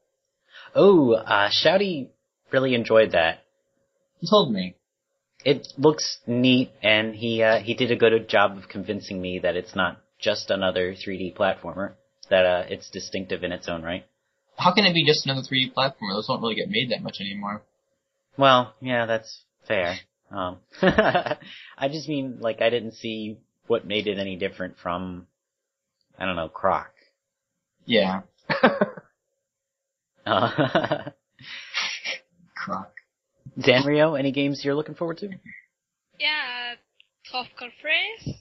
Oh, 0.74 1.14
uh, 1.14 1.50
Shouty 1.50 2.10
really 2.52 2.76
enjoyed 2.76 3.12
that. 3.12 3.44
He 4.20 4.28
told 4.30 4.54
me. 4.54 4.76
It 5.44 5.68
looks 5.78 6.20
neat, 6.26 6.72
and 6.82 7.14
he 7.14 7.44
uh, 7.44 7.60
he 7.60 7.74
did 7.74 7.92
a 7.92 7.98
good 7.98 8.30
job 8.30 8.58
of 8.58 8.70
convincing 8.70 9.22
me 9.22 9.40
that 9.40 9.58
it's 9.58 9.76
not 9.76 10.02
just 10.18 10.50
another 10.50 10.94
3D 10.94 11.36
platformer. 11.36 11.96
That 12.30 12.46
uh, 12.46 12.64
it's 12.70 12.90
distinctive 12.90 13.44
in 13.44 13.52
its 13.52 13.68
own 13.68 13.84
right. 13.84 14.06
How 14.58 14.74
can 14.74 14.86
it 14.86 14.94
be 14.94 15.06
just 15.06 15.26
another 15.26 15.42
3D 15.42 15.74
platformer? 15.74 16.14
Those 16.14 16.28
don't 16.28 16.42
really 16.42 16.56
get 16.56 16.70
made 16.70 16.92
that 16.92 17.04
much 17.04 17.18
anymore. 17.20 17.64
Well, 18.38 18.74
yeah, 18.82 19.06
that's 19.06 19.44
fair. 19.68 19.96
Um, 20.32 20.58
I 20.82 21.88
just 21.90 22.08
mean 22.08 22.38
like 22.40 22.62
I 22.62 22.70
didn't 22.70 22.94
see 22.94 23.38
what 23.68 23.86
made 23.86 24.08
it 24.08 24.18
any 24.18 24.36
different 24.36 24.78
from 24.82 25.28
I 26.18 26.26
don't 26.26 26.36
know 26.36 26.50
Croc. 26.50 26.92
Yeah. 27.86 28.22
Uh, 30.26 30.50
Croc. 32.56 32.94
Zanrio, 33.60 34.18
any 34.18 34.32
games 34.32 34.64
you're 34.64 34.76
looking 34.76 34.96
forward 34.96 35.18
to? 35.18 35.30
Yeah, 36.20 36.76
Tropical 37.26 37.70
Freeze. 37.82 38.36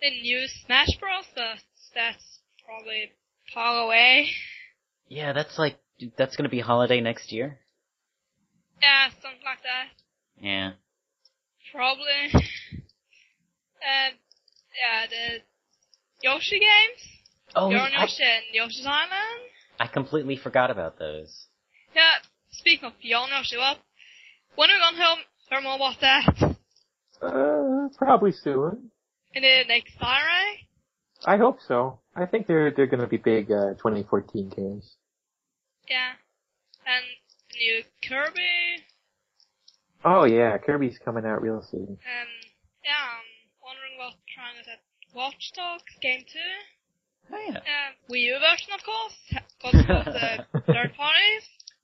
The 0.00 0.10
new 0.22 0.46
Smash 0.64 0.96
Bros, 0.98 1.24
but 1.34 1.58
that's 1.94 2.38
probably 2.64 3.10
far 3.52 3.84
away. 3.84 4.28
Yeah, 5.10 5.32
that's 5.32 5.58
like 5.58 5.76
that's 6.16 6.36
gonna 6.36 6.48
be 6.48 6.60
holiday 6.60 7.00
next 7.00 7.32
year. 7.32 7.58
Yeah, 8.80 9.08
something 9.20 9.44
like 9.44 9.58
that. 9.64 9.88
Yeah. 10.40 10.72
Probably. 11.72 12.30
And 12.32 14.14
yeah, 14.80 15.06
the 15.10 15.42
Yoshi 16.22 16.60
games. 16.60 17.02
Oh, 17.56 17.70
Yoshi 17.70 17.94
I, 17.96 18.02
Yoshi 18.02 18.22
and 18.22 18.44
Yoshi's 18.52 18.86
Island. 18.86 19.50
I 19.80 19.88
completely 19.88 20.36
forgot 20.36 20.70
about 20.70 21.00
those. 21.00 21.46
Yeah, 21.92 22.22
speaking 22.52 22.86
of 22.86 22.92
Yoshi, 23.00 23.56
what? 23.56 23.78
When 24.54 24.70
are 24.70 24.74
we 24.74 24.78
gonna 24.78 24.96
hear, 24.96 25.24
hear 25.50 25.60
more 25.60 25.74
about 25.74 26.00
that? 26.00 26.56
Uh, 27.20 27.88
probably 27.98 28.30
soon. 28.30 28.92
In 29.34 29.42
the 29.42 29.64
next 29.66 29.98
Direct? 29.98 30.64
I 31.26 31.36
hope 31.36 31.58
so. 31.66 31.98
I 32.14 32.26
think 32.26 32.46
they're 32.46 32.70
they're 32.70 32.86
gonna 32.86 33.08
be 33.08 33.16
big 33.16 33.50
uh, 33.50 33.74
2014 33.74 34.52
games. 34.56 34.96
Yeah. 35.90 36.12
And 36.86 37.04
the 37.50 37.58
new 37.58 37.82
Kirby. 38.08 38.84
Oh 40.04 40.24
yeah, 40.24 40.56
Kirby's 40.56 40.98
coming 41.04 41.26
out 41.26 41.42
real 41.42 41.62
soon. 41.70 41.82
Um, 41.82 42.30
yeah, 42.84 43.04
I'm 43.04 43.28
wondering 43.62 43.98
what 43.98 44.14
trying 44.34 44.56
is 44.60 44.66
at 44.72 44.80
Watch 45.14 45.52
Dogs 45.54 45.82
Game 46.00 46.20
2. 46.20 46.38
Oh 47.32 47.38
yeah. 47.50 47.58
Uh, 47.58 48.12
Wii 48.12 48.20
U 48.22 48.38
version, 48.38 48.72
of 48.72 48.82
course, 48.84 49.14
because 49.28 49.80
it 49.84 49.88
was 49.88 50.06
uh, 50.06 50.72
third 50.72 50.94
parties. 50.96 51.42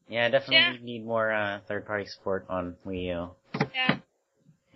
Yeah, 0.09 0.29
definitely 0.29 0.57
Yeah. 0.57 0.85
need 0.85 1.05
more 1.05 1.33
uh, 1.33 1.61
third-party 1.67 2.07
support 2.07 2.47
on 2.49 2.77
Wii 2.87 3.07
U. 3.07 3.29
Yeah. 3.75 3.97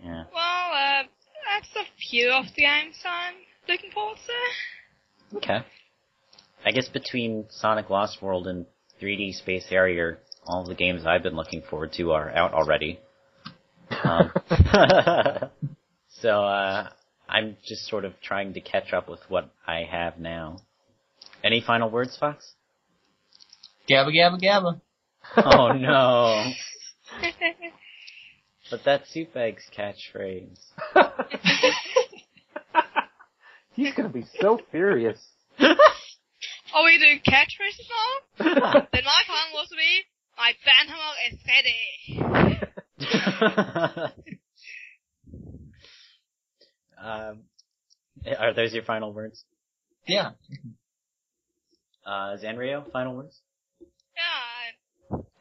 Yeah. 0.03 0.23
Well, 0.33 0.71
uh, 0.73 1.03
that's 1.49 1.69
a 1.77 1.85
few 2.09 2.31
of 2.31 2.45
the 2.55 2.61
games 2.63 2.95
I'm 3.05 3.35
looking 3.67 3.91
forward 3.91 4.17
to. 5.31 5.37
Okay. 5.37 5.59
I 6.65 6.71
guess 6.71 6.89
between 6.89 7.45
Sonic 7.49 7.89
Lost 7.89 8.21
World 8.21 8.47
and 8.47 8.65
3D 9.01 9.33
Space 9.35 9.65
Harrier, 9.69 10.19
all 10.45 10.63
the 10.63 10.75
games 10.75 11.05
I've 11.05 11.23
been 11.23 11.35
looking 11.35 11.63
forward 11.69 11.93
to 11.93 12.11
are 12.11 12.29
out 12.29 12.53
already. 12.53 12.99
Um, 14.03 14.31
so 16.21 16.43
uh, 16.43 16.89
I'm 17.27 17.57
just 17.65 17.87
sort 17.87 18.05
of 18.05 18.13
trying 18.21 18.53
to 18.53 18.61
catch 18.61 18.93
up 18.93 19.09
with 19.09 19.21
what 19.27 19.49
I 19.65 19.83
have 19.89 20.19
now. 20.19 20.59
Any 21.43 21.61
final 21.65 21.89
words, 21.89 22.15
Fox? 22.17 22.53
Gabba 23.89 24.15
gabba 24.15 24.41
gabba. 24.41 24.81
Oh 25.37 25.71
no! 25.73 26.51
But 28.71 28.81
that's 28.85 29.11
Soup 29.13 29.35
Egg's 29.35 29.65
catchphrase. 29.77 30.57
He's 33.73 33.93
gonna 33.93 34.07
be 34.07 34.25
so 34.39 34.61
furious. 34.71 35.19
Are 36.73 36.83
we 36.85 36.97
doing 36.97 37.19
catchphrases 37.27 37.87
now? 37.89 38.11
then 38.93 39.03
my 39.03 39.21
plan 39.25 39.51
was 39.53 39.67
to 39.69 39.75
be, 39.75 40.03
my 40.37 40.53
Banhammer 40.65 41.13
is 41.27 41.37
ready. 41.47 41.81
um, 47.01 47.43
are 48.39 48.53
those 48.53 48.73
your 48.73 48.83
final 48.83 49.13
words? 49.13 49.43
Yeah. 50.07 50.31
Uh, 52.05 52.37
Zanrio, 52.37 52.89
final 52.91 53.15
words? 53.15 53.41
Yeah, 54.15 54.21
I- 54.23 54.75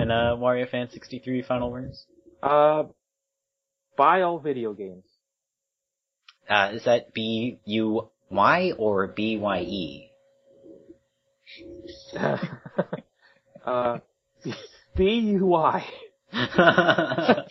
And, 0.00 0.12
uh, 0.12 0.36
Wario 0.38 0.68
Fan 0.70 0.88
63, 0.90 1.42
final 1.42 1.70
words? 1.70 2.06
Uh, 2.42 2.84
buy 3.96 4.22
all 4.22 4.38
video 4.38 4.72
games. 4.72 5.04
Uh, 6.48 6.70
is 6.72 6.84
that 6.84 7.12
B-U-Y 7.12 8.72
or 8.78 9.06
B-Y-E? 9.08 10.04
uh, 13.66 13.98
B 14.96 15.04
U 15.04 15.46
Y. 15.46 15.84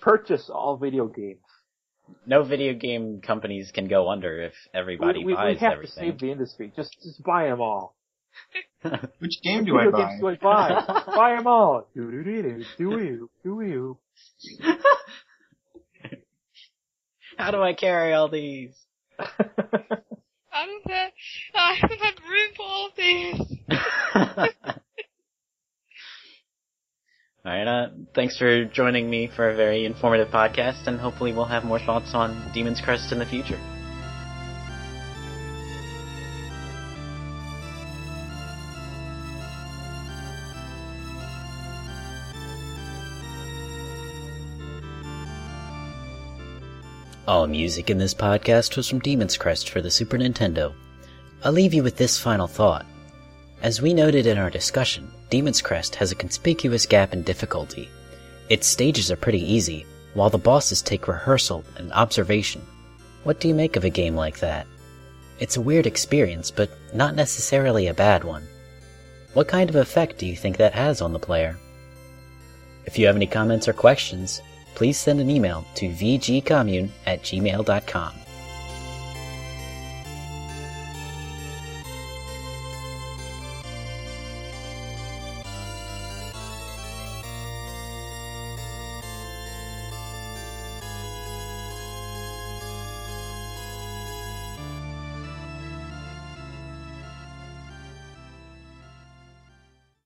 Purchase 0.00 0.50
all 0.52 0.76
video 0.76 1.06
games. 1.06 1.38
no 2.26 2.42
video 2.42 2.74
game 2.74 3.20
companies 3.20 3.70
can 3.74 3.88
go 3.88 4.10
under 4.10 4.42
if 4.42 4.52
everybody 4.74 5.20
we, 5.20 5.26
we, 5.26 5.34
buys 5.34 5.56
we 5.60 5.66
have 5.66 5.80
to 5.80 5.86
save 5.88 6.18
the 6.18 6.30
industry. 6.30 6.72
Just 6.76 6.92
just 7.02 7.22
buy 7.22 7.44
them 7.48 7.60
all. 7.60 7.96
Which 9.18 9.40
game 9.42 9.64
do 9.64 9.78
I 9.78 9.84
Video 9.84 9.92
buy? 9.92 10.08
games 10.08 10.20
do 10.20 10.28
I 10.28 10.36
buy? 10.36 11.02
buy 11.06 11.36
them 11.36 11.46
all. 11.46 11.88
Do 11.94 12.10
do 12.10 12.22
do 12.24 12.42
do 12.42 12.64
do 12.76 12.90
you 13.02 13.30
do 13.42 13.60
you. 13.62 13.98
How 17.36 17.50
do 17.50 17.62
I 17.62 17.74
carry 17.74 18.12
all 18.12 18.28
these? 18.28 18.74
I 19.18 20.66
don't 20.66 20.90
have, 20.90 21.12
I 21.54 21.74
haven't 21.80 21.98
had 21.98 22.14
room 22.22 22.52
for 22.56 22.62
all 22.62 22.86
of 22.86 22.92
these. 22.96 23.40
All 27.46 27.52
right. 27.52 27.66
Uh, 27.68 27.88
thanks 28.14 28.38
for 28.38 28.64
joining 28.64 29.10
me 29.10 29.28
for 29.36 29.50
a 29.50 29.54
very 29.56 29.84
informative 29.84 30.28
podcast, 30.28 30.86
and 30.86 30.98
hopefully 30.98 31.34
we'll 31.34 31.44
have 31.44 31.62
more 31.62 31.78
thoughts 31.78 32.12
on 32.14 32.50
Demon's 32.54 32.80
Crest 32.80 33.12
in 33.12 33.18
the 33.18 33.26
future. 33.26 33.60
All 47.26 47.46
music 47.46 47.88
in 47.88 47.96
this 47.96 48.12
podcast 48.12 48.76
was 48.76 48.86
from 48.86 48.98
Demon's 48.98 49.38
Crest 49.38 49.70
for 49.70 49.80
the 49.80 49.90
Super 49.90 50.18
Nintendo. 50.18 50.74
I'll 51.42 51.52
leave 51.52 51.72
you 51.72 51.82
with 51.82 51.96
this 51.96 52.18
final 52.18 52.46
thought. 52.46 52.84
As 53.62 53.80
we 53.80 53.94
noted 53.94 54.26
in 54.26 54.36
our 54.36 54.50
discussion, 54.50 55.10
Demon's 55.30 55.62
Crest 55.62 55.94
has 55.94 56.12
a 56.12 56.16
conspicuous 56.16 56.84
gap 56.84 57.14
in 57.14 57.22
difficulty. 57.22 57.88
Its 58.50 58.66
stages 58.66 59.10
are 59.10 59.16
pretty 59.16 59.40
easy, 59.40 59.86
while 60.12 60.28
the 60.28 60.36
bosses 60.36 60.82
take 60.82 61.08
rehearsal 61.08 61.64
and 61.78 61.90
observation. 61.94 62.60
What 63.22 63.40
do 63.40 63.48
you 63.48 63.54
make 63.54 63.76
of 63.76 63.84
a 63.84 63.90
game 63.90 64.14
like 64.14 64.40
that? 64.40 64.66
It's 65.38 65.56
a 65.56 65.62
weird 65.62 65.86
experience, 65.86 66.50
but 66.50 66.68
not 66.92 67.14
necessarily 67.14 67.86
a 67.86 67.94
bad 67.94 68.22
one. 68.22 68.46
What 69.32 69.48
kind 69.48 69.70
of 69.70 69.76
effect 69.76 70.18
do 70.18 70.26
you 70.26 70.36
think 70.36 70.58
that 70.58 70.74
has 70.74 71.00
on 71.00 71.14
the 71.14 71.18
player? 71.18 71.58
If 72.84 72.98
you 72.98 73.06
have 73.06 73.16
any 73.16 73.26
comments 73.26 73.66
or 73.66 73.72
questions, 73.72 74.42
please 74.74 74.98
send 74.98 75.20
an 75.20 75.30
email 75.30 75.64
to 75.74 75.88
vgcommune 75.88 76.90
at 77.06 77.22
gmail.com. 77.22 78.23